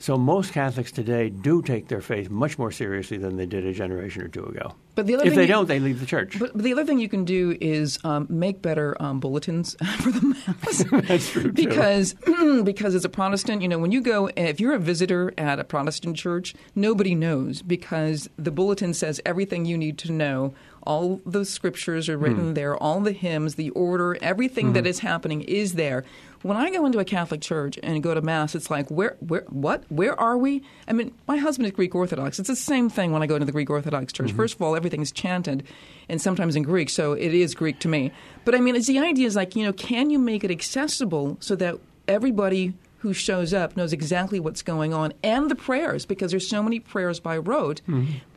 so 0.00 0.16
most 0.18 0.52
Catholics 0.52 0.90
today 0.90 1.30
do 1.30 1.62
take 1.62 1.86
their 1.88 2.00
faith 2.00 2.28
much 2.28 2.58
more 2.58 2.72
seriously 2.72 3.18
than 3.18 3.36
they 3.36 3.46
did 3.46 3.64
a 3.64 3.72
generation 3.72 4.22
or 4.22 4.28
two 4.28 4.44
ago. 4.44 4.74
But 4.96 5.06
the 5.06 5.14
other 5.14 5.26
if 5.26 5.34
they 5.34 5.42
you- 5.42 5.46
don't, 5.48 5.68
they 5.68 5.78
leave 5.78 6.00
the 6.00 6.06
church. 6.06 6.38
But, 6.38 6.54
but 6.54 6.62
the 6.62 6.72
other 6.72 6.84
thing 6.84 6.98
you 6.98 7.08
can 7.08 7.24
do 7.24 7.56
is 7.60 7.98
um, 8.02 8.26
make 8.28 8.62
better 8.62 9.00
um, 9.00 9.20
bulletins 9.20 9.76
for 9.98 10.10
the 10.10 10.26
mass. 10.26 10.84
That's 11.08 11.30
true, 11.30 11.42
too. 11.44 11.52
because 11.52 12.14
because 12.64 12.94
as 12.96 13.04
a 13.04 13.08
Protestant, 13.08 13.62
you 13.62 13.68
know, 13.68 13.78
when 13.78 13.92
you 13.92 14.00
go, 14.00 14.28
if 14.36 14.58
you're 14.58 14.74
a 14.74 14.78
visitor 14.78 15.32
at 15.38 15.60
a 15.60 15.64
Protestant 15.64 16.16
church, 16.16 16.54
nobody 16.74 17.14
knows 17.14 17.62
because 17.62 18.28
the 18.36 18.50
bulletin 18.50 18.92
says 18.94 19.20
everything 19.24 19.66
you 19.66 19.78
need 19.78 19.98
to 19.98 20.10
know. 20.12 20.52
All 20.82 21.20
the 21.26 21.44
scriptures 21.44 22.08
are 22.08 22.16
Hmm. 22.16 22.22
written 22.24 22.54
there, 22.54 22.76
all 22.76 23.00
the 23.00 23.12
hymns, 23.12 23.56
the 23.56 23.70
order, 23.70 24.16
everything 24.22 24.72
that 24.72 24.80
Mm-hmm. 24.80 24.86
is 24.88 24.98
happening 25.00 25.42
is 25.42 25.74
there. 25.74 26.04
When 26.46 26.56
I 26.56 26.70
go 26.70 26.86
into 26.86 26.98
a 26.98 27.04
Catholic 27.04 27.40
church 27.40 27.78
and 27.82 28.02
go 28.02 28.14
to 28.14 28.22
mass, 28.22 28.54
it's 28.54 28.70
like, 28.70 28.88
where, 28.90 29.16
where, 29.20 29.44
what, 29.48 29.84
where 29.88 30.18
are 30.18 30.38
we? 30.38 30.62
I 30.86 30.92
mean, 30.92 31.12
my 31.26 31.38
husband 31.38 31.66
is 31.66 31.72
Greek 31.72 31.94
Orthodox. 31.94 32.38
It's 32.38 32.48
the 32.48 32.54
same 32.54 32.88
thing 32.88 33.10
when 33.10 33.22
I 33.22 33.26
go 33.26 33.34
into 33.34 33.46
the 33.46 33.52
Greek 33.52 33.68
Orthodox 33.68 34.12
church. 34.12 34.28
Mm-hmm. 34.28 34.36
First 34.36 34.54
of 34.54 34.62
all, 34.62 34.76
everything 34.76 35.00
is 35.00 35.10
chanted, 35.10 35.64
and 36.08 36.20
sometimes 36.20 36.54
in 36.54 36.62
Greek, 36.62 36.88
so 36.88 37.12
it 37.14 37.34
is 37.34 37.54
Greek 37.54 37.80
to 37.80 37.88
me. 37.88 38.12
But 38.44 38.54
I 38.54 38.60
mean, 38.60 38.76
it's 38.76 38.86
the 38.86 38.98
idea 39.00 39.26
is 39.26 39.34
like, 39.34 39.56
you 39.56 39.64
know, 39.64 39.72
can 39.72 40.10
you 40.10 40.18
make 40.18 40.44
it 40.44 40.50
accessible 40.50 41.36
so 41.40 41.56
that 41.56 41.76
everybody 42.06 42.74
who 42.98 43.12
shows 43.12 43.52
up 43.52 43.76
knows 43.76 43.92
exactly 43.92 44.40
what's 44.40 44.62
going 44.62 44.94
on 44.94 45.12
and 45.22 45.50
the 45.50 45.54
prayers 45.54 46.06
because 46.06 46.30
there's 46.30 46.48
so 46.48 46.62
many 46.62 46.80
prayers 46.80 47.20
by 47.20 47.36
rote 47.36 47.80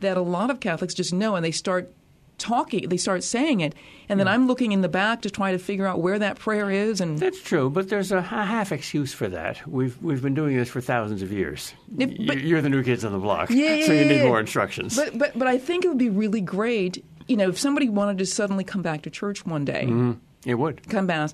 that 0.00 0.16
a 0.16 0.20
lot 0.20 0.50
of 0.50 0.60
Catholics 0.60 0.94
just 0.94 1.12
know 1.12 1.34
and 1.34 1.44
they 1.44 1.50
start 1.50 1.92
talking 2.40 2.88
they 2.88 2.96
start 2.96 3.22
saying 3.22 3.60
it 3.60 3.74
and 4.08 4.18
then 4.18 4.26
I'm 4.26 4.48
looking 4.48 4.72
in 4.72 4.80
the 4.80 4.88
back 4.88 5.22
to 5.22 5.30
try 5.30 5.52
to 5.52 5.58
figure 5.58 5.86
out 5.86 6.00
where 6.00 6.18
that 6.18 6.38
prayer 6.38 6.68
is 6.70 7.00
and 7.00 7.16
That's 7.18 7.40
true, 7.40 7.70
but 7.70 7.88
there's 7.88 8.10
a, 8.10 8.18
a 8.18 8.22
half 8.22 8.72
excuse 8.72 9.12
for 9.12 9.28
that. 9.28 9.64
We've 9.68 9.96
we've 10.02 10.20
been 10.20 10.34
doing 10.34 10.56
this 10.56 10.68
for 10.68 10.80
thousands 10.80 11.22
of 11.22 11.30
years. 11.30 11.74
If- 11.96 12.26
but- 12.26 12.40
You're 12.40 12.60
the 12.60 12.68
new 12.68 12.82
kids 12.82 13.04
on 13.04 13.12
the 13.12 13.18
block, 13.18 13.50
Yeah, 13.50 13.74
yeah, 13.74 13.86
so 13.86 13.92
you 13.92 14.04
need 14.04 14.24
more 14.24 14.40
instructions. 14.40 14.96
But 14.96 15.16
but 15.16 15.38
but 15.38 15.46
I 15.46 15.58
think 15.58 15.84
it 15.84 15.88
would 15.88 15.98
be 15.98 16.10
really 16.10 16.40
great, 16.40 17.04
you 17.28 17.36
know, 17.36 17.50
if 17.50 17.58
somebody 17.58 17.88
wanted 17.88 18.18
to 18.18 18.26
suddenly 18.26 18.64
come 18.64 18.82
back 18.82 19.02
to 19.02 19.10
church 19.10 19.46
one 19.46 19.64
day, 19.64 19.84
mm-hmm. 19.84 20.12
it 20.44 20.54
would. 20.54 20.88
come 20.88 21.06
back. 21.06 21.30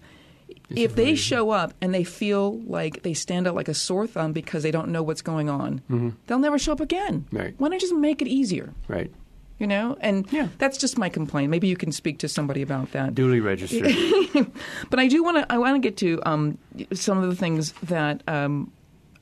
If 0.69 0.95
they 0.97 1.15
show 1.15 1.51
up 1.51 1.75
and 1.81 1.95
they 1.95 2.05
feel 2.05 2.59
like 2.61 3.03
they 3.03 3.15
stand 3.15 3.47
out 3.47 3.55
like 3.55 3.69
a 3.69 3.75
sore 3.75 4.07
thumb 4.07 4.33
because 4.33 4.63
they 4.63 4.71
don't 4.71 4.89
know 4.89 5.03
what's 5.03 5.23
going 5.23 5.49
on, 5.49 5.81
mm-hmm. 5.91 6.11
they'll 6.27 6.39
never 6.39 6.59
show 6.59 6.73
up 6.73 6.81
again. 6.81 7.27
Right. 7.33 7.55
Why 7.59 7.69
don't 7.69 7.81
just 7.81 7.95
make 7.95 8.21
it 8.21 8.29
easier? 8.29 8.73
Right. 8.89 9.13
You 9.59 9.67
know, 9.67 9.97
and 10.01 10.31
Yeah. 10.31 10.49
that's 10.59 10.77
just 10.77 10.99
my 10.99 11.09
complaint. 11.09 11.51
Maybe 11.51 11.67
you 11.67 11.77
can 11.77 11.91
speak 11.91 12.19
to 12.19 12.29
somebody 12.29 12.61
about 12.61 12.93
that. 12.93 13.15
Duly 13.15 13.41
registered. 13.41 13.91
But 14.91 14.99
I 15.01 15.09
do 15.09 15.23
want 15.25 15.39
to. 15.39 15.51
I 15.53 15.57
want 15.59 15.75
to 15.77 15.79
get 15.89 15.97
to 15.99 16.21
um, 16.27 16.59
some 16.93 17.17
of 17.23 17.29
the 17.31 17.35
things 17.37 17.73
that 17.85 18.23
um, 18.29 18.71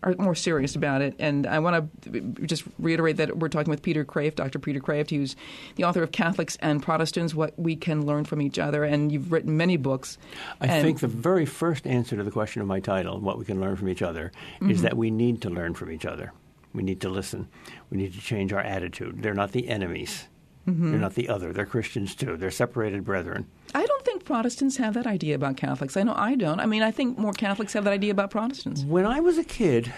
are 0.02 0.14
more 0.18 0.34
serious 0.34 0.74
about 0.74 1.02
it, 1.02 1.14
and 1.20 1.46
I 1.46 1.60
want 1.60 1.88
to 2.02 2.20
just 2.46 2.64
reiterate 2.80 3.16
that 3.18 3.38
we're 3.38 3.48
talking 3.48 3.70
with 3.70 3.80
Peter 3.82 4.04
Kreeft, 4.04 4.34
Dr. 4.34 4.58
Peter 4.58 4.80
Kreeft, 4.80 5.10
who's 5.10 5.36
the 5.76 5.84
author 5.84 6.02
of 6.02 6.10
Catholics 6.10 6.56
and 6.60 6.82
Protestants: 6.82 7.32
What 7.32 7.56
We 7.58 7.76
Can 7.76 8.04
Learn 8.04 8.24
from 8.24 8.42
Each 8.42 8.58
Other, 8.58 8.82
and 8.82 9.12
you've 9.12 9.30
written 9.30 9.56
many 9.56 9.76
books. 9.76 10.18
I 10.60 10.66
And- 10.66 10.84
think 10.84 10.98
the 11.00 11.06
very 11.08 11.46
first 11.46 11.86
answer 11.86 12.16
to 12.16 12.24
the 12.24 12.32
question 12.32 12.60
of 12.60 12.66
my 12.68 12.80
title, 12.80 13.20
what 13.20 13.38
we 13.38 13.44
can 13.44 13.60
learn 13.60 13.76
from 13.76 13.88
each 13.88 14.02
other, 14.02 14.32
is 14.68 14.82
that 14.82 14.96
we 14.96 15.10
need 15.12 15.40
to 15.42 15.50
learn 15.50 15.74
from 15.74 15.92
each 15.92 16.04
other. 16.04 16.32
We 16.74 16.82
need 16.82 17.00
to 17.02 17.08
listen. 17.08 17.48
We 17.90 17.96
need 17.96 18.12
to 18.14 18.20
change 18.20 18.52
our 18.52 18.60
attitude. 18.60 19.22
They're 19.22 19.32
not 19.34 19.52
the 19.52 19.68
enemies. 19.68 20.28
They're 20.66 20.98
not 20.98 21.14
the 21.14 21.28
other. 21.28 21.52
They're 21.52 21.66
Christians 21.66 22.14
too. 22.14 22.38
They're 22.38 22.50
separated 22.50 23.04
brethren. 23.04 23.46
I 23.74 23.84
don't 23.84 24.04
think 24.04 24.24
Protestants 24.24 24.78
have 24.78 24.94
that 24.94 25.06
idea 25.06 25.34
about 25.34 25.58
Catholics. 25.58 25.94
I 25.94 26.04
know 26.04 26.14
I 26.16 26.36
don't. 26.36 26.58
I 26.58 26.64
mean, 26.64 26.82
I 26.82 26.90
think 26.90 27.18
more 27.18 27.34
Catholics 27.34 27.74
have 27.74 27.84
that 27.84 27.92
idea 27.92 28.10
about 28.10 28.30
Protestants. 28.30 28.82
When 28.82 29.04
I 29.04 29.20
was 29.20 29.36
a 29.36 29.44
kid 29.44 29.92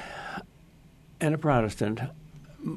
and 1.20 1.34
a 1.34 1.38
Protestant, 1.38 2.00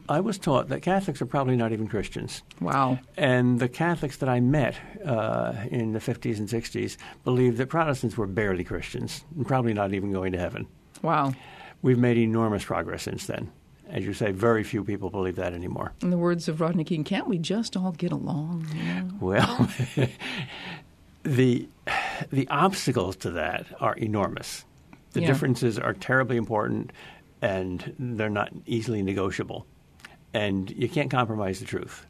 I 0.08 0.20
was 0.20 0.38
taught 0.38 0.68
that 0.70 0.84
Catholics 0.84 1.20
are 1.20 1.26
probably 1.26 1.56
not 1.56 1.72
even 1.72 1.88
Christians. 1.88 2.44
Wow. 2.62 3.00
And 3.18 3.60
the 3.60 3.70
Catholics 3.70 4.18
that 4.18 4.30
I 4.30 4.40
met 4.40 4.76
uh, 5.04 5.54
in 5.72 5.94
the 5.94 6.00
50s 6.00 6.38
and 6.38 6.48
60s 6.48 6.98
believed 7.24 7.58
that 7.58 7.70
Protestants 7.70 8.18
were 8.18 8.28
barely 8.28 8.64
Christians 8.64 9.24
and 9.36 9.48
probably 9.48 9.74
not 9.74 9.94
even 9.94 10.12
going 10.12 10.32
to 10.34 10.38
heaven. 10.38 10.68
Wow. 11.02 11.34
We've 11.82 11.98
made 11.98 12.18
enormous 12.18 12.66
progress 12.66 13.02
since 13.02 13.26
then. 13.26 13.52
As 13.90 14.06
you 14.06 14.14
say, 14.14 14.32
very 14.32 14.64
few 14.64 14.84
people 14.84 15.10
believe 15.10 15.36
that 15.38 15.54
anymore. 15.54 15.94
In 16.02 16.12
the 16.12 16.18
words 16.18 16.48
of 16.48 16.62
Rodney 16.62 16.84
King, 16.84 17.04
can't 17.04 17.28
we 17.28 17.38
just 17.40 17.76
all 17.76 17.92
get 17.92 18.12
along? 18.12 18.68
you 18.76 18.84
know? 18.84 19.10
Well, 19.20 19.70
the 21.24 21.68
the 22.32 22.48
obstacles 22.50 23.16
to 23.18 23.32
that 23.32 23.66
are 23.80 23.96
enormous. 23.96 24.66
The 25.14 25.22
Yeah. 25.22 25.28
differences 25.28 25.80
are 25.80 25.94
terribly 25.94 26.38
important, 26.38 26.92
and 27.42 27.96
they're 27.98 28.30
not 28.30 28.52
easily 28.68 29.02
negotiable. 29.02 29.66
And 30.34 30.70
you 30.70 30.88
can't 30.88 31.10
compromise 31.10 31.60
the 31.60 31.66
truth, 31.66 32.06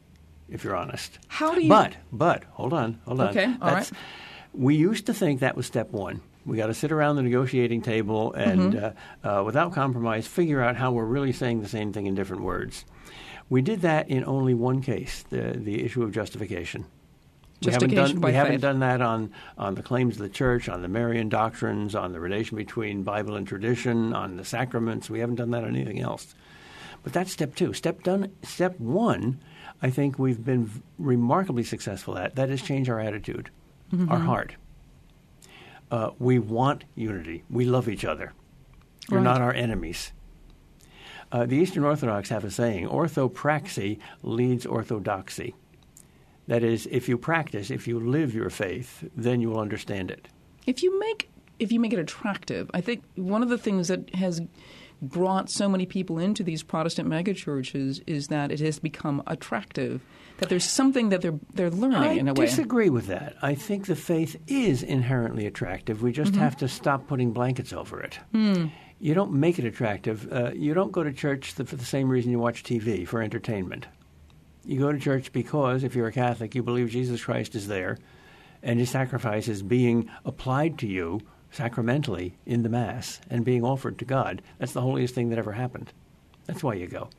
if 0.50 0.62
you're 0.64 0.76
honest. 0.76 1.18
How 1.28 1.54
do 1.54 1.62
you- 1.62 1.68
But 1.68 1.96
but 2.12 2.44
hold 2.52 2.72
on, 2.74 2.98
hold 3.06 3.20
on. 3.20 3.28
Okay, 3.28 3.44
all 3.46 3.52
That's- 3.70 3.90
right. 3.92 4.00
We 4.52 4.74
used 4.74 5.06
to 5.06 5.14
think 5.14 5.40
that 5.40 5.56
was 5.56 5.64
step 5.66 5.92
one. 5.92 6.20
We 6.46 6.56
got 6.56 6.66
to 6.68 6.74
sit 6.74 6.90
around 6.92 7.16
the 7.16 7.22
negotiating 7.22 7.82
table 7.82 8.32
and, 8.32 8.72
Mm-hmm. 8.72 9.26
uh, 9.28 9.40
uh, 9.40 9.44
without 9.44 9.72
compromise, 9.72 10.26
figure 10.26 10.62
out 10.62 10.76
how 10.76 10.90
we're 10.92 11.04
really 11.04 11.32
saying 11.32 11.60
the 11.62 11.68
same 11.68 11.92
thing 11.92 12.06
in 12.06 12.14
different 12.14 12.42
words. 12.42 12.84
We 13.48 13.62
did 13.62 13.80
that 13.82 14.08
in 14.08 14.24
only 14.24 14.54
one 14.54 14.80
case, 14.80 15.24
the 15.28 15.52
the 15.58 15.82
issue 15.84 16.02
of 16.02 16.12
justification. 16.12 16.84
We 17.62 17.72
haven't 17.72 17.94
done 17.94 18.20
we 18.22 18.32
haven't 18.32 18.60
done 18.60 18.78
that 18.80 19.02
on 19.02 19.32
on 19.58 19.74
the 19.74 19.82
claims 19.82 20.16
of 20.16 20.22
the 20.22 20.28
church, 20.30 20.68
on 20.68 20.80
the 20.82 20.88
Marian 20.88 21.28
doctrines, 21.28 21.94
on 21.94 22.12
the 22.12 22.20
relation 22.20 22.56
between 22.56 23.02
Bible 23.02 23.34
and 23.36 23.46
tradition, 23.46 24.14
on 24.14 24.36
the 24.36 24.44
sacraments. 24.44 25.10
We 25.10 25.18
haven't 25.20 25.34
done 25.36 25.50
that 25.50 25.64
on 25.64 25.74
anything 25.76 26.00
else. 26.00 26.34
But 27.02 27.12
that's 27.12 27.32
step 27.32 27.54
two. 27.54 27.72
Step 27.74 28.02
done. 28.02 28.30
Step 28.42 28.78
one, 28.80 29.40
I 29.82 29.90
think 29.90 30.18
we've 30.18 30.42
been 30.44 30.66
v- 30.66 30.80
remarkably 30.98 31.64
successful 31.64 32.16
at. 32.16 32.34
That 32.36 32.48
that 32.48 32.50
is 32.54 32.62
change 32.62 32.88
our 32.88 33.00
attitude, 33.00 33.50
Mm-hmm. 33.92 34.10
our 34.10 34.18
heart. 34.20 34.54
Uh, 35.90 36.10
we 36.18 36.38
want 36.38 36.84
unity. 36.94 37.42
We 37.50 37.64
love 37.64 37.88
each 37.88 38.04
other. 38.04 38.32
You're 39.10 39.18
Right. 39.20 39.24
not 39.24 39.40
our 39.40 39.52
enemies. 39.52 40.12
Uh, 41.32 41.46
the 41.46 41.56
Eastern 41.56 41.84
Orthodox 41.84 42.28
have 42.28 42.44
a 42.44 42.50
saying 42.50 42.86
orthopraxy 42.88 43.98
leads 44.22 44.66
orthodoxy. 44.66 45.54
That 46.46 46.62
is, 46.64 46.86
if 46.90 47.08
you 47.08 47.16
practice, 47.16 47.70
if 47.70 47.86
you 47.86 48.00
live 48.00 48.34
your 48.34 48.50
faith, 48.50 49.08
then 49.16 49.40
you 49.40 49.50
will 49.50 49.60
understand 49.60 50.10
it. 50.10 50.28
If 50.66 50.82
you 50.82 50.98
make 50.98 51.28
if 51.60 51.70
you 51.70 51.78
make 51.78 51.92
it 51.92 51.98
attractive, 51.98 52.70
I 52.72 52.80
think 52.80 53.02
one 53.16 53.42
of 53.42 53.50
the 53.50 53.58
things 53.58 53.88
that 53.88 54.14
has 54.14 54.40
brought 55.02 55.48
so 55.50 55.68
many 55.68 55.86
people 55.86 56.18
into 56.18 56.42
these 56.42 56.62
Protestant 56.62 57.08
megachurches 57.08 58.02
is 58.06 58.28
that 58.28 58.50
it 58.52 58.60
has 58.60 58.78
become 58.78 59.22
attractive. 59.26 60.02
That 60.38 60.48
there's 60.48 60.64
something 60.68 61.10
that 61.10 61.20
they're 61.22 61.38
they're 61.54 61.70
learning 61.70 61.96
I 61.96 62.12
in 62.14 62.28
a 62.28 62.34
way. 62.34 62.44
I 62.44 62.46
disagree 62.48 62.88
with 62.90 63.06
that. 63.08 63.36
I 63.42 63.54
think 63.54 63.86
the 63.86 63.96
faith 63.96 64.36
is 64.46 64.82
inherently 64.82 65.46
attractive. 65.46 66.02
We 66.02 66.12
just 66.12 66.32
Mm-hmm. 66.32 66.40
have 66.42 66.56
to 66.58 66.68
stop 66.68 67.06
putting 67.06 67.32
blankets 67.32 67.72
over 67.72 68.00
it. 68.00 68.18
Hmm. 68.32 68.66
You 68.98 69.14
don't 69.14 69.32
make 69.32 69.58
it 69.58 69.64
attractive. 69.64 70.30
Uh, 70.32 70.50
you 70.54 70.74
don't 70.74 70.92
go 70.92 71.02
to 71.02 71.12
church 71.12 71.52
for 71.52 71.62
the 71.76 71.84
same 71.84 72.08
reason 72.08 72.30
you 72.30 72.38
watch 72.38 72.62
TV 72.62 73.06
for 73.08 73.22
entertainment. 73.22 73.86
You 74.64 74.78
go 74.78 74.92
to 74.92 74.98
church 74.98 75.32
because, 75.32 75.84
if 75.84 75.94
you're 75.94 76.06
a 76.08 76.12
Catholic, 76.12 76.54
you 76.54 76.62
believe 76.62 76.90
Jesus 76.90 77.24
Christ 77.24 77.54
is 77.54 77.66
there, 77.66 77.96
and 78.62 78.78
His 78.78 78.90
sacrifice 78.90 79.48
is 79.48 79.62
being 79.62 80.10
applied 80.26 80.78
to 80.80 80.86
you 80.86 81.20
sacramentally 81.50 82.36
in 82.46 82.62
the 82.62 82.68
Mass 82.68 83.20
and 83.28 83.44
being 83.44 83.64
offered 83.64 83.98
to 83.98 84.04
God. 84.04 84.42
That's 84.58 84.72
the 84.72 84.80
holiest 84.80 85.14
thing 85.14 85.30
that 85.30 85.38
ever 85.38 85.52
happened. 85.52 85.92
That's 86.46 86.62
why 86.62 86.74
you 86.74 86.86
go. 86.86 87.10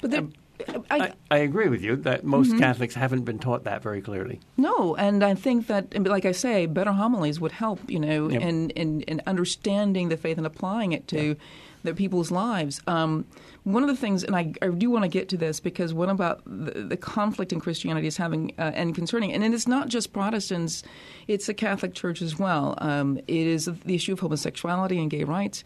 but 0.00 0.10
there, 0.10 0.24
I, 0.68 0.82
I, 0.90 1.12
I 1.30 1.36
agree 1.38 1.68
with 1.68 1.82
you 1.82 1.96
that 1.96 2.24
most 2.24 2.48
Mm-hmm. 2.50 2.58
Catholics 2.58 2.94
haven't 2.94 3.22
been 3.24 3.38
taught 3.38 3.64
that 3.64 3.82
very 3.82 4.00
clearly. 4.00 4.40
No, 4.56 4.96
and 4.96 5.22
I 5.22 5.34
think 5.34 5.68
that, 5.68 5.96
like 6.06 6.24
I 6.24 6.32
say, 6.32 6.66
better 6.66 6.92
homilies 6.92 7.38
would 7.40 7.52
help, 7.52 7.78
you 7.88 8.00
know, 8.00 8.28
Yep. 8.28 8.42
in, 8.42 8.70
in, 8.70 9.00
in 9.02 9.22
understanding 9.26 10.08
the 10.08 10.16
faith 10.16 10.36
and 10.38 10.46
applying 10.46 10.92
it 10.92 11.06
to 11.08 11.36
the 11.82 11.94
people's 11.94 12.30
lives. 12.30 12.80
Um, 12.86 13.24
one 13.64 13.82
of 13.82 13.88
the 13.88 13.96
things, 13.96 14.24
and 14.24 14.34
I, 14.34 14.52
I 14.62 14.68
do 14.68 14.90
want 14.90 15.04
to 15.04 15.08
get 15.08 15.28
to 15.30 15.36
this 15.36 15.60
because 15.60 15.92
one 15.92 16.08
about 16.08 16.42
the, 16.44 16.82
the 16.82 16.96
conflict 16.96 17.52
in 17.52 17.60
Christianity 17.60 18.06
is 18.06 18.16
having 18.16 18.52
uh, 18.58 18.72
and 18.74 18.94
concerning, 18.94 19.32
and 19.32 19.44
it's 19.54 19.68
not 19.68 19.88
just 19.88 20.12
Protestants; 20.12 20.82
it's 21.26 21.46
the 21.46 21.54
Catholic 21.54 21.94
Church 21.94 22.22
as 22.22 22.38
well. 22.38 22.74
Um, 22.78 23.18
it 23.18 23.28
is 23.28 23.70
the 23.84 23.94
issue 23.94 24.12
of 24.12 24.20
homosexuality 24.20 24.98
and 24.98 25.10
gay 25.10 25.24
rights. 25.24 25.64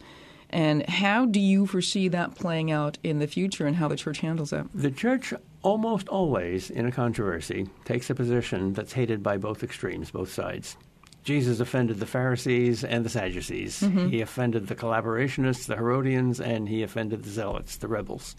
And 0.49 0.87
how 0.87 1.25
do 1.25 1.39
you 1.39 1.65
foresee 1.65 2.09
that 2.09 2.35
playing 2.35 2.69
out 2.69 2.99
in 3.03 3.17
the 3.19 3.27
future, 3.27 3.65
and 3.65 3.75
how 3.75 3.87
the 3.87 3.95
church 3.95 4.19
handles 4.19 4.51
that? 4.51 4.67
The 4.73 4.91
church 4.91 5.33
almost 5.63 6.07
always, 6.09 6.69
in 6.69 6.85
a 6.85 6.91
controversy, 6.91 7.67
takes 7.85 8.09
a 8.09 8.15
position 8.15 8.73
that's 8.73 8.93
hated 8.93 9.23
by 9.23 9.37
both 9.37 9.63
extremes, 9.63 10.11
both 10.11 10.31
sides. 10.31 10.77
Jesus 11.23 11.59
offended 11.59 11.99
the 11.99 12.05
Pharisees 12.05 12.83
and 12.83 13.05
the 13.05 13.09
Sadducees. 13.09 13.79
He 14.09 14.21
offended 14.21 14.67
the 14.67 14.75
collaborationists, 14.75 15.65
the 15.65 15.75
Herodians, 15.75 16.39
and 16.41 16.67
he 16.67 16.83
offended 16.83 17.23
the 17.23 17.29
Zealots, 17.29 17.77
the 17.77 17.87
rebels. 17.87 18.35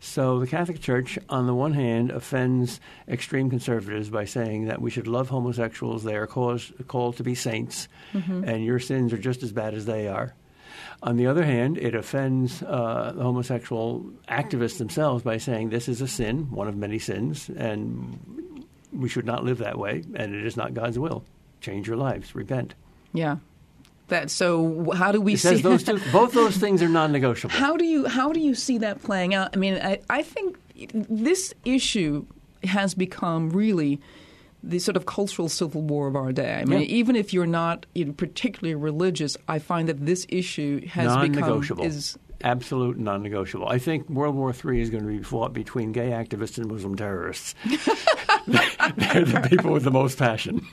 So 0.00 0.40
the 0.40 0.48
Catholic 0.48 0.80
Church, 0.80 1.16
on 1.28 1.46
the 1.46 1.54
one 1.54 1.72
hand, 1.74 2.10
offends 2.10 2.80
extreme 3.08 3.48
conservatives 3.48 4.10
by 4.10 4.24
saying 4.24 4.66
that 4.66 4.82
we 4.82 4.90
should 4.90 5.06
love 5.06 5.28
homosexuals. 5.28 6.02
They 6.02 6.16
are 6.16 6.26
cause, 6.26 6.72
called 6.88 7.16
to 7.18 7.22
be 7.22 7.34
saints, 7.36 7.86
and 8.12 8.64
your 8.64 8.80
sins 8.80 9.12
are 9.12 9.18
just 9.18 9.42
as 9.44 9.52
bad 9.52 9.74
as 9.74 9.86
they 9.86 10.08
are. 10.08 10.34
On 11.04 11.16
the 11.16 11.26
other 11.28 11.44
hand, 11.44 11.78
it 11.78 11.94
offends 11.94 12.62
uh, 12.62 13.12
the 13.14 13.22
homosexual 13.22 14.10
activists 14.28 14.78
themselves 14.78 15.22
by 15.22 15.36
saying 15.38 15.70
this 15.70 15.88
is 15.88 16.00
a 16.00 16.08
sin, 16.08 16.50
one 16.50 16.66
of 16.68 16.76
many 16.76 16.98
sins, 16.98 17.48
and 17.56 18.66
we 18.92 19.08
should 19.08 19.24
not 19.24 19.44
live 19.44 19.58
that 19.58 19.78
way, 19.78 20.02
and 20.14 20.34
it 20.34 20.44
is 20.44 20.56
not 20.56 20.74
God's 20.74 20.98
will. 20.98 21.24
Change 21.62 21.86
your 21.88 21.96
lives, 21.96 22.34
repent. 22.34 22.74
Yeah, 23.14 23.36
that. 24.08 24.30
So 24.30 24.90
how 24.92 25.12
do 25.12 25.20
we 25.20 25.34
It 25.34 25.38
see 25.38 25.62
those 25.62 25.82
two, 25.84 25.98
both 26.12 26.32
those 26.32 26.56
things 26.58 26.82
are 26.82 26.88
non-negotiable. 26.88 27.54
How 27.54 27.76
do 27.78 27.84
you 27.86 28.06
how 28.06 28.32
do 28.32 28.40
you 28.40 28.54
see 28.54 28.78
that 28.78 29.02
playing 29.02 29.32
out? 29.34 29.50
I 29.54 29.56
mean, 29.56 29.74
I, 29.74 30.00
I 30.10 30.22
think 30.22 30.58
this 30.92 31.54
issue 31.64 32.26
has 32.64 32.94
become 32.94 33.48
really 33.50 34.00
the 34.62 34.78
sort 34.78 34.96
of 34.96 35.06
cultural 35.06 35.48
civil 35.48 35.82
war 35.82 36.06
of 36.06 36.14
our 36.14 36.32
day. 36.32 36.54
I 36.54 36.64
mean, 36.64 36.80
Yeah. 36.82 36.86
even 36.86 37.16
if 37.16 37.32
you're 37.32 37.46
not 37.46 37.86
you 37.94 38.04
know, 38.04 38.12
particularly 38.12 38.74
religious, 38.76 39.36
I 39.48 39.58
find 39.58 39.88
that 39.88 40.04
this 40.06 40.24
issue 40.28 40.86
has 40.86 41.06
non-negotiable. 41.06 41.82
become 41.82 41.96
is 41.96 42.18
Absolute 42.44 42.98
non-negotiable. 42.98 43.68
I 43.68 43.78
think 43.78 44.08
World 44.10 44.34
War 44.34 44.52
III 44.52 44.80
is 44.80 44.90
going 44.90 45.04
to 45.04 45.08
be 45.08 45.22
fought 45.22 45.52
between 45.52 45.92
gay 45.92 46.10
activists 46.10 46.58
and 46.58 46.66
Muslim 46.68 46.96
terrorists. 46.96 47.54
They're 48.46 49.24
the 49.24 49.46
people 49.48 49.72
with 49.72 49.84
the 49.84 49.92
most 49.92 50.18
passion. 50.18 50.66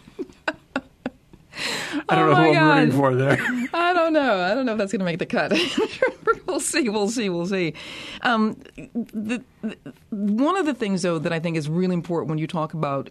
I 2.09 2.15
don't 2.15 2.29
Oh 2.29 2.33
know 2.33 2.53
who 2.53 2.59
I'm 2.59 2.77
rooting 2.79 2.91
for 2.99 3.15
there. 3.15 3.37
I 3.73 3.93
don't 3.93 4.13
know. 4.13 4.39
I 4.41 4.53
don't 4.53 4.65
know 4.65 4.73
if 4.73 4.77
that's 4.77 4.91
going 4.91 4.99
to 4.99 5.05
make 5.05 5.19
the 5.19 5.25
cut. 5.25 5.53
we'll 6.47 6.59
see. 6.59 6.89
We'll 6.89 7.09
see. 7.09 7.29
We'll 7.29 7.45
see. 7.45 7.73
Um, 8.21 8.57
the, 8.93 9.43
the, 9.61 9.77
one 10.09 10.57
of 10.57 10.65
the 10.65 10.73
things, 10.73 11.01
though, 11.03 11.19
that 11.19 11.31
I 11.31 11.39
think 11.39 11.57
is 11.57 11.69
really 11.69 11.93
important 11.93 12.29
when 12.29 12.37
you 12.39 12.47
talk 12.47 12.73
about 12.73 13.09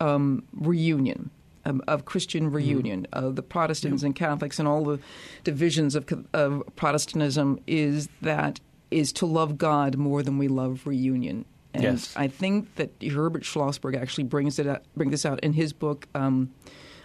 um, 0.00 0.44
reunion. 0.52 1.30
Um, 1.64 1.80
of 1.86 2.06
Christian 2.06 2.50
reunion, 2.50 3.06
of 3.12 3.36
the 3.36 3.42
Protestants 3.42 4.02
and 4.02 4.16
Catholics, 4.16 4.58
and 4.58 4.66
all 4.66 4.82
the 4.84 4.98
divisions 5.44 5.94
of, 5.94 6.04
of 6.32 6.64
Protestantism, 6.74 7.60
is 7.68 8.08
that 8.20 8.58
is 8.90 9.12
to 9.12 9.26
love 9.26 9.58
God 9.58 9.96
more 9.96 10.24
than 10.24 10.38
we 10.38 10.48
love 10.48 10.84
reunion. 10.88 11.44
And 11.72 11.84
Yes. 11.84 12.12
I 12.16 12.26
think 12.26 12.74
that 12.74 12.90
Herbert 13.00 13.44
Schlossberg 13.44 13.96
actually 13.96 14.24
brings 14.24 14.58
it 14.58 14.66
out, 14.66 14.82
brings 14.96 15.12
this 15.12 15.24
out 15.24 15.38
in 15.38 15.52
his 15.52 15.72
book 15.72 16.08
um, 16.16 16.50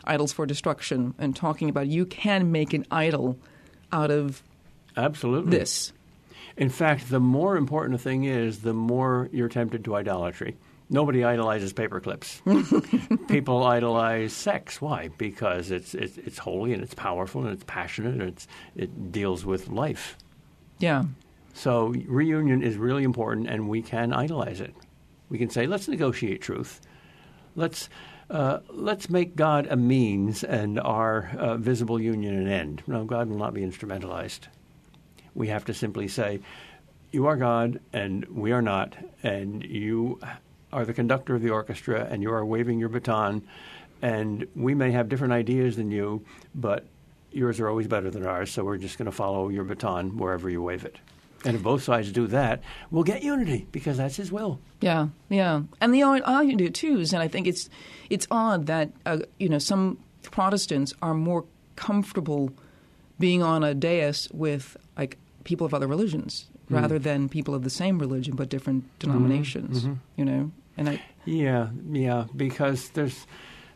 "Idols 0.08 0.34
for 0.34 0.46
Destruction" 0.46 1.14
and 1.18 1.36
talking 1.36 1.70
about 1.70 1.88
you 1.88 2.06
can 2.06 2.52
make 2.52 2.74
an 2.74 2.86
idol 2.92 3.38
out 3.92 4.12
of 4.12 4.42
Absolutely. 4.96 5.52
this. 5.52 5.94
In 6.56 6.70
fact, 6.70 7.10
the 7.10 7.20
more 7.20 7.56
important 7.56 7.96
a 7.96 7.98
thing 8.00 8.24
is, 8.24 8.60
the 8.60 8.74
more 8.74 9.30
you're 9.32 9.50
tempted 9.50 9.86
to 9.86 9.96
idolatry. 9.96 10.56
Nobody 10.90 11.24
idolizes 11.24 11.74
paper 11.74 12.00
clips. 12.00 12.42
People 13.28 13.64
idolize 13.66 14.32
sex. 14.34 14.82
Why? 14.82 15.10
Because 15.18 15.70
it's, 15.70 15.94
it's 15.94 16.18
it's 16.18 16.38
holy 16.38 16.74
and 16.74 16.82
it's 16.82 16.94
powerful 16.94 17.44
and 17.44 17.52
it's 17.52 17.66
passionate 17.68 18.14
and 18.14 18.24
it's 18.24 18.48
it 18.76 19.12
deals 19.12 19.46
with 19.46 19.68
life. 19.68 20.18
Yeah, 20.80 21.04
So 21.54 21.88
reunion 22.08 22.62
is 22.64 22.78
really 22.78 23.04
important, 23.04 23.48
and 23.50 23.68
we 23.68 23.82
can 23.82 24.14
idolize 24.14 24.62
it. 24.62 24.74
We 25.30 25.38
can 25.40 25.50
say, 25.50 25.66
let's 25.68 25.88
negotiate 25.88 26.42
truth. 26.42 26.80
Let's 27.56 27.90
uh, 28.30 28.60
let's 28.70 29.10
make 29.10 29.36
God 29.36 29.68
a 29.70 29.76
means 29.76 30.44
and 30.44 30.80
our 30.80 31.32
uh, 31.38 31.58
visible 31.58 32.02
union 32.02 32.36
an 32.36 32.48
end. 32.48 32.84
No, 32.88 33.06
God 33.06 33.30
will 33.30 33.38
not 33.38 33.54
be 33.54 33.62
instrumentalized. 33.62 34.42
We 35.34 35.48
have 35.48 35.66
to 35.66 35.74
simply 35.74 36.08
say, 36.08 36.40
you 37.12 37.28
are 37.28 37.38
God 37.38 37.80
and 37.94 38.26
we 38.26 38.52
are 38.52 38.62
not, 38.62 38.96
and 39.24 39.64
you 39.64 40.20
are 40.74 40.86
the 40.86 40.94
conductor 40.94 41.36
of 41.36 41.42
the 41.42 41.50
orchestra, 41.50 42.08
and 42.10 42.22
you 42.22 42.32
are 42.32 42.46
waving 42.46 42.80
your 42.80 42.90
baton, 42.90 43.42
and 44.02 44.46
we 44.56 44.76
may 44.76 44.92
have 44.92 45.08
different 45.08 45.34
ideas 45.34 45.78
than 45.78 45.90
you, 45.90 46.26
but 46.54 46.86
yours 47.32 47.60
are 47.60 47.70
always 47.70 47.88
better 47.88 48.12
than 48.12 48.26
ours, 48.26 48.52
so 48.52 48.64
we're 48.64 48.78
just 48.78 48.98
going 48.98 49.06
to 49.06 49.12
follow 49.12 49.48
your 49.48 49.64
baton 49.64 50.18
wherever 50.18 50.50
you 50.50 50.62
wave 50.62 50.84
it. 50.84 50.98
And 51.46 51.56
if 51.56 51.64
both 51.64 51.84
sides 51.84 52.12
do 52.12 52.28
that, 52.28 52.62
we'll 52.92 53.04
get 53.04 53.24
unity 53.24 53.68
because 53.72 53.98
that's 53.98 54.16
His 54.16 54.32
will. 54.32 54.60
yeah, 54.82 55.08
yeah. 55.30 55.62
And 55.80 55.94
the 55.94 56.04
do 56.58 56.70
too 56.70 57.00
is, 57.00 57.14
and 57.14 57.22
I 57.22 57.28
think 57.28 57.48
it's 57.48 57.70
it's 58.10 58.28
odd 58.32 58.66
that 58.68 58.92
uh, 59.06 59.20
you 59.40 59.50
know 59.50 59.60
some 59.60 60.00
Protestants 60.24 60.94
are 61.02 61.14
more 61.14 61.46
comfortable 61.76 62.52
being 63.20 63.42
on 63.42 63.64
a 63.64 63.74
dais 63.74 64.28
with 64.34 64.76
like 64.98 65.18
people 65.44 65.66
of 65.66 65.74
other 65.74 65.88
religions 65.88 66.48
hmm. 66.68 66.76
rather 66.76 67.00
than 67.00 67.30
people 67.30 67.56
of 67.56 67.64
the 67.64 67.70
same 67.70 67.98
religion 67.98 68.36
but 68.36 68.50
different 68.50 68.84
mm-hmm. 68.84 69.12
denominations. 69.12 69.84
Mm-hmm. 69.84 69.94
You 70.16 70.26
know, 70.26 70.52
and 70.76 70.90
I 70.90 71.02
Yeah, 71.26 71.70
yeah, 71.92 72.26
because 72.36 72.90
there's 72.90 73.26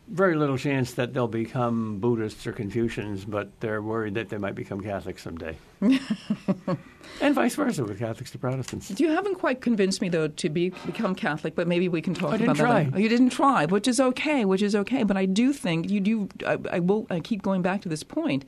very 0.08 0.36
little 0.36 0.58
chance 0.58 0.93
that 0.93 1.14
they'll 1.14 1.28
become 1.28 1.99
Buddhists 1.99 2.45
or 2.45 2.52
Confucians, 2.52 3.24
but 3.24 3.49
they're 3.62 3.82
worried 3.82 4.16
that 4.16 4.30
they 4.30 4.38
might 4.38 4.56
become 4.56 4.82
Catholics 4.82 5.24
someday. 5.24 5.56
and 5.82 7.36
vice 7.36 7.56
versa 7.56 7.84
with 7.84 7.99
Catholics 7.99 8.32
to 8.32 8.38
Protestants. 8.38 8.99
You 8.99 9.10
haven't 9.10 9.36
quite 9.36 9.62
convinced 9.62 10.02
me, 10.02 10.10
though, 10.10 10.28
to 10.28 10.49
be 10.49 10.70
become 10.86 11.16
Catholic. 11.16 11.56
But 11.56 11.68
maybe 11.68 11.88
we 11.88 12.02
can 12.02 12.14
talk 12.14 12.34
I 12.34 12.38
didn't 12.38 12.52
about 12.52 12.58
try. 12.58 12.78
later. 12.84 12.91
Oh, 12.95 12.99
you 12.99 13.10
didn't 13.10 13.30
try, 13.30 13.66
which 13.66 13.88
is 13.88 13.99
okay. 13.99 14.43
Which 14.43 14.62
is 14.62 14.76
okay. 14.76 15.04
But 15.04 15.18
I 15.18 15.26
do 15.26 15.54
think 15.54 15.89
you 15.89 15.99
do. 16.02 16.30
I, 16.45 16.58
I 16.72 16.80
will. 16.80 17.08
I 17.10 17.20
keep 17.20 17.41
going 17.41 17.62
back 17.62 17.82
to 17.82 17.89
this 17.89 18.04
point. 18.04 18.43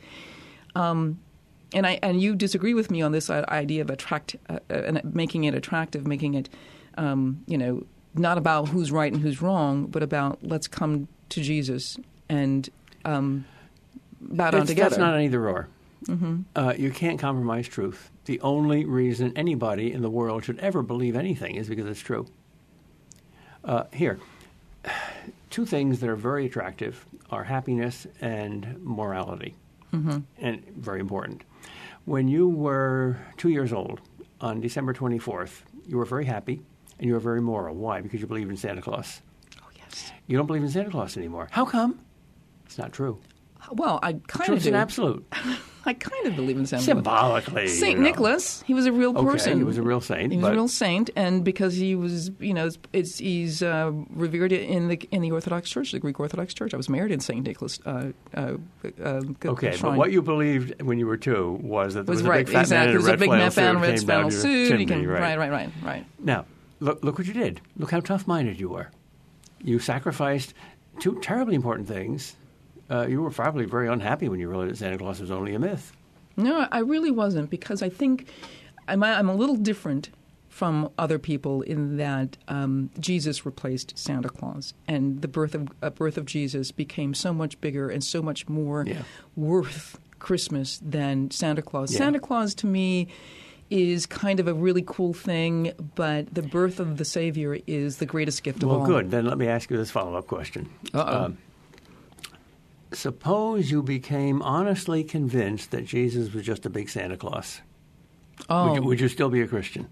Um, 0.76 1.20
and 1.74 1.88
I 1.88 2.00
and 2.04 2.22
you 2.22 2.36
disagree 2.36 2.74
with 2.74 2.92
me 2.92 3.02
on 3.02 3.12
this 3.14 3.30
idea 3.30 3.82
of 3.82 3.90
attract 3.90 4.36
uh, 4.50 4.60
uh, 4.70 4.74
and 4.74 5.16
making 5.16 5.46
it 5.46 5.56
attractive, 5.56 6.06
making 6.06 6.34
it, 6.34 6.50
um, 6.98 7.44
you 7.48 7.58
know, 7.58 7.86
not 8.16 8.38
about 8.38 8.70
who's 8.70 8.92
right 8.92 9.12
and 9.12 9.22
who's 9.22 9.42
wrong, 9.42 9.88
but 9.88 10.04
about 10.04 10.40
let's 10.44 10.68
come 10.68 11.08
to 11.34 11.42
Jesus 11.42 11.98
and 12.30 12.70
um, 13.06 13.46
bow 14.22 14.52
down 14.52 14.66
together. 14.68 14.90
That's 14.90 15.00
not 15.00 15.16
an 15.16 15.22
either 15.22 15.48
or. 15.50 15.68
Uh, 16.56 16.74
you 16.78 16.92
can't 16.92 17.18
compromise 17.20 17.68
truth. 17.68 18.10
The 18.26 18.40
only 18.42 18.84
reason 18.84 19.32
anybody 19.38 19.92
in 19.94 20.02
the 20.02 20.10
world 20.10 20.44
should 20.44 20.60
ever 20.60 20.82
believe 20.82 21.16
anything 21.16 21.56
is 21.56 21.70
because 21.70 21.86
it's 21.86 22.00
true. 22.02 22.26
Uh, 23.64 23.86
here, 23.94 24.20
two 25.50 25.66
things 25.66 26.00
that 26.02 26.10
are 26.10 26.16
very 26.18 26.46
attractive 26.46 27.06
are 27.30 27.44
happiness 27.46 28.06
and 28.22 28.78
morality, 28.84 29.56
and 30.40 30.66
very 30.78 31.00
important. 31.00 31.44
When 32.06 32.28
you 32.28 32.50
were 32.50 33.18
two 33.38 33.50
years 33.50 33.72
old, 33.72 34.02
on 34.42 34.60
December 34.60 34.94
24th, 34.94 35.62
you 35.88 35.98
were 35.98 36.06
very 36.06 36.26
happy 36.26 36.62
and 37.00 37.08
you 37.08 37.14
were 37.14 37.20
very 37.20 37.40
moral. 37.42 37.76
Why? 37.76 38.02
Because 38.02 38.20
you 38.20 38.28
believe 38.28 38.50
in 38.50 38.58
Santa 38.58 38.82
Claus. 38.82 39.22
Yes. 39.94 40.12
You 40.28 40.38
don't 40.38 40.48
believe 40.48 40.64
in 40.64 40.70
Santa 40.70 40.90
Claus 40.90 41.18
anymore. 41.18 41.48
How 41.52 41.66
come? 41.66 42.00
It's 42.66 42.78
not 42.78 42.94
true. 42.94 43.20
Well, 43.72 44.00
I 44.04 44.14
kind 44.28 44.50
of 44.52 44.66
an 44.66 44.74
do. 44.74 44.78
absolute. 44.78 45.26
I 45.86 45.94
kind 45.94 46.28
of 46.28 46.36
believe 46.36 46.58
in 46.58 46.66
Santa 46.66 46.82
Claus. 46.82 46.86
Symbolically. 46.86 47.68
Saint 47.68 47.98
you 47.98 48.04
know. 48.04 48.10
Nicholas, 48.10 48.62
he 48.66 48.74
was 48.74 48.86
a 48.86 48.92
real 48.92 49.18
Okay, 49.18 49.26
person. 49.26 49.58
he 49.58 49.64
was 49.66 49.78
a 49.78 49.82
real 49.82 50.00
saint, 50.00 50.32
He 50.32 50.38
was 50.38 50.48
a 50.48 50.52
real 50.54 50.68
saint, 50.70 51.10
and 51.16 51.44
because 51.44 51.76
he 51.76 51.94
was, 51.96 52.32
you 52.40 52.54
know, 52.54 52.70
it's, 52.94 53.18
he's 53.18 53.62
uh, 53.62 53.92
revered 54.10 54.52
in 54.54 54.88
the 54.88 54.96
in 55.12 55.22
the 55.22 55.32
Orthodox 55.32 55.70
Church, 55.70 55.92
the 55.92 56.00
Greek 56.00 56.20
Orthodox 56.20 56.54
Church. 56.54 56.74
I 56.74 56.78
was 56.78 56.90
married 56.90 57.12
in 57.12 57.20
Saint 57.20 57.46
Nicholas. 57.46 57.80
Uh, 57.86 58.12
uh, 58.34 58.54
uh, 59.04 59.22
Okay, 59.46 59.78
but 59.82 59.98
what 59.98 60.12
you 60.12 60.22
believed 60.22 60.82
when 60.82 61.00
you 61.00 61.06
were 61.08 61.18
two 61.18 61.60
was 61.62 61.94
that 61.96 62.06
there 62.06 62.12
was 62.14 62.22
was, 62.22 62.30
right, 62.30 62.42
a 62.42 62.46
big 62.46 62.54
fat 62.54 62.62
exactly. 62.62 62.88
man 62.88 62.96
in 62.96 63.02
a 63.02 63.06
red 63.06 63.20
big 63.20 63.30
flannel 63.30 63.52
suit 63.52 63.82
red 63.82 64.00
flannel 64.02 64.32
suit. 64.32 64.68
chimney, 64.70 64.86
can, 64.86 65.08
right. 65.08 65.22
right, 65.22 65.38
right, 65.40 65.52
right, 65.52 65.70
right. 65.84 66.06
Now, 66.20 66.46
look, 66.80 67.04
look 67.04 67.18
what 67.18 67.28
you 67.28 67.34
did. 67.34 67.60
Look 67.78 67.92
how 67.92 68.00
tough-minded 68.00 68.60
you 68.60 68.70
were. 68.70 68.90
You 69.64 69.80
sacrificed 69.80 70.54
two 71.00 71.20
terribly 71.22 71.56
important 71.56 71.88
things. 71.88 72.36
Uh, 72.90 73.08
you 73.08 73.22
were 73.22 73.32
probably 73.32 73.66
very 73.66 73.88
unhappy 73.88 74.30
when 74.30 74.40
you 74.40 74.50
realized 74.50 74.72
that 74.74 74.78
Santa 74.78 74.98
Claus 74.98 75.20
was 75.20 75.32
only 75.32 75.56
a 75.56 75.60
myth. 75.60 75.94
No, 76.36 76.68
I 76.72 76.80
really 76.80 77.12
wasn't 77.12 77.50
because 77.50 77.82
I 77.82 77.90
think 77.90 78.28
I'm, 78.88 79.02
I'm 79.04 79.30
a 79.30 79.36
little 79.36 79.56
different 79.56 80.10
from 80.50 80.90
other 81.00 81.18
people 81.18 81.62
in 81.64 81.98
that 81.98 82.38
um, 82.48 82.92
Jesus 83.00 83.46
replaced 83.46 83.98
Santa 83.98 84.30
Claus, 84.30 84.74
and 84.88 85.22
the 85.24 85.28
birth 85.28 85.56
of 85.56 85.68
uh, 85.82 85.90
birth 85.90 86.16
of 86.18 86.26
Jesus 86.26 86.72
became 86.72 87.16
so 87.16 87.34
much 87.34 87.60
bigger 87.60 87.90
and 87.90 88.04
so 88.04 88.22
much 88.22 88.48
more 88.48 88.84
Yeah. 88.86 89.02
worth 89.36 89.98
Christmas 90.20 90.80
than 90.84 91.32
Santa 91.32 91.62
Claus. 91.64 91.92
Yeah. 91.92 91.98
Santa 92.00 92.20
Claus 92.20 92.54
to 92.56 92.68
me 92.68 93.08
is 93.74 94.06
kind 94.06 94.40
of 94.40 94.48
a 94.48 94.54
really 94.54 94.84
cool 94.86 95.14
thing, 95.14 95.72
but 95.96 96.32
the 96.32 96.44
birth 96.44 96.80
of 96.80 96.98
the 96.98 97.06
Savior 97.06 97.58
is 97.66 97.98
the 97.98 98.06
greatest 98.06 98.44
gift 98.44 98.62
of 98.62 98.70
Well, 98.70 98.78
all. 98.78 98.84
Well, 98.84 99.02
good. 99.02 99.10
Then 99.10 99.26
let 99.26 99.40
me 99.40 99.48
ask 99.48 99.72
you 99.72 99.78
this 99.78 99.90
follow-up 99.90 100.28
question. 100.28 100.70
Uh-oh. 100.94 101.24
Um, 101.26 101.38
suppose 102.92 103.72
you 103.72 103.82
became 103.82 104.44
honestly 104.44 105.04
convinced 105.04 105.72
that 105.72 105.86
Jesus 105.88 106.32
was 106.32 106.46
just 106.46 106.68
a 106.68 106.70
big 106.70 106.88
Santa 106.88 107.18
Claus. 107.18 107.62
oh, 108.48 108.70
Would, 108.70 108.76
you, 108.76 108.84
would 108.84 109.00
you 109.00 109.08
still 109.08 109.30
be 109.30 109.42
a 109.42 109.48
Christian? 109.48 109.88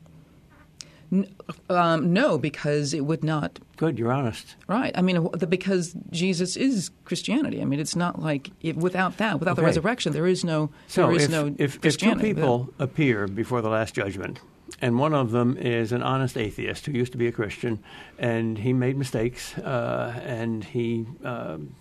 Um, 1.70 2.14
no, 2.14 2.38
because 2.38 2.94
it 2.94 3.02
would 3.02 3.24
not 3.24 3.60
Good, 3.82 3.98
you're 3.98 4.12
honest. 4.12 4.56
Right. 4.68 4.92
I 4.96 5.02
mean, 5.02 5.28
because 5.50 5.96
Jesus 6.12 6.56
is 6.56 6.92
Christianity. 7.04 7.64
I 7.64 7.66
mean, 7.66 7.80
it's 7.80 7.96
not 7.96 8.22
like 8.22 8.52
it, 8.62 8.78
without 8.78 9.18
that, 9.18 9.40
without 9.40 9.56
the 9.56 9.64
resurrection, 9.64 10.14
there 10.14 10.28
is 10.28 10.44
no 10.44 10.70
So 10.86 11.08
there 11.08 11.16
is 11.16 11.24
if, 11.24 11.32
no 11.32 11.56
if, 11.58 11.84
if 11.84 11.98
two 11.98 12.16
people 12.18 12.70
appear 12.78 13.28
before 13.28 13.64
the 13.64 13.70
Last 13.70 13.96
Judgment, 13.96 14.40
and 14.82 15.00
one 15.00 15.16
of 15.16 15.32
them 15.32 15.58
is 15.58 15.92
an 15.92 16.04
honest 16.04 16.38
atheist 16.38 16.86
who 16.86 16.92
used 16.92 17.12
to 17.14 17.18
be 17.18 17.26
a 17.26 17.32
Christian, 17.32 17.84
and 18.20 18.56
he 18.60 18.72
made 18.72 18.98
mistakes, 18.98 19.58
uh, 19.58 20.22
and 20.24 20.64
he 20.64 21.08
um 21.24 21.76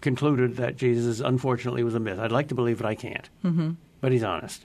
concluded 0.00 0.58
that 0.58 0.76
Jesus 0.76 1.18
unfortunately 1.18 1.82
was 1.82 1.96
a 1.96 2.00
myth. 2.00 2.20
I'd 2.20 2.30
like 2.30 2.46
to 2.48 2.54
believe 2.54 2.78
it, 2.78 2.86
I 2.86 2.94
can't. 2.94 3.28
Mm-hmm. 3.44 3.70
But 4.00 4.12
he's 4.12 4.22
honest. 4.22 4.64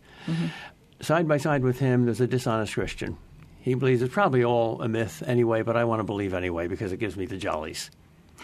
Side 0.99 1.27
by 1.27 1.37
side 1.37 1.63
with 1.63 1.79
him, 1.79 2.05
there's 2.05 2.21
a 2.21 2.27
dishonest 2.27 2.75
Christian. 2.75 3.17
He 3.61 3.75
believes 3.75 4.01
it's 4.01 4.13
probably 4.13 4.43
all 4.43 4.81
a 4.81 4.87
myth 4.87 5.23
anyway, 5.25 5.61
but 5.61 5.77
I 5.77 5.85
want 5.85 5.99
to 5.99 6.03
believe 6.03 6.33
anyway 6.33 6.67
because 6.67 6.91
it 6.91 6.97
gives 6.97 7.15
me 7.15 7.25
the 7.27 7.37
jollies. 7.37 7.91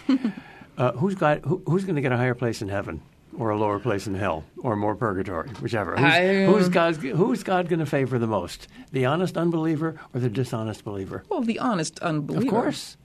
uh, 0.78 0.92
who's 0.92 1.16
got 1.16 1.44
who, 1.44 1.60
who's 1.66 1.84
going 1.84 1.96
to 1.96 2.02
get 2.02 2.12
a 2.12 2.16
higher 2.16 2.34
place 2.34 2.62
in 2.62 2.68
heaven, 2.68 3.02
or 3.36 3.50
a 3.50 3.58
lower 3.58 3.80
place 3.80 4.06
in 4.06 4.14
hell, 4.14 4.44
or 4.58 4.76
more 4.76 4.94
purgatory, 4.94 5.48
whichever? 5.60 5.96
Who's, 5.96 6.04
I, 6.04 6.44
uh, 6.44 6.52
who's 6.52 6.68
God? 6.68 6.96
Who's 6.96 7.42
God 7.42 7.68
going 7.68 7.80
to 7.80 7.86
favor 7.86 8.18
the 8.18 8.28
most? 8.28 8.68
The 8.92 9.06
honest 9.06 9.36
unbeliever 9.36 10.00
or 10.14 10.20
the 10.20 10.30
dishonest 10.30 10.84
believer? 10.84 11.24
well, 11.28 11.42
the 11.42 11.58
honest 11.58 11.98
unbeliever. 11.98 12.44
Of 12.44 12.50
course, 12.50 12.96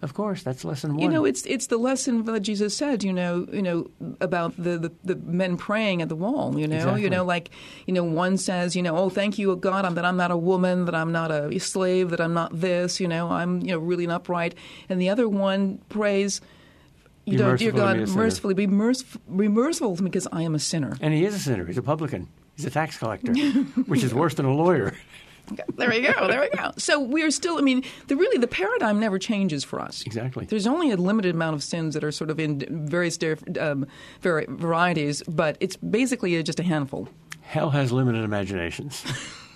of 0.00 0.14
course. 0.14 0.42
That's 0.42 0.64
lesson 0.64 0.92
one. 0.94 1.00
You 1.02 1.08
know, 1.08 1.24
it's 1.24 1.44
it's 1.46 1.66
the 1.66 1.76
lesson 1.78 2.24
that 2.24 2.40
Jesus 2.40 2.76
said. 2.76 3.02
You 3.02 3.12
know, 3.12 3.46
you 3.52 3.62
know 3.62 3.90
about 4.20 4.54
the, 4.56 4.78
the, 4.78 4.92
the 5.04 5.16
men 5.16 5.56
praying 5.56 6.02
at 6.02 6.08
the 6.08 6.16
wall. 6.16 6.58
You 6.58 6.68
know, 6.68 6.76
Exactly. 6.76 7.02
you 7.02 7.10
know, 7.10 7.24
like 7.24 7.50
you 7.86 7.92
know, 7.94 8.04
one 8.04 8.36
says, 8.36 8.76
you 8.76 8.82
know, 8.82 8.96
oh, 8.96 9.10
thank 9.10 9.38
you, 9.38 9.56
God, 9.56 9.84
I'm, 9.84 9.94
that 9.96 10.04
I'm 10.04 10.16
not 10.16 10.30
a 10.30 10.36
woman, 10.36 10.84
that 10.84 10.94
I'm 10.94 11.10
not 11.10 11.30
a 11.30 11.58
slave, 11.58 12.10
that 12.10 12.20
I'm 12.20 12.32
not 12.34 12.60
this. 12.60 13.00
You 13.00 13.08
know, 13.08 13.28
I'm 13.30 13.60
you 13.60 13.72
know 13.72 13.78
really 13.78 14.04
an 14.04 14.10
upright. 14.10 14.54
And 14.88 15.00
the 15.00 15.08
other 15.08 15.28
one 15.28 15.78
prays, 15.88 16.40
you 17.24 17.36
Be 17.36 17.42
know, 17.42 17.56
dear 17.56 17.72
God, 17.72 17.96
me, 17.98 18.06
mercifully 18.06 18.54
be 18.54 18.66
merciful, 18.66 19.20
be 19.36 19.48
merciful 19.48 19.96
to 19.96 20.02
me 20.02 20.10
because 20.10 20.28
I 20.32 20.42
am 20.42 20.54
a 20.54 20.58
sinner. 20.60 20.96
and 21.00 21.12
he 21.12 21.24
is 21.24 21.34
a 21.34 21.38
sinner. 21.40 21.66
He's 21.66 21.78
a 21.78 21.82
publican. 21.82 22.28
He's 22.56 22.64
a 22.66 22.70
tax 22.70 22.98
collector, 22.98 23.32
which 23.86 24.02
is 24.02 24.14
worse 24.14 24.34
than 24.34 24.46
a 24.46 24.54
lawyer. 24.54 24.94
There 25.76 25.88
we 25.88 26.00
go. 26.00 26.28
There 26.28 26.40
we 26.40 26.48
go. 26.50 26.72
So 26.76 27.00
we're 27.00 27.30
still. 27.30 27.58
I 27.58 27.60
mean, 27.60 27.84
the 28.06 28.16
really 28.16 28.38
the 28.38 28.46
paradigm 28.46 29.00
never 29.00 29.18
changes 29.18 29.64
for 29.64 29.80
us. 29.80 30.02
Exactly. 30.02 30.46
There's 30.46 30.66
only 30.66 30.90
a 30.90 30.96
limited 30.96 31.34
amount 31.34 31.54
of 31.54 31.62
sins 31.62 31.94
that 31.94 32.04
are 32.04 32.12
sort 32.12 32.30
of 32.30 32.38
in 32.38 32.86
various 32.88 33.18
um, 33.60 33.86
varieties, 34.20 35.22
but 35.28 35.56
it's 35.60 35.76
basically 35.76 36.42
just 36.42 36.60
a 36.60 36.62
handful. 36.64 37.08
Hell 37.42 37.70
has 37.70 37.92
limited 37.92 38.24
imaginations. 38.24 39.04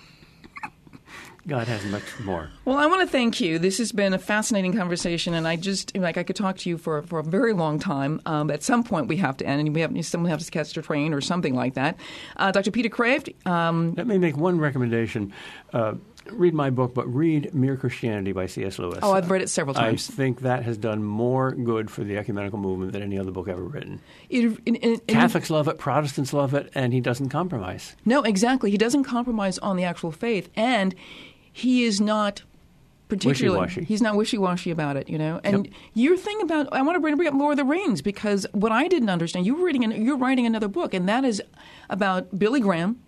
God 1.47 1.67
has 1.67 1.83
much 1.85 2.03
more. 2.21 2.49
Well, 2.65 2.77
I 2.77 2.85
want 2.85 3.01
to 3.01 3.07
thank 3.07 3.41
you. 3.41 3.59
This 3.59 3.77
has 3.79 3.91
been 3.91 4.13
a 4.13 4.17
fascinating 4.19 4.73
conversation, 4.73 5.33
and 5.33 5.47
I 5.47 5.55
just 5.57 5.95
like 5.97 6.17
I 6.17 6.23
could 6.23 6.35
talk 6.37 6.57
to 6.59 6.69
you 6.69 6.77
for 6.77 7.01
for 7.01 7.19
a 7.19 7.23
very 7.23 7.53
long 7.53 7.79
time. 7.79 8.21
Um, 8.25 8.49
at 8.49 8.63
some 8.63 8.83
point, 8.83 9.07
we 9.07 9.17
have 9.17 9.35
to 9.37 9.45
end, 9.45 9.59
and 9.61 9.75
we 9.75 9.81
have 9.81 10.05
someone 10.05 10.29
has 10.31 10.45
to 10.45 10.51
catch 10.51 10.73
the 10.73 10.81
train 10.81 11.13
or 11.13 11.21
something 11.21 11.53
like 11.53 11.73
that. 11.73 11.97
Uh, 12.37 12.51
Dr. 12.51 12.71
Peter 12.71 12.89
Kreeft, 12.89 13.33
um, 13.45 13.93
Let 13.97 14.07
me 14.07 14.17
make 14.17 14.37
one 14.37 14.59
recommendation. 14.59 15.33
Uh, 15.73 15.95
read 16.31 16.53
my 16.53 16.69
book, 16.69 16.93
but 16.93 17.05
read 17.13 17.53
Mere 17.53 17.75
Christianity 17.75 18.31
by 18.31 18.45
C.S. 18.45 18.79
Lewis. 18.79 18.99
oh, 19.03 19.11
I've 19.11 19.29
read 19.29 19.41
it 19.41 19.49
several 19.49 19.73
times. 19.73 20.09
I 20.09 20.13
think 20.13 20.39
that 20.41 20.63
has 20.63 20.77
done 20.77 21.03
more 21.03 21.51
good 21.51 21.91
for 21.91 22.05
the 22.05 22.17
ecumenical 22.17 22.57
movement 22.59 22.93
than 22.93 23.01
any 23.01 23.19
other 23.19 23.31
book 23.31 23.49
ever 23.49 23.61
written. 23.63 23.99
It- 24.29 24.45
in- 24.65 24.75
in- 24.75 24.75
in- 24.75 24.99
Catholics 25.07 25.49
love 25.49 25.67
it, 25.67 25.77
Protestants 25.77 26.31
love 26.31 26.53
it, 26.53 26.71
and 26.73 26.93
he 26.93 27.01
doesn't 27.01 27.27
compromise. 27.27 27.97
No, 28.05 28.21
exactly. 28.21 28.71
He 28.71 28.77
doesn't 28.77 29.03
compromise 29.03 29.57
on 29.57 29.75
the 29.75 29.83
actual 29.83 30.13
faith, 30.13 30.49
and 30.55 30.95
he 31.53 31.83
is 31.83 32.01
not 32.01 32.43
particularly. 33.07 33.59
Wishy-washy. 33.59 33.85
He's 33.85 34.01
not 34.01 34.15
wishy-washy 34.15 34.71
about 34.71 34.97
it, 34.97 35.07
you 35.07 35.17
know. 35.17 35.39
And 35.43 35.65
Yep. 35.67 35.73
your 35.93 36.17
thing 36.17 36.41
about 36.41 36.67
I 36.73 36.81
want 36.81 36.95
to 36.95 36.99
bring 36.99 37.15
bring 37.15 37.27
up 37.29 37.35
Lord 37.35 37.51
of 37.53 37.57
the 37.57 37.63
Rings 37.71 38.01
because 38.01 38.45
what 38.53 38.71
I 38.71 38.87
didn't 38.87 39.09
understand, 39.09 39.45
you 39.45 39.55
were 39.55 39.63
reading, 39.65 39.83
an, 39.83 40.03
you're 40.03 40.17
writing 40.17 40.45
another 40.45 40.67
book, 40.67 40.93
and 40.93 41.07
that 41.07 41.23
is 41.23 41.41
about 41.89 42.37
Billy 42.39 42.59
Graham. 42.59 42.99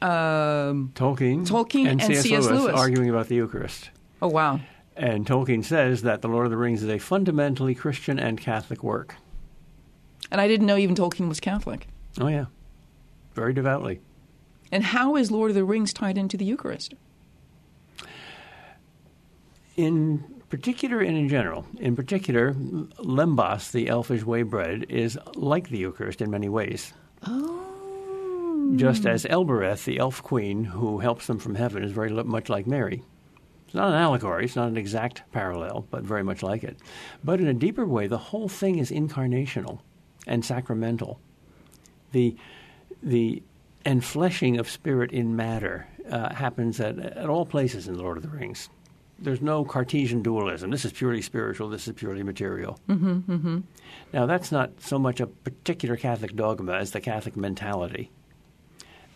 Um, 0.00 0.92
Tolkien, 0.94 1.44
Tolkien 1.46 1.88
and 1.90 2.00
C.S. 2.02 2.22
C.S. 2.22 2.46
Lewis, 2.46 2.62
Lewis. 2.62 2.80
arguing 2.80 3.10
about 3.10 3.26
the 3.26 3.34
Eucharist. 3.34 3.90
oh 4.22 4.28
wow, 4.28 4.60
And 4.96 5.26
Tolkien 5.26 5.64
says 5.64 6.02
that 6.02 6.22
The 6.22 6.28
Lord 6.28 6.46
of 6.46 6.50
the 6.52 6.56
Rings 6.56 6.84
is 6.84 6.88
a 6.88 6.98
fundamentally 6.98 7.74
Christian 7.74 8.16
and 8.18 8.40
Catholic 8.40 8.84
work. 8.84 9.16
and 10.30 10.40
I 10.40 10.46
didn't 10.46 10.66
know 10.68 10.76
even 10.76 10.94
Tolkien 10.94 11.28
was 11.28 11.40
Catholic. 11.40 11.88
Oh, 12.20 12.28
yeah. 12.28 12.46
Very 13.34 13.52
devoutly. 13.52 14.00
And 14.70 14.84
how 14.84 15.16
is 15.16 15.30
Lord 15.32 15.50
of 15.50 15.54
the 15.56 15.64
Rings 15.64 15.92
tied 15.92 16.16
into 16.16 16.36
the 16.36 16.44
Eucharist? 16.44 16.94
In 19.78 20.42
particular 20.48 20.98
and 20.98 21.16
in 21.16 21.28
general, 21.28 21.64
in 21.78 21.94
particular, 21.94 22.52
lembas, 22.52 23.70
the 23.70 23.88
elfish 23.88 24.24
way 24.24 24.42
bread, 24.42 24.86
is 24.88 25.16
like 25.36 25.68
the 25.68 25.78
Eucharist 25.78 26.20
in 26.20 26.32
many 26.32 26.48
ways. 26.48 26.92
Oh, 27.24 28.74
Just 28.74 29.06
as 29.06 29.24
Elbereth, 29.24 29.84
the 29.84 30.00
elf 30.00 30.20
queen 30.20 30.64
who 30.64 30.98
helps 30.98 31.28
them 31.28 31.38
from 31.38 31.54
heaven, 31.54 31.84
is 31.84 31.92
very 31.92 32.10
much 32.10 32.48
like 32.48 32.66
Mary. 32.66 33.04
It's 33.66 33.74
not 33.74 33.90
an 33.90 33.94
allegory, 33.94 34.46
it's 34.46 34.56
not 34.56 34.66
an 34.66 34.76
exact 34.76 35.22
parallel, 35.30 35.86
but 35.92 36.02
very 36.02 36.24
much 36.24 36.42
like 36.42 36.64
it. 36.64 36.76
But 37.22 37.40
in 37.40 37.46
a 37.46 37.54
deeper 37.54 37.86
way, 37.86 38.08
the 38.08 38.18
whole 38.18 38.48
thing 38.48 38.80
is 38.80 38.90
incarnational 38.90 39.78
and 40.26 40.44
sacramental. 40.44 41.20
The, 42.10 42.34
the 43.00 43.44
enfleshing 43.86 44.58
of 44.58 44.68
spirit 44.68 45.12
in 45.12 45.36
matter 45.36 45.86
uh, 46.10 46.34
happens 46.34 46.80
at, 46.80 46.98
at 46.98 47.28
all 47.28 47.46
places 47.46 47.86
in 47.86 47.94
The 47.94 48.02
Lord 48.02 48.16
of 48.16 48.24
the 48.24 48.28
Rings. 48.28 48.70
There's 49.18 49.40
no 49.40 49.64
Cartesian 49.64 50.22
dualism. 50.22 50.70
This 50.70 50.84
is 50.84 50.92
purely 50.92 51.22
spiritual, 51.22 51.68
this 51.68 51.88
is 51.88 51.94
purely 51.94 52.22
material. 52.22 52.78
Mm-hmm, 52.88 53.60
Now, 54.12 54.26
that's 54.26 54.52
not 54.52 54.80
so 54.80 54.98
much 54.98 55.20
a 55.20 55.26
particular 55.26 55.96
Catholic 55.96 56.36
dogma 56.36 56.74
as 56.74 56.92
the 56.92 57.00
Catholic 57.00 57.36
mentality. 57.36 58.10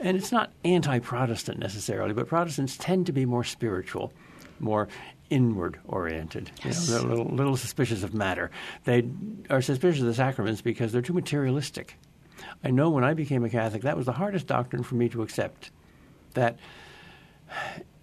And 0.00 0.16
it's 0.16 0.32
not 0.32 0.52
anti 0.64 0.98
Protestant 0.98 1.60
necessarily, 1.60 2.12
but 2.12 2.26
Protestants 2.26 2.76
tend 2.76 3.06
to 3.06 3.12
be 3.12 3.24
more 3.24 3.44
spiritual, 3.44 4.12
more 4.58 4.88
inward 5.30 5.78
oriented. 5.86 6.50
You 6.64 6.70
know, 6.70 6.76
they're 6.76 6.98
a 6.98 7.02
little, 7.02 7.34
little 7.34 7.56
suspicious 7.56 8.02
of 8.02 8.12
matter. 8.12 8.50
They 8.84 9.08
are 9.48 9.62
suspicious 9.62 10.00
of 10.00 10.06
the 10.08 10.14
sacraments 10.14 10.60
because 10.60 10.90
they're 10.90 11.02
too 11.02 11.12
materialistic. 11.12 11.96
I 12.64 12.70
know 12.70 12.90
when 12.90 13.04
I 13.04 13.14
became 13.14 13.44
a 13.44 13.48
Catholic, 13.50 13.82
that 13.82 13.96
was 13.96 14.06
the 14.06 14.12
hardest 14.12 14.48
doctrine 14.48 14.82
for 14.82 14.96
me 14.96 15.08
to 15.10 15.22
accept. 15.22 15.70
That 16.34 16.58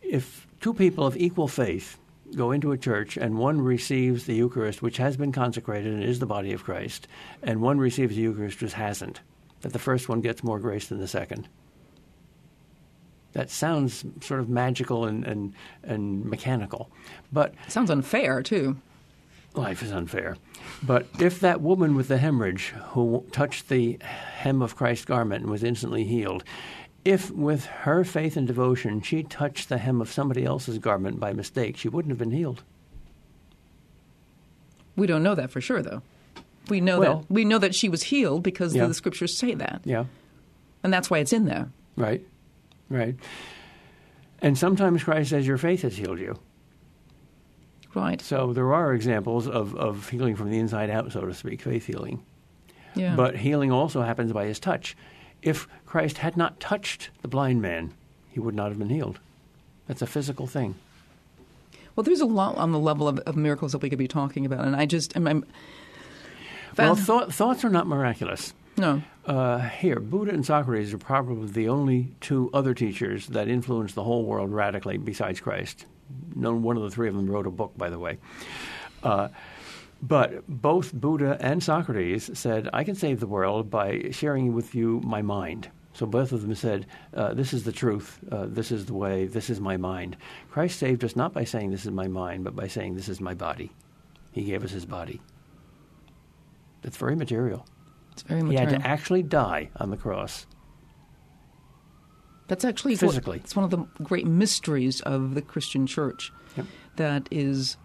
if 0.02 0.48
two 0.60 0.74
people 0.74 1.06
of 1.06 1.18
equal 1.18 1.48
faith 1.48 1.98
go 2.36 2.52
into 2.52 2.72
a 2.72 2.78
church 2.78 3.18
and 3.18 3.38
one 3.38 3.60
receives 3.62 4.26
the 4.26 4.36
Eucharist, 4.36 4.82
which 4.82 4.98
has 4.98 5.18
been 5.18 5.32
consecrated 5.32 5.94
and 5.94 6.04
is 6.04 6.20
the 6.20 6.26
body 6.26 6.54
of 6.54 6.64
Christ, 6.64 7.08
and 7.42 7.62
one 7.62 7.80
receives 7.80 8.16
the 8.16 8.22
Eucharist 8.22 8.62
which 8.62 8.74
hasn't, 8.74 9.22
that 9.62 9.74
the 9.74 9.80
first 9.80 10.08
one 10.10 10.22
gets 10.22 10.44
more 10.44 10.60
grace 10.60 10.88
than 10.88 11.00
the 11.00 11.08
second. 11.08 11.48
That 13.34 13.50
sounds 13.50 14.04
sort 14.22 14.40
of 14.40 14.50
magical 14.50 15.06
and, 15.06 15.24
and, 15.26 15.54
and 15.84 16.26
mechanical. 16.26 16.90
But 17.32 17.54
Sounds 17.68 17.92
unfair, 17.92 18.42
too. 18.42 18.78
life 19.54 19.84
is 19.84 19.92
unfair. 19.92 20.38
But 20.82 21.06
if 21.20 21.40
that 21.40 21.62
woman 21.62 21.96
with 21.96 22.08
the 22.08 22.18
hemorrhage 22.18 22.70
who 22.90 23.24
touched 23.32 23.70
the 23.70 24.00
hem 24.02 24.62
of 24.62 24.76
Christ's 24.76 25.06
garment 25.06 25.44
and 25.44 25.52
was 25.52 25.64
instantly 25.64 26.04
healed, 26.06 26.44
if 27.06 27.32
with 27.32 27.66
her 27.66 28.04
faith 28.04 28.36
and 28.38 28.46
devotion 28.48 29.02
she 29.02 29.24
touched 29.24 29.70
the 29.70 29.78
hem 29.78 30.02
of 30.02 30.12
somebody 30.12 30.44
else's 30.46 30.78
garment 30.78 31.20
by 31.20 31.34
mistake, 31.34 31.78
she 31.78 31.90
wouldn't 31.90 32.12
have 32.12 32.18
been 32.20 32.32
healed. 32.32 32.64
We 34.96 35.08
don't 35.08 35.24
know 35.24 35.36
that 35.36 35.52
for 35.52 35.62
sure, 35.62 35.82
though. 35.82 36.02
We 36.70 36.82
know 36.82 37.00
Well- 37.00 37.20
that 37.22 37.32
we 37.32 37.46
know 37.46 37.58
that 37.58 37.74
she 37.76 37.90
was 37.90 38.04
healed 38.04 38.44
because 38.44 38.76
Yeah. 38.76 38.86
the 38.88 38.94
scriptures 38.94 39.38
say 39.38 39.54
that, 39.56 39.82
Yeah. 39.86 40.06
and 40.84 40.94
that's 40.94 41.10
why 41.10 41.20
it's 41.20 41.34
in 41.34 41.46
there. 41.46 41.70
Right, 41.96 42.26
right. 42.90 43.16
And 44.42 44.58
sometimes 44.58 45.04
Christ 45.04 45.32
says, 45.32 45.48
Your 45.48 45.58
faith 45.58 45.82
has 45.82 45.98
healed 45.98 46.20
you. 46.20 46.38
Right? 47.96 48.22
So 48.22 48.54
there 48.54 48.72
are 48.74 48.94
examples 48.94 49.48
of, 49.48 49.76
of 49.76 50.10
healing 50.10 50.36
from 50.36 50.50
the 50.52 50.60
inside 50.60 50.90
out, 50.90 51.12
so 51.12 51.22
to 51.22 51.34
speak, 51.34 51.62
faith 51.62 51.86
healing. 51.88 52.24
Yeah. 52.96 53.16
But 53.16 53.36
healing 53.38 53.72
also 53.72 54.02
happens 54.02 54.32
by 54.32 54.46
his 54.46 54.60
touch. 54.60 54.96
If 55.42 55.68
Christ 55.90 56.20
had 56.20 56.38
not 56.38 56.60
touched 56.60 57.10
the 57.24 57.28
blind 57.28 57.64
man, 57.64 57.96
he 58.30 58.40
would 58.40 58.54
not 58.54 58.68
have 58.70 58.78
been 58.78 58.90
healed. 58.90 59.20
That's 59.88 60.04
a 60.04 60.06
physical 60.06 60.46
thing. 60.46 60.76
well, 61.96 62.04
there's 62.04 62.22
a 62.22 62.28
lot 62.28 62.58
on 62.58 62.72
the 62.72 62.78
level 62.78 63.08
of, 63.08 63.18
of 63.20 63.36
miracles 63.36 63.72
that 63.72 63.82
we 63.82 63.90
could 63.90 63.98
be 63.98 64.08
talking 64.08 64.46
about, 64.46 64.66
and 64.68 64.76
I 64.76 64.86
just 64.86 65.18
I'm, 65.18 65.28
I'm 65.28 65.46
Well, 66.78 66.96
thought, 66.96 67.34
thoughts 67.34 67.66
are 67.66 67.70
not 67.70 67.88
miraculous. 67.88 68.54
no. 68.78 69.02
Uh, 69.26 69.58
here, 69.60 70.00
Buddha 70.00 70.32
and 70.32 70.46
Socrates 70.46 70.94
are 70.94 71.00
probably 71.00 71.48
the 71.52 71.70
only 71.70 72.12
two 72.22 72.52
other 72.54 72.76
teachers 72.76 73.26
that 73.28 73.48
influenced 73.48 73.96
the 73.96 74.04
whole 74.04 74.26
world 74.26 74.52
radically 74.52 74.98
besides 74.98 75.40
Christ. 75.40 75.86
No 76.36 76.54
one 76.54 76.78
of 76.78 76.84
the 76.84 76.90
three 76.92 77.10
of 77.10 77.16
them 77.16 77.28
wrote 77.30 77.46
a 77.48 77.52
book, 77.52 77.76
by 77.78 77.90
the 77.90 78.00
way. 78.00 78.18
Uh, 79.04 79.30
but 80.04 80.48
both 80.48 80.94
Buddha 80.94 81.38
and 81.42 81.64
Socrates 81.64 82.30
said, 82.38 82.70
I 82.74 82.84
can 82.84 82.94
save 82.96 83.20
the 83.20 83.28
world 83.28 83.70
by 83.72 84.10
sharing 84.12 84.54
with 84.54 84.74
you 84.76 85.02
my 85.04 85.22
mind. 85.24 85.70
So 86.00 86.06
both 86.06 86.32
of 86.32 86.44
them 86.44 86.56
said, 86.56 86.86
uh, 87.14 87.34
This 87.34 87.52
is 87.52 87.66
the 87.66 87.74
truth, 87.74 88.20
uh, 88.32 88.46
this 88.46 88.72
is 88.72 88.86
the 88.86 88.94
way, 88.94 89.26
this 89.26 89.50
is 89.50 89.60
my 89.60 89.76
mind. 89.76 90.16
Christ 90.50 90.80
saved 90.80 91.04
us 91.04 91.14
not 91.14 91.34
by 91.34 91.44
saying, 91.44 91.72
This 91.72 91.84
is 91.84 91.92
my 91.92 92.08
mind, 92.08 92.46
but 92.46 92.56
by 92.56 92.68
saying, 92.70 92.96
This 92.96 93.10
is 93.10 93.20
my 93.20 93.34
body. 93.34 93.70
He 94.32 94.46
gave 94.46 94.64
us 94.64 94.72
his 94.72 94.86
body. 94.86 95.20
That's 96.84 96.96
very 96.96 97.18
material. 97.18 97.66
It's 98.14 98.22
very 98.22 98.42
material. 98.44 98.66
He 98.70 98.74
had 98.76 98.82
to 98.82 98.88
actually 98.88 99.24
die 99.24 99.72
on 99.76 99.90
the 99.90 99.98
cross. 99.98 100.48
That's 102.48 102.64
actually 102.64 102.94
what- 102.94 103.02
Physically. 103.02 103.42
it's 103.44 103.58
one 103.58 103.66
of 103.66 103.72
the 103.72 103.86
great 104.02 104.26
mysteries 104.26 105.02
of 105.02 105.36
the 105.36 105.42
Christian 105.42 105.86
Church. 105.86 106.32
Yep. 106.56 106.66
That 106.96 107.28
is, 107.30 107.76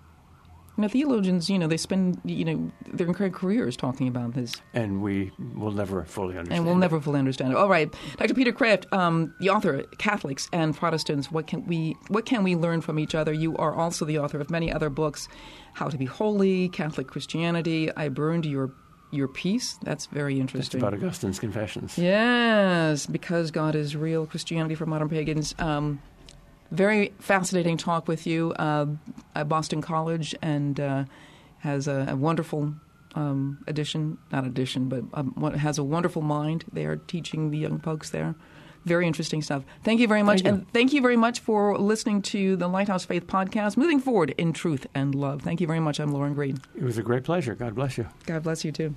know, 0.82 0.88
theologians. 0.88 1.48
You 1.48 1.58
know, 1.58 1.66
they 1.66 1.76
spend 1.76 2.20
you 2.24 2.44
know 2.44 2.72
their 2.92 3.06
entire 3.06 3.30
careers 3.30 3.76
talking 3.76 4.08
about 4.08 4.34
this, 4.34 4.54
And 4.72 5.02
we 5.02 5.30
will 5.54 5.70
never 5.72 6.04
fully 6.04 6.36
understand. 6.36 6.56
and 6.58 6.64
we'll 6.66 6.76
it. 6.76 6.80
never 6.80 7.00
fully 7.00 7.18
understand 7.18 7.52
it. 7.52 7.56
All 7.56 7.68
right, 7.68 7.92
Dr. 8.16 8.34
Peter 8.34 8.52
Kreeft, 8.52 8.92
um, 8.92 9.34
the 9.40 9.50
author, 9.50 9.82
Catholics 9.98 10.48
and 10.52 10.76
Protestants. 10.76 11.30
What 11.30 11.46
can 11.46 11.66
we 11.66 11.96
what 12.08 12.26
can 12.26 12.42
we 12.42 12.56
learn 12.56 12.80
from 12.80 12.98
each 12.98 13.14
other? 13.14 13.32
You 13.32 13.56
are 13.56 13.74
also 13.74 14.04
the 14.04 14.18
author 14.18 14.40
of 14.40 14.50
many 14.50 14.72
other 14.72 14.90
books, 14.90 15.28
How 15.74 15.88
to 15.88 15.96
Be 15.96 16.04
Holy, 16.06 16.68
Catholic 16.70 17.06
Christianity. 17.08 17.90
I 17.96 18.08
burned 18.08 18.44
your 18.46 18.72
your 19.12 19.28
piece. 19.28 19.78
That's 19.84 20.06
very 20.06 20.40
interesting. 20.40 20.80
about 20.80 20.92
Augustine's 20.94 21.38
Confessions. 21.38 21.96
Yes, 21.96 23.06
because 23.06 23.50
God 23.52 23.76
is 23.76 23.94
real. 23.94 24.26
Christianity 24.26 24.74
for 24.74 24.86
modern 24.86 25.08
pagans. 25.08 25.54
Um, 25.58 26.00
very 26.70 27.12
fascinating 27.18 27.76
talk 27.76 28.08
with 28.08 28.26
you 28.26 28.52
uh, 28.58 28.86
at 29.34 29.48
Boston 29.48 29.80
College, 29.82 30.34
and 30.42 30.78
uh, 30.80 31.04
has 31.58 31.88
a, 31.88 32.06
a 32.10 32.16
wonderful 32.16 32.74
um, 33.14 33.58
addition, 33.66 34.18
not 34.32 34.44
addition, 34.44 34.88
but 34.88 35.04
um, 35.14 35.34
has 35.56 35.78
a 35.78 35.84
wonderful 35.84 36.22
mind. 36.22 36.64
They 36.72 36.84
are 36.84 36.96
teaching 36.96 37.50
the 37.50 37.58
young 37.58 37.78
folks 37.78 38.10
there. 38.10 38.34
Very 38.84 39.06
interesting 39.06 39.40
stuff. 39.40 39.64
Thank 39.82 40.00
you 40.00 40.06
very 40.06 40.22
much, 40.22 40.42
Thank 40.42 40.46
you. 40.46 40.58
and 40.60 40.72
thank 40.74 40.92
you 40.92 41.00
very 41.00 41.16
much 41.16 41.40
for 41.40 41.78
listening 41.78 42.20
to 42.22 42.54
the 42.56 42.68
Lighthouse 42.68 43.06
Faith 43.06 43.26
podcast. 43.26 43.78
Moving 43.78 43.98
forward 43.98 44.34
in 44.36 44.52
truth 44.52 44.86
and 44.94 45.14
love. 45.14 45.40
Thank 45.40 45.62
you 45.62 45.66
very 45.66 45.80
much. 45.80 46.00
I'm 46.00 46.12
Lauren 46.12 46.34
Green. 46.34 46.58
It 46.76 46.82
was 46.82 46.98
a 46.98 47.02
great 47.02 47.24
pleasure. 47.24 47.54
God 47.54 47.74
bless 47.74 47.96
you. 47.96 48.06
God 48.26 48.42
bless 48.42 48.62
you 48.62 48.72
too. 48.72 48.94